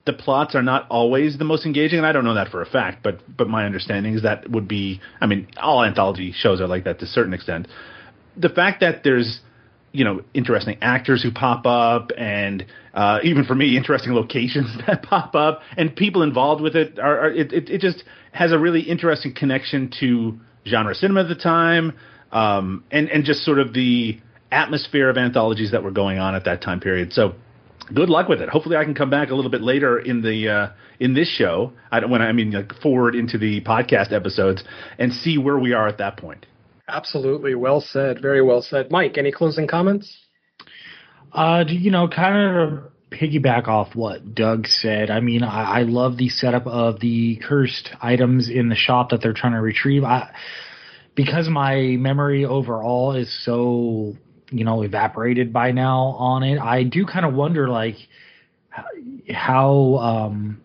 the 0.04 0.12
plots 0.12 0.54
are 0.54 0.62
not 0.62 0.86
always 0.88 1.36
the 1.38 1.44
most 1.44 1.66
engaging 1.66 1.98
and 1.98 2.06
i 2.06 2.12
don't 2.12 2.24
know 2.24 2.34
that 2.34 2.48
for 2.48 2.62
a 2.62 2.66
fact 2.66 3.02
but 3.02 3.20
but 3.36 3.48
my 3.48 3.64
understanding 3.64 4.14
is 4.14 4.22
that 4.22 4.48
would 4.50 4.68
be 4.68 5.00
i 5.20 5.26
mean 5.26 5.48
all 5.60 5.84
anthology 5.84 6.32
shows 6.32 6.60
are 6.60 6.68
like 6.68 6.84
that 6.84 6.98
to 7.00 7.04
a 7.04 7.08
certain 7.08 7.34
extent. 7.34 7.68
The 8.36 8.48
fact 8.48 8.80
that 8.80 9.02
there's 9.02 9.40
you 9.92 10.04
know 10.04 10.22
interesting 10.34 10.78
actors 10.82 11.22
who 11.22 11.30
pop 11.30 11.66
up 11.66 12.10
and 12.16 12.66
uh, 12.94 13.18
even 13.22 13.44
for 13.44 13.54
me 13.54 13.76
interesting 13.76 14.12
locations 14.12 14.76
that 14.86 15.02
pop 15.02 15.34
up. 15.34 15.62
And 15.76 15.94
people 15.94 16.22
involved 16.22 16.62
with 16.62 16.76
it 16.76 16.98
are, 16.98 17.20
are 17.20 17.30
it, 17.30 17.52
it, 17.52 17.70
it 17.70 17.80
just 17.80 18.04
has 18.32 18.52
a 18.52 18.58
really 18.58 18.82
interesting 18.82 19.34
connection 19.34 19.90
to 20.00 20.38
genre 20.66 20.94
cinema 20.94 21.22
at 21.22 21.28
the 21.28 21.34
time 21.34 21.96
um, 22.32 22.84
and 22.90 23.08
and 23.08 23.24
just 23.24 23.44
sort 23.44 23.58
of 23.58 23.72
the 23.72 24.20
atmosphere 24.50 25.10
of 25.10 25.16
anthologies 25.16 25.72
that 25.72 25.82
were 25.82 25.90
going 25.90 26.18
on 26.18 26.34
at 26.34 26.44
that 26.44 26.62
time 26.62 26.80
period. 26.80 27.12
So 27.12 27.34
good 27.92 28.08
luck 28.08 28.28
with 28.28 28.40
it. 28.40 28.48
Hopefully 28.48 28.76
i 28.76 28.84
can 28.84 28.94
come 28.94 29.10
back 29.10 29.30
a 29.30 29.34
little 29.34 29.50
bit 29.50 29.62
later 29.62 29.98
in 29.98 30.22
the 30.22 30.48
uh, 30.48 30.68
in 31.00 31.14
this 31.14 31.28
show. 31.28 31.72
I 31.90 32.04
when 32.04 32.22
i 32.22 32.32
mean 32.32 32.50
like 32.50 32.74
forward 32.82 33.14
into 33.14 33.38
the 33.38 33.60
podcast 33.62 34.12
episodes 34.12 34.64
and 34.98 35.12
see 35.12 35.38
where 35.38 35.58
we 35.58 35.72
are 35.72 35.88
at 35.88 35.98
that 35.98 36.16
point 36.16 36.46
Absolutely. 36.88 37.54
Well 37.54 37.80
said. 37.80 38.20
Very 38.20 38.42
well 38.42 38.62
said. 38.62 38.90
Mike, 38.90 39.18
any 39.18 39.30
closing 39.30 39.66
comments? 39.66 40.16
Uh, 41.32 41.64
you 41.68 41.90
know, 41.90 42.08
kind 42.08 42.58
of 42.58 42.90
piggyback 43.10 43.68
off 43.68 43.94
what 43.94 44.34
Doug 44.34 44.66
said. 44.66 45.10
I 45.10 45.20
mean, 45.20 45.42
I, 45.42 45.80
I 45.80 45.82
love 45.82 46.16
the 46.16 46.28
setup 46.30 46.66
of 46.66 47.00
the 47.00 47.36
cursed 47.46 47.90
items 48.00 48.48
in 48.48 48.68
the 48.68 48.74
shop 48.74 49.10
that 49.10 49.20
they're 49.20 49.34
trying 49.34 49.52
to 49.52 49.60
retrieve. 49.60 50.04
I, 50.04 50.30
because 51.14 51.48
my 51.48 51.96
memory 51.98 52.44
overall 52.44 53.14
is 53.14 53.44
so 53.44 54.14
you 54.50 54.64
know 54.64 54.82
evaporated 54.82 55.52
by 55.52 55.72
now 55.72 56.14
on 56.18 56.42
it. 56.42 56.58
I 56.58 56.84
do 56.84 57.04
kind 57.04 57.26
of 57.26 57.34
wonder 57.34 57.68
like 57.68 57.96
how 59.28 59.96
um 59.96 60.60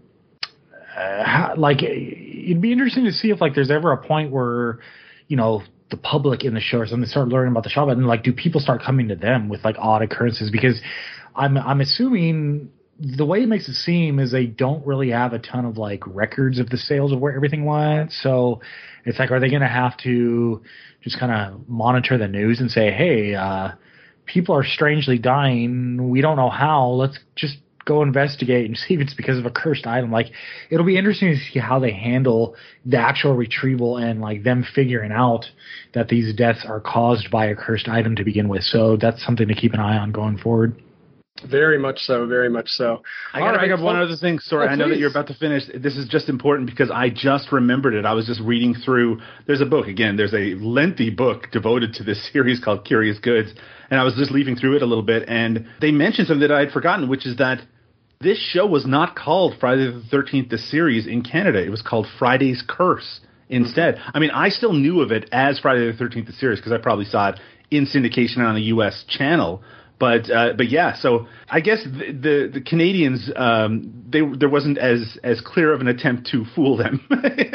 uh, 0.95 1.23
how, 1.23 1.55
like 1.57 1.81
it'd 1.81 2.61
be 2.61 2.71
interesting 2.71 3.05
to 3.05 3.11
see 3.11 3.31
if 3.31 3.41
like 3.41 3.55
there's 3.55 3.71
ever 3.71 3.91
a 3.91 3.97
point 3.97 4.31
where 4.31 4.79
you 5.27 5.37
know 5.37 5.63
the 5.93 5.97
public 5.97 6.43
in 6.43 6.55
the 6.55 6.59
show 6.59 6.79
or 6.79 6.87
something 6.87 7.07
start 7.07 7.27
learning 7.27 7.51
about 7.51 7.63
the 7.63 7.69
shop 7.69 7.87
and 7.87 8.07
like 8.07 8.23
do 8.23 8.33
people 8.33 8.59
start 8.59 8.81
coming 8.81 9.07
to 9.09 9.15
them 9.15 9.47
with 9.47 9.63
like 9.63 9.75
odd 9.77 10.01
occurrences 10.01 10.49
because 10.49 10.81
I'm 11.35 11.55
I'm 11.57 11.81
assuming 11.81 12.71
the 12.99 13.25
way 13.25 13.43
it 13.43 13.47
makes 13.47 13.67
it 13.67 13.75
seem 13.75 14.19
is 14.19 14.31
they 14.31 14.45
don't 14.45 14.85
really 14.85 15.09
have 15.09 15.33
a 15.33 15.39
ton 15.39 15.65
of 15.65 15.77
like 15.77 16.01
records 16.07 16.59
of 16.59 16.69
the 16.69 16.77
sales 16.77 17.11
of 17.11 17.19
where 17.19 17.35
everything 17.35 17.65
went. 17.65 18.11
So 18.11 18.61
it's 19.03 19.19
like, 19.19 19.31
are 19.31 19.39
they 19.39 19.49
going 19.49 19.61
to 19.61 19.67
have 19.67 19.97
to 19.97 20.61
just 21.01 21.19
kind 21.19 21.31
of 21.31 21.67
monitor 21.67 22.17
the 22.17 22.27
news 22.27 22.59
and 22.59 22.69
say, 22.69 22.91
hey, 22.91 23.35
uh, 23.35 23.71
people 24.25 24.55
are 24.55 24.63
strangely 24.63 25.17
dying. 25.17 26.09
We 26.09 26.21
don't 26.21 26.37
know 26.37 26.49
how. 26.49 26.89
Let's 26.89 27.19
just 27.35 27.57
go 27.85 28.01
investigate 28.01 28.65
and 28.65 28.77
see 28.87 28.93
if 28.93 29.01
it's 29.01 29.13
because 29.13 29.37
of 29.37 29.45
a 29.45 29.51
cursed 29.51 29.87
item. 29.87 30.11
Like 30.11 30.27
it'll 30.69 30.85
be 30.85 30.97
interesting 30.97 31.29
to 31.29 31.37
see 31.37 31.59
how 31.59 31.79
they 31.79 31.91
handle 31.91 32.55
the 32.85 32.97
actual 32.97 33.33
retrieval 33.33 33.97
and 33.97 34.21
like 34.21 34.43
them 34.43 34.65
figuring 34.75 35.11
out 35.11 35.45
that 35.93 36.07
these 36.07 36.33
deaths 36.35 36.65
are 36.67 36.79
caused 36.79 37.29
by 37.31 37.47
a 37.47 37.55
cursed 37.55 37.87
item 37.87 38.15
to 38.15 38.23
begin 38.23 38.47
with. 38.47 38.63
So 38.63 38.97
that's 38.97 39.23
something 39.25 39.47
to 39.47 39.55
keep 39.55 39.73
an 39.73 39.79
eye 39.79 39.97
on 39.97 40.11
going 40.11 40.37
forward. 40.37 40.75
Very 41.49 41.79
much 41.79 41.99
so. 41.99 42.25
Very 42.27 42.49
much 42.49 42.69
so. 42.69 43.01
I 43.33 43.39
got 43.39 43.53
to 43.53 43.59
bring 43.59 43.71
up 43.71 43.79
one 43.79 43.95
other 43.95 44.15
thing. 44.15 44.39
Sorry, 44.39 44.67
oh, 44.67 44.71
I 44.71 44.75
know 44.75 44.87
that 44.87 44.99
you're 44.99 45.09
about 45.09 45.27
to 45.27 45.33
finish. 45.33 45.63
This 45.73 45.97
is 45.97 46.07
just 46.07 46.29
important 46.29 46.69
because 46.69 46.91
I 46.91 47.09
just 47.09 47.51
remembered 47.51 47.95
it. 47.95 48.05
I 48.05 48.13
was 48.13 48.27
just 48.27 48.39
reading 48.41 48.75
through. 48.75 49.19
There's 49.47 49.59
a 49.59 49.65
book 49.65 49.87
again. 49.87 50.15
There's 50.15 50.33
a 50.33 50.55
lengthy 50.63 51.09
book 51.09 51.47
devoted 51.51 51.93
to 51.95 52.03
this 52.03 52.29
series 52.33 52.59
called 52.63 52.85
Curious 52.85 53.19
Goods, 53.19 53.51
and 53.89 53.99
I 53.99 54.03
was 54.03 54.13
just 54.15 54.31
leafing 54.31 54.55
through 54.55 54.75
it 54.77 54.83
a 54.83 54.85
little 54.85 55.03
bit, 55.03 55.27
and 55.27 55.67
they 55.81 55.91
mentioned 55.91 56.27
something 56.27 56.47
that 56.47 56.51
I 56.51 56.59
had 56.59 56.71
forgotten, 56.71 57.09
which 57.09 57.25
is 57.25 57.37
that 57.37 57.61
this 58.21 58.39
show 58.39 58.65
was 58.65 58.85
not 58.85 59.15
called 59.15 59.55
Friday 59.59 59.85
the 59.85 60.03
13th, 60.15 60.49
the 60.49 60.57
series 60.57 61.07
in 61.07 61.23
Canada. 61.23 61.61
It 61.63 61.69
was 61.69 61.81
called 61.81 62.07
Friday's 62.17 62.63
Curse 62.65 63.19
instead. 63.49 63.95
Mm-hmm. 63.95 64.11
I 64.13 64.19
mean, 64.19 64.31
I 64.31 64.49
still 64.49 64.73
knew 64.73 65.01
of 65.01 65.11
it 65.11 65.27
as 65.31 65.59
Friday 65.59 65.91
the 65.91 65.97
13th, 65.97 66.27
the 66.27 66.33
series, 66.33 66.59
because 66.59 66.71
I 66.71 66.77
probably 66.77 67.05
saw 67.05 67.29
it 67.29 67.39
in 67.69 67.85
syndication 67.85 68.37
on 68.37 68.55
a 68.55 68.59
U.S. 68.59 69.03
channel. 69.09 69.61
But 70.03 70.29
uh, 70.29 70.51
but 70.57 70.69
yeah, 70.69 70.95
so 70.95 71.27
I 71.49 71.61
guess 71.61 71.81
the 71.85 72.11
the, 72.11 72.51
the 72.55 72.61
Canadians 72.61 73.31
um, 73.37 74.03
they 74.09 74.19
there 74.37 74.49
wasn't 74.49 74.77
as 74.77 75.17
as 75.23 75.39
clear 75.39 75.71
of 75.71 75.79
an 75.79 75.87
attempt 75.87 76.27
to 76.31 76.43
fool 76.53 76.75
them 76.75 77.05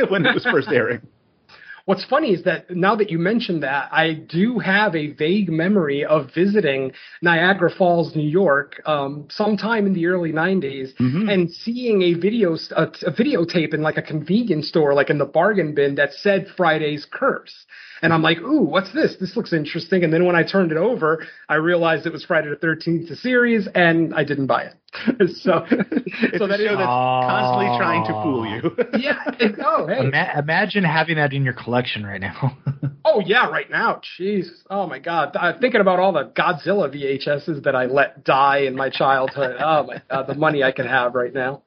when 0.09 0.25
it 0.25 0.33
was 0.33 0.47
first 0.51 0.69
airing. 0.69 1.03
What's 1.85 2.07
funny 2.07 2.31
is 2.31 2.45
that 2.45 2.71
now 2.71 2.97
that 2.97 3.11
you 3.11 3.19
mentioned 3.19 3.63
that, 3.65 3.91
I 3.93 4.15
do 4.15 4.59
have 4.61 4.97
a 4.97 5.09
vague 5.13 5.51
memory 5.51 6.07
of 6.07 6.31
visiting 6.35 6.93
Niagara 7.21 7.71
Falls, 7.71 8.17
New 8.17 8.29
York, 8.29 8.81
um, 8.87 9.27
sometime 9.31 9.87
in 9.87 9.93
the 9.93 10.07
early 10.07 10.33
'90s, 10.33 10.95
mm-hmm. 10.97 11.29
and 11.29 11.51
seeing 11.51 12.01
a 12.01 12.15
video 12.15 12.57
a, 12.77 12.85
a 12.85 13.13
videotape 13.13 13.75
in 13.75 13.83
like 13.83 13.99
a 13.99 14.03
convenience 14.03 14.71
store, 14.71 14.95
like 14.95 15.11
in 15.11 15.19
the 15.19 15.27
bargain 15.27 15.75
bin, 15.75 15.97
that 15.97 16.15
said 16.15 16.47
Friday's 16.57 17.07
Curse. 17.11 17.67
And 18.03 18.13
I'm 18.13 18.23
like, 18.23 18.39
ooh, 18.39 18.63
what's 18.63 18.93
this? 18.93 19.17
This 19.21 19.37
looks 19.37 19.53
interesting. 19.53 20.05
And 20.05 20.13
then 20.13 20.25
when 20.25 20.37
I 20.37 20.43
turned 20.43 20.73
it 20.73 20.79
over, 20.79 21.25
I 21.49 21.57
realized 21.57 22.07
it 22.07 22.13
was 22.13 22.25
Friday 22.25 22.49
the 22.49 22.57
13th, 22.57 23.09
the 23.09 23.17
series, 23.17 23.69
and 23.75 24.15
I 24.15 24.25
didn't 24.25 24.47
buy 24.47 24.65
it. 24.65 24.75
so, 25.43 25.67
so 25.67 26.47
that 26.47 26.61
show 26.61 26.77
that's 26.77 26.87
constantly 26.87 27.77
trying 27.77 28.05
to 28.07 28.13
fool 28.23 28.47
you. 28.47 28.99
yeah. 28.99 29.23
oh, 29.65 29.87
hey. 29.87 30.01
Ima- 30.01 30.33
imagine 30.39 30.85
having 30.85 31.17
that 31.17 31.33
in 31.33 31.45
your 31.45 31.53
collection 31.53 32.07
right 32.07 32.21
now. 32.21 32.57
oh 33.05 33.21
yeah, 33.21 33.49
right 33.49 33.71
now. 33.71 34.01
Jeez. 34.19 34.47
Oh 34.71 34.87
my 34.87 34.99
God. 34.99 35.37
I'm 35.37 35.59
thinking 35.61 35.83
about 35.83 36.01
all 36.01 36.13
the 36.13 36.25
Godzilla 36.25 36.89
VHSs 36.89 37.65
that 37.65 37.77
I 37.77 37.85
let 37.85 38.25
die 38.25 38.61
in 38.61 38.77
my 38.77 38.89
childhood. 38.89 39.57
Oh 39.61 39.83
my 39.85 40.03
God, 40.11 40.27
the 40.27 40.35
money 40.35 40.63
I 40.63 40.73
could 40.73 40.87
have 40.87 41.15
right 41.15 41.35
now. 41.35 41.63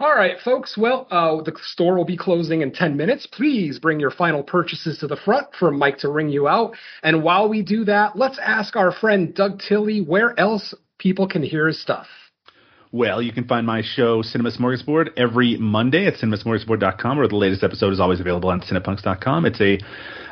All 0.00 0.14
right, 0.14 0.36
folks. 0.44 0.76
Well, 0.76 1.06
uh, 1.10 1.42
the 1.42 1.52
store 1.62 1.96
will 1.96 2.04
be 2.04 2.16
closing 2.16 2.62
in 2.62 2.72
10 2.72 2.96
minutes. 2.96 3.26
Please 3.26 3.78
bring 3.78 4.00
your 4.00 4.10
final 4.10 4.42
purchases 4.42 4.98
to 4.98 5.06
the 5.06 5.16
front 5.16 5.46
for 5.58 5.70
Mike 5.70 5.98
to 5.98 6.08
ring 6.08 6.28
you 6.28 6.48
out. 6.48 6.74
And 7.02 7.22
while 7.22 7.48
we 7.48 7.62
do 7.62 7.84
that, 7.84 8.16
let's 8.16 8.38
ask 8.42 8.74
our 8.74 8.90
friend 8.90 9.34
Doug 9.34 9.60
Tilley 9.60 10.00
where 10.00 10.38
else 10.38 10.74
people 10.98 11.28
can 11.28 11.42
hear 11.42 11.68
his 11.68 11.80
stuff. 11.80 12.06
Well, 12.90 13.20
you 13.20 13.32
can 13.32 13.48
find 13.48 13.66
my 13.66 13.82
show, 13.82 14.22
Cinema 14.22 14.52
Smorgasbord, 14.52 15.10
every 15.16 15.56
Monday 15.56 16.06
at 16.06 16.14
cinemasmorgasbord.com, 16.14 17.18
or 17.18 17.26
the 17.26 17.34
latest 17.34 17.64
episode 17.64 17.92
is 17.92 17.98
always 17.98 18.20
available 18.20 18.50
on 18.50 18.60
cinepunx.com. 18.60 19.46
It's 19.46 19.60
a 19.60 19.80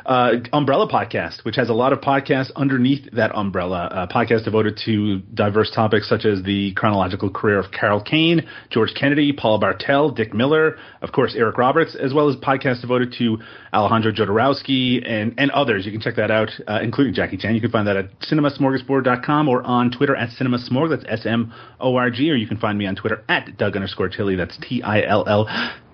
uh, 0.05 0.33
umbrella 0.51 0.87
podcast, 0.87 1.43
which 1.45 1.55
has 1.55 1.69
a 1.69 1.73
lot 1.73 1.93
of 1.93 1.99
podcasts 1.99 2.51
underneath 2.55 3.09
that 3.13 3.35
umbrella. 3.35 3.89
A 3.91 4.13
podcast 4.13 4.45
devoted 4.45 4.79
to 4.85 5.19
diverse 5.33 5.71
topics 5.71 6.09
such 6.09 6.25
as 6.25 6.43
the 6.43 6.73
chronological 6.73 7.29
career 7.29 7.59
of 7.59 7.71
Carol 7.71 8.01
Kane, 8.01 8.47
George 8.69 8.93
Kennedy, 8.93 9.33
Paul 9.33 9.59
Bartel, 9.59 10.11
Dick 10.11 10.33
Miller, 10.33 10.77
of 11.01 11.11
course, 11.11 11.35
Eric 11.37 11.57
Roberts, 11.57 11.95
as 11.95 12.13
well 12.13 12.29
as 12.29 12.35
podcasts 12.37 12.81
devoted 12.81 13.13
to 13.19 13.37
Alejandro 13.73 14.11
Jodorowsky 14.11 15.07
and, 15.07 15.33
and 15.37 15.51
others. 15.51 15.85
You 15.85 15.91
can 15.91 16.01
check 16.01 16.15
that 16.15 16.31
out, 16.31 16.49
uh, 16.67 16.79
including 16.81 17.13
Jackie 17.13 17.37
Chan. 17.37 17.55
You 17.55 17.61
can 17.61 17.71
find 17.71 17.87
that 17.87 17.97
at 17.97 18.19
cinemasmorgasbord.com 18.21 19.47
or 19.47 19.63
on 19.63 19.91
Twitter 19.91 20.15
at 20.15 20.29
cinemasmorg. 20.29 20.89
That's 20.89 21.05
S 21.07 21.25
M 21.25 21.53
O 21.79 21.95
R 21.95 22.09
G. 22.09 22.29
Or 22.31 22.35
you 22.35 22.47
can 22.47 22.57
find 22.57 22.77
me 22.77 22.85
on 22.85 22.95
Twitter 22.95 23.23
at 23.29 23.57
Doug 23.57 23.75
underscore 23.75 24.09
Tilley. 24.09 24.35
That's 24.35 24.57
T 24.57 24.81
I 24.83 25.03
L 25.03 25.27
L 25.27 25.47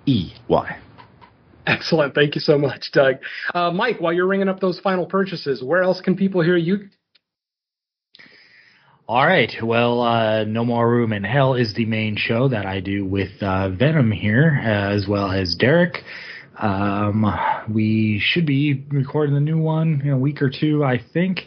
E 0.06 0.34
Y. 0.48 0.80
Excellent. 1.68 2.16
Thank 2.16 2.36
you 2.36 2.42
so 2.42 2.58
much, 2.58 2.92
Doug. 2.92 3.16
Uh, 3.54 3.72
Mike, 3.72 4.00
while 4.00 4.14
you're 4.14 4.28
ringing 4.28 4.50
up 4.50 4.60
those 4.60 4.80
final 4.80 5.06
purchases, 5.06 5.64
where 5.64 5.84
else 5.84 6.02
can 6.02 6.16
people 6.16 6.42
hear 6.42 6.58
you? 6.58 6.90
All 9.08 9.26
right. 9.26 9.52
Well, 9.64 10.02
uh, 10.02 10.44
No 10.44 10.64
More 10.64 10.88
Room 10.88 11.14
in 11.14 11.24
Hell 11.24 11.56
is 11.56 11.74
the 11.74 11.86
main 11.86 12.16
show 12.16 12.48
that 12.50 12.66
I 12.66 12.80
do 12.80 13.06
with 13.06 13.32
uh, 13.42 13.70
Venom 13.70 14.12
here, 14.12 14.60
as 14.64 15.08
well 15.08 15.32
as 15.32 15.56
Derek. 15.56 16.04
Um, 16.60 17.26
we 17.74 18.20
should 18.24 18.46
be 18.46 18.86
recording 18.90 19.34
the 19.34 19.42
new 19.42 19.58
one 19.58 20.02
in 20.04 20.12
a 20.12 20.18
week 20.18 20.42
or 20.42 20.50
two, 20.52 20.84
I 20.84 21.00
think. 21.14 21.42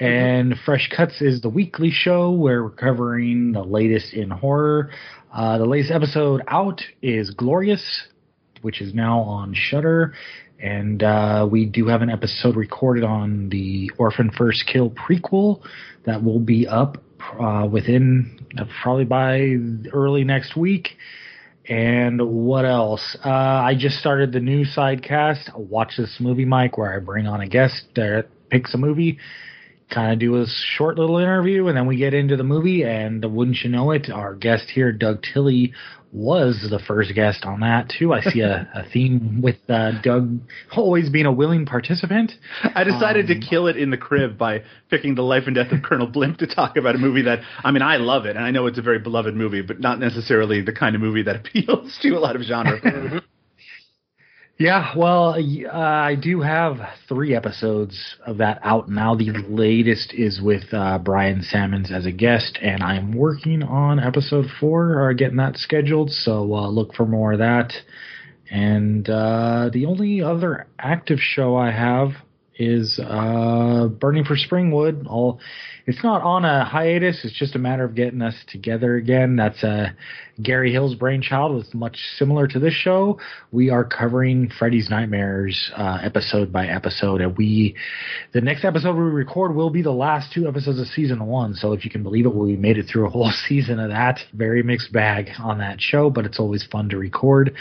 And 0.00 0.56
Fresh 0.64 0.90
Cuts 0.94 1.22
is 1.22 1.40
the 1.40 1.48
weekly 1.48 1.90
show 1.90 2.32
where 2.32 2.64
we're 2.64 2.70
covering 2.70 3.52
the 3.52 3.62
latest 3.62 4.12
in 4.12 4.30
horror. 4.30 4.90
Uh, 5.32 5.58
the 5.58 5.64
latest 5.64 5.92
episode 5.92 6.42
out 6.48 6.82
is 7.02 7.30
Glorious, 7.30 8.08
which 8.62 8.80
is 8.80 8.94
now 8.94 9.20
on 9.20 9.54
Shudder. 9.54 10.14
and 10.58 11.02
uh, 11.02 11.46
we 11.50 11.66
do 11.66 11.86
have 11.88 12.02
an 12.02 12.10
episode 12.10 12.56
recorded 12.56 13.04
on 13.04 13.48
the 13.50 13.90
Orphan 13.98 14.30
First 14.30 14.64
Kill 14.66 14.90
prequel 14.90 15.62
that 16.04 16.22
will 16.22 16.40
be 16.40 16.66
up 16.66 16.98
uh, 17.38 17.66
within 17.70 18.46
uh, 18.58 18.64
probably 18.82 19.04
by 19.04 19.56
early 19.92 20.24
next 20.24 20.56
week. 20.56 20.90
And 21.68 22.22
what 22.22 22.64
else? 22.64 23.16
Uh, 23.24 23.28
I 23.28 23.74
just 23.76 23.96
started 23.96 24.32
the 24.32 24.40
new 24.40 24.64
sidecast, 24.64 25.58
Watch 25.58 25.94
This 25.98 26.16
Movie 26.20 26.44
Mike, 26.44 26.78
where 26.78 26.94
I 26.94 27.00
bring 27.00 27.26
on 27.26 27.40
a 27.40 27.48
guest 27.48 27.86
that 27.96 28.28
picks 28.50 28.72
a 28.74 28.78
movie, 28.78 29.18
kind 29.92 30.12
of 30.12 30.20
do 30.20 30.40
a 30.40 30.46
short 30.46 30.96
little 30.96 31.18
interview, 31.18 31.66
and 31.66 31.76
then 31.76 31.86
we 31.86 31.96
get 31.96 32.14
into 32.14 32.36
the 32.36 32.44
movie. 32.44 32.84
And 32.84 33.24
wouldn't 33.24 33.58
you 33.64 33.70
know 33.70 33.90
it, 33.90 34.08
our 34.10 34.36
guest 34.36 34.70
here, 34.72 34.92
Doug 34.92 35.22
Tilley, 35.22 35.72
was 36.16 36.66
the 36.70 36.78
first 36.78 37.14
guest 37.14 37.44
on 37.44 37.60
that 37.60 37.92
too. 37.98 38.14
I 38.14 38.22
see 38.22 38.40
a, 38.40 38.66
a 38.74 38.88
theme 38.90 39.42
with 39.42 39.56
uh, 39.68 40.00
Doug 40.02 40.40
always 40.74 41.10
being 41.10 41.26
a 41.26 41.32
willing 41.32 41.66
participant. 41.66 42.32
I 42.62 42.84
decided 42.84 43.30
um, 43.30 43.38
to 43.38 43.46
kill 43.46 43.66
it 43.66 43.76
in 43.76 43.90
the 43.90 43.98
crib 43.98 44.38
by 44.38 44.62
picking 44.88 45.14
the 45.14 45.22
life 45.22 45.42
and 45.46 45.54
death 45.54 45.72
of 45.72 45.82
Colonel 45.82 46.06
Blimp 46.06 46.38
to 46.38 46.46
talk 46.46 46.78
about 46.78 46.94
a 46.94 46.98
movie 46.98 47.22
that 47.22 47.40
I 47.62 47.70
mean 47.70 47.82
I 47.82 47.98
love 47.98 48.24
it 48.24 48.36
and 48.36 48.44
I 48.44 48.50
know 48.50 48.66
it's 48.66 48.78
a 48.78 48.82
very 48.82 48.98
beloved 48.98 49.34
movie, 49.34 49.60
but 49.60 49.78
not 49.78 50.00
necessarily 50.00 50.62
the 50.62 50.72
kind 50.72 50.96
of 50.96 51.02
movie 51.02 51.22
that 51.22 51.36
appeals 51.46 51.98
to 52.00 52.10
a 52.12 52.18
lot 52.18 52.34
of 52.34 52.42
genre. 52.42 53.22
Yeah, 54.58 54.96
well, 54.96 55.34
uh, 55.34 55.78
I 55.78 56.14
do 56.14 56.40
have 56.40 56.78
three 57.10 57.34
episodes 57.34 58.16
of 58.26 58.38
that 58.38 58.58
out 58.62 58.88
now. 58.88 59.14
The 59.14 59.30
latest 59.50 60.14
is 60.14 60.40
with 60.40 60.72
uh, 60.72 60.98
Brian 60.98 61.42
Sammons 61.42 61.92
as 61.92 62.06
a 62.06 62.10
guest, 62.10 62.58
and 62.62 62.82
I'm 62.82 63.12
working 63.12 63.62
on 63.62 64.00
episode 64.00 64.46
four, 64.58 64.98
or 64.98 65.12
getting 65.12 65.36
that 65.36 65.58
scheduled. 65.58 66.10
So 66.10 66.54
uh, 66.54 66.68
look 66.68 66.94
for 66.94 67.04
more 67.04 67.34
of 67.34 67.40
that. 67.40 67.74
And 68.50 69.06
uh, 69.10 69.68
the 69.74 69.84
only 69.84 70.22
other 70.22 70.66
active 70.78 71.18
show 71.20 71.54
I 71.54 71.70
have 71.70 72.12
is 72.58 72.98
uh, 72.98 73.88
Burning 74.00 74.24
for 74.24 74.36
Springwood. 74.36 75.06
All 75.06 75.40
it's 75.86 76.02
not 76.02 76.22
on 76.22 76.44
a 76.44 76.64
hiatus. 76.64 77.24
It's 77.24 77.38
just 77.38 77.54
a 77.54 77.60
matter 77.60 77.84
of 77.84 77.94
getting 77.94 78.20
us 78.20 78.34
together 78.48 78.96
again. 78.96 79.36
That's 79.36 79.62
uh, 79.62 79.90
Gary 80.42 80.72
Hill's 80.72 80.96
brainchild. 80.96 81.62
It's 81.64 81.72
much 81.74 81.96
similar 82.16 82.48
to 82.48 82.58
this 82.58 82.74
show. 82.74 83.20
We 83.52 83.70
are 83.70 83.84
covering 83.84 84.50
Freddy's 84.58 84.90
Nightmares 84.90 85.70
uh, 85.76 85.98
episode 86.02 86.52
by 86.52 86.66
episode, 86.66 87.20
and 87.20 87.36
we 87.36 87.76
the 88.32 88.40
next 88.40 88.64
episode 88.64 88.96
we 88.96 89.02
record 89.02 89.54
will 89.54 89.70
be 89.70 89.82
the 89.82 89.92
last 89.92 90.32
two 90.32 90.48
episodes 90.48 90.80
of 90.80 90.88
season 90.88 91.24
one. 91.24 91.54
So 91.54 91.72
if 91.72 91.84
you 91.84 91.90
can 91.90 92.02
believe 92.02 92.26
it, 92.26 92.34
we 92.34 92.56
made 92.56 92.78
it 92.78 92.86
through 92.90 93.06
a 93.06 93.10
whole 93.10 93.30
season 93.48 93.78
of 93.78 93.90
that. 93.90 94.18
Very 94.32 94.62
mixed 94.62 94.92
bag 94.92 95.30
on 95.38 95.58
that 95.58 95.80
show, 95.80 96.10
but 96.10 96.24
it's 96.26 96.40
always 96.40 96.66
fun 96.66 96.88
to 96.88 96.98
record. 96.98 97.54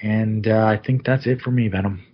And 0.00 0.46
uh, 0.46 0.64
I 0.64 0.80
think 0.82 1.04
that's 1.04 1.26
it 1.26 1.40
for 1.40 1.50
me, 1.50 1.68
Venom. 1.68 2.07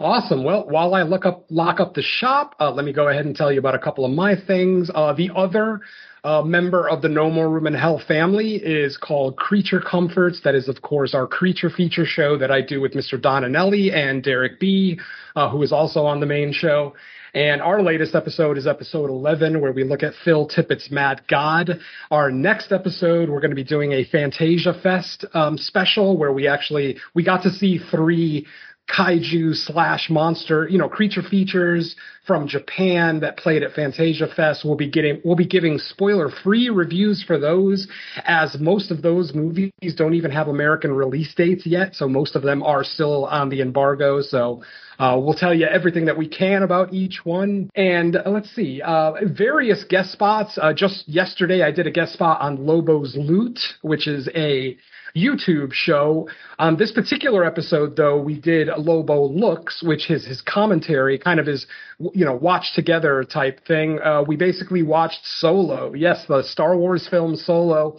Awesome. 0.00 0.44
Well, 0.44 0.66
while 0.66 0.94
I 0.94 1.02
look 1.02 1.26
up 1.26 1.44
lock 1.50 1.78
up 1.78 1.92
the 1.92 2.00
shop, 2.00 2.54
uh, 2.58 2.70
let 2.70 2.86
me 2.86 2.92
go 2.92 3.08
ahead 3.08 3.26
and 3.26 3.36
tell 3.36 3.52
you 3.52 3.58
about 3.58 3.74
a 3.74 3.78
couple 3.78 4.06
of 4.06 4.10
my 4.10 4.34
things. 4.34 4.90
Uh, 4.94 5.12
the 5.12 5.28
other 5.36 5.82
uh, 6.24 6.40
member 6.40 6.88
of 6.88 7.02
the 7.02 7.08
No 7.10 7.30
More 7.30 7.50
Room 7.50 7.66
in 7.66 7.74
Hell 7.74 8.00
family 8.08 8.54
is 8.54 8.96
called 8.96 9.36
Creature 9.36 9.82
Comforts. 9.82 10.40
That 10.42 10.54
is, 10.54 10.68
of 10.68 10.80
course, 10.80 11.14
our 11.14 11.26
creature 11.26 11.68
feature 11.68 12.06
show 12.06 12.38
that 12.38 12.50
I 12.50 12.62
do 12.62 12.80
with 12.80 12.94
Mr. 12.94 13.20
Donanelli 13.20 13.92
and 13.92 14.22
Derek 14.22 14.58
B, 14.58 14.98
uh, 15.36 15.50
who 15.50 15.62
is 15.62 15.70
also 15.70 16.06
on 16.06 16.20
the 16.20 16.26
main 16.26 16.54
show. 16.54 16.94
And 17.32 17.62
our 17.62 17.80
latest 17.80 18.14
episode 18.14 18.58
is 18.58 18.66
episode 18.66 19.08
11, 19.08 19.60
where 19.60 19.72
we 19.72 19.84
look 19.84 20.02
at 20.02 20.14
Phil 20.24 20.48
Tippett's 20.48 20.90
Mad 20.90 21.22
God. 21.28 21.78
Our 22.10 22.30
next 22.32 22.72
episode, 22.72 23.28
we're 23.28 23.40
going 23.40 23.52
to 23.52 23.56
be 23.56 23.64
doing 23.64 23.92
a 23.92 24.04
Fantasia 24.04 24.74
Fest 24.82 25.24
um, 25.32 25.56
special, 25.56 26.16
where 26.16 26.32
we 26.32 26.48
actually 26.48 26.98
we 27.14 27.22
got 27.22 27.42
to 27.44 27.50
see 27.50 27.78
three 27.90 28.46
kaiju 28.90 29.54
slash 29.54 30.08
monster, 30.10 30.68
you 30.68 30.78
know, 30.78 30.88
creature 30.88 31.22
features 31.22 31.94
from 32.26 32.46
Japan 32.46 33.20
that 33.20 33.36
played 33.36 33.62
at 33.62 33.72
Fantasia 33.72 34.28
Fest. 34.34 34.64
We'll 34.64 34.76
be 34.76 34.90
getting, 34.90 35.20
we'll 35.24 35.36
be 35.36 35.46
giving 35.46 35.78
spoiler 35.78 36.30
free 36.42 36.68
reviews 36.68 37.22
for 37.26 37.38
those 37.38 37.88
as 38.24 38.56
most 38.60 38.90
of 38.90 39.02
those 39.02 39.34
movies 39.34 39.72
don't 39.96 40.14
even 40.14 40.30
have 40.30 40.48
American 40.48 40.92
release 40.92 41.34
dates 41.34 41.66
yet. 41.66 41.94
So 41.94 42.08
most 42.08 42.36
of 42.36 42.42
them 42.42 42.62
are 42.62 42.84
still 42.84 43.26
on 43.26 43.48
the 43.48 43.60
embargo. 43.60 44.20
So, 44.20 44.62
uh, 45.00 45.18
we'll 45.18 45.34
tell 45.34 45.54
you 45.54 45.64
everything 45.64 46.04
that 46.04 46.18
we 46.18 46.28
can 46.28 46.62
about 46.62 46.92
each 46.92 47.24
one. 47.24 47.70
And 47.74 48.16
uh, 48.16 48.24
let's 48.26 48.54
see, 48.54 48.82
uh, 48.82 49.12
various 49.24 49.82
guest 49.84 50.12
spots. 50.12 50.58
Uh, 50.60 50.74
just 50.74 51.08
yesterday, 51.08 51.62
I 51.62 51.70
did 51.70 51.86
a 51.86 51.90
guest 51.90 52.12
spot 52.12 52.42
on 52.42 52.66
Lobo's 52.66 53.16
Loot, 53.16 53.58
which 53.80 54.06
is 54.06 54.28
a 54.34 54.76
YouTube 55.16 55.72
show. 55.72 56.28
On 56.58 56.76
this 56.76 56.92
particular 56.92 57.44
episode, 57.44 57.96
though, 57.96 58.20
we 58.20 58.38
did 58.38 58.68
Lobo 58.76 59.26
Looks, 59.26 59.82
which 59.82 60.10
is 60.10 60.24
his 60.24 60.40
commentary, 60.42 61.18
kind 61.18 61.40
of 61.40 61.46
his, 61.46 61.66
you 62.12 62.24
know, 62.24 62.34
watch 62.34 62.72
together 62.74 63.24
type 63.24 63.64
thing. 63.66 63.98
Uh, 64.00 64.22
we 64.26 64.36
basically 64.36 64.82
watched 64.82 65.20
Solo. 65.24 65.94
Yes, 65.94 66.24
the 66.28 66.42
Star 66.42 66.76
Wars 66.76 67.08
film 67.08 67.36
Solo 67.36 67.98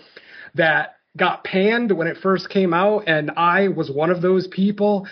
that 0.55 0.95
got 1.17 1.43
panned 1.43 1.91
when 1.91 2.07
it 2.07 2.17
first 2.17 2.49
came 2.49 2.73
out, 2.73 3.07
and 3.07 3.31
I 3.31 3.67
was 3.67 3.89
one 3.89 4.09
of 4.09 4.21
those 4.21 4.47
people. 4.47 5.07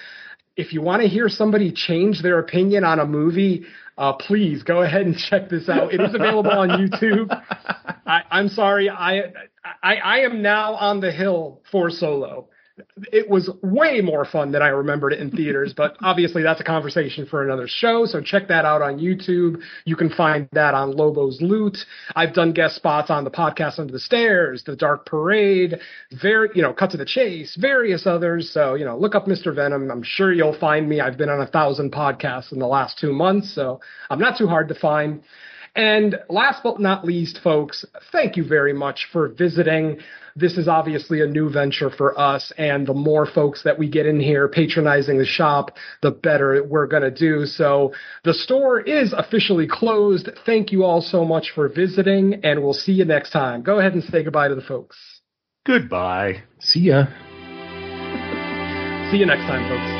If 0.55 0.73
you 0.73 0.81
want 0.81 1.01
to 1.01 1.07
hear 1.07 1.29
somebody 1.29 1.71
change 1.71 2.21
their 2.21 2.39
opinion 2.39 2.83
on 2.83 2.99
a 2.99 3.05
movie, 3.05 3.65
uh, 3.99 4.13
please 4.13 4.63
go 4.63 4.81
ahead 4.81 5.05
and 5.05 5.17
check 5.17 5.49
this 5.49 5.67
out. 5.67 5.93
It 5.93 5.99
is 5.99 6.15
available 6.15 6.51
on 6.51 6.69
YouTube. 6.69 7.29
I, 8.07 8.21
I'm 8.31 8.47
sorry, 8.47 8.89
I, 8.89 9.33
I 9.83 9.95
I 9.97 10.19
am 10.19 10.41
now 10.41 10.75
on 10.75 11.01
the 11.01 11.11
hill 11.11 11.61
for 11.69 11.89
Solo 11.89 12.47
it 13.11 13.29
was 13.29 13.49
way 13.61 14.01
more 14.01 14.25
fun 14.25 14.51
than 14.51 14.61
I 14.61 14.69
remembered 14.69 15.13
it 15.13 15.19
in 15.19 15.31
theaters, 15.31 15.73
but 15.75 15.95
obviously 16.01 16.43
that's 16.43 16.61
a 16.61 16.63
conversation 16.63 17.25
for 17.25 17.43
another 17.43 17.67
show. 17.67 18.05
So 18.05 18.21
check 18.21 18.47
that 18.47 18.65
out 18.65 18.81
on 18.81 18.99
YouTube. 18.99 19.61
You 19.85 19.95
can 19.95 20.09
find 20.09 20.47
that 20.53 20.73
on 20.73 20.91
Lobo's 20.91 21.41
Loot. 21.41 21.77
I've 22.15 22.33
done 22.33 22.53
guest 22.53 22.75
spots 22.75 23.09
on 23.09 23.23
the 23.23 23.31
podcast 23.31 23.79
Under 23.79 23.93
the 23.93 23.99
Stairs, 23.99 24.63
The 24.65 24.75
Dark 24.75 25.05
Parade, 25.05 25.79
very, 26.21 26.49
you 26.55 26.61
know, 26.61 26.73
Cut 26.73 26.91
to 26.91 26.97
the 26.97 27.05
Chase, 27.05 27.55
various 27.59 28.05
others. 28.05 28.51
So, 28.51 28.75
you 28.75 28.85
know, 28.85 28.97
look 28.97 29.15
up 29.15 29.25
Mr. 29.25 29.53
Venom. 29.53 29.89
I'm 29.91 30.03
sure 30.03 30.33
you'll 30.33 30.57
find 30.57 30.87
me. 30.87 31.01
I've 31.01 31.17
been 31.17 31.29
on 31.29 31.41
a 31.41 31.47
thousand 31.47 31.91
podcasts 31.91 32.51
in 32.51 32.59
the 32.59 32.67
last 32.67 32.97
two 32.99 33.13
months, 33.13 33.53
so 33.53 33.79
I'm 34.09 34.19
not 34.19 34.37
too 34.37 34.47
hard 34.47 34.67
to 34.69 34.75
find. 34.75 35.21
And 35.75 36.17
last 36.29 36.63
but 36.63 36.79
not 36.79 37.05
least, 37.05 37.39
folks, 37.43 37.85
thank 38.11 38.35
you 38.37 38.43
very 38.43 38.73
much 38.73 39.07
for 39.11 39.29
visiting 39.29 39.99
this 40.39 40.57
is 40.57 40.67
obviously 40.67 41.21
a 41.21 41.27
new 41.27 41.49
venture 41.49 41.89
for 41.89 42.19
us. 42.19 42.51
And 42.57 42.87
the 42.87 42.93
more 42.93 43.25
folks 43.25 43.63
that 43.63 43.77
we 43.77 43.89
get 43.89 44.05
in 44.05 44.19
here 44.19 44.47
patronizing 44.47 45.17
the 45.17 45.25
shop, 45.25 45.77
the 46.01 46.11
better 46.11 46.63
we're 46.63 46.87
going 46.87 47.03
to 47.03 47.11
do. 47.11 47.45
So 47.45 47.93
the 48.23 48.33
store 48.33 48.79
is 48.79 49.13
officially 49.13 49.67
closed. 49.67 50.29
Thank 50.45 50.71
you 50.71 50.83
all 50.83 51.01
so 51.01 51.25
much 51.25 51.51
for 51.53 51.67
visiting, 51.69 52.41
and 52.43 52.61
we'll 52.61 52.73
see 52.73 52.93
you 52.93 53.05
next 53.05 53.31
time. 53.31 53.61
Go 53.61 53.79
ahead 53.79 53.93
and 53.93 54.03
say 54.03 54.23
goodbye 54.23 54.47
to 54.47 54.55
the 54.55 54.61
folks. 54.61 54.97
Goodbye. 55.65 56.43
See 56.59 56.81
ya. 56.81 57.05
See 59.11 59.17
you 59.17 59.25
next 59.25 59.41
time, 59.41 59.67
folks. 59.67 59.98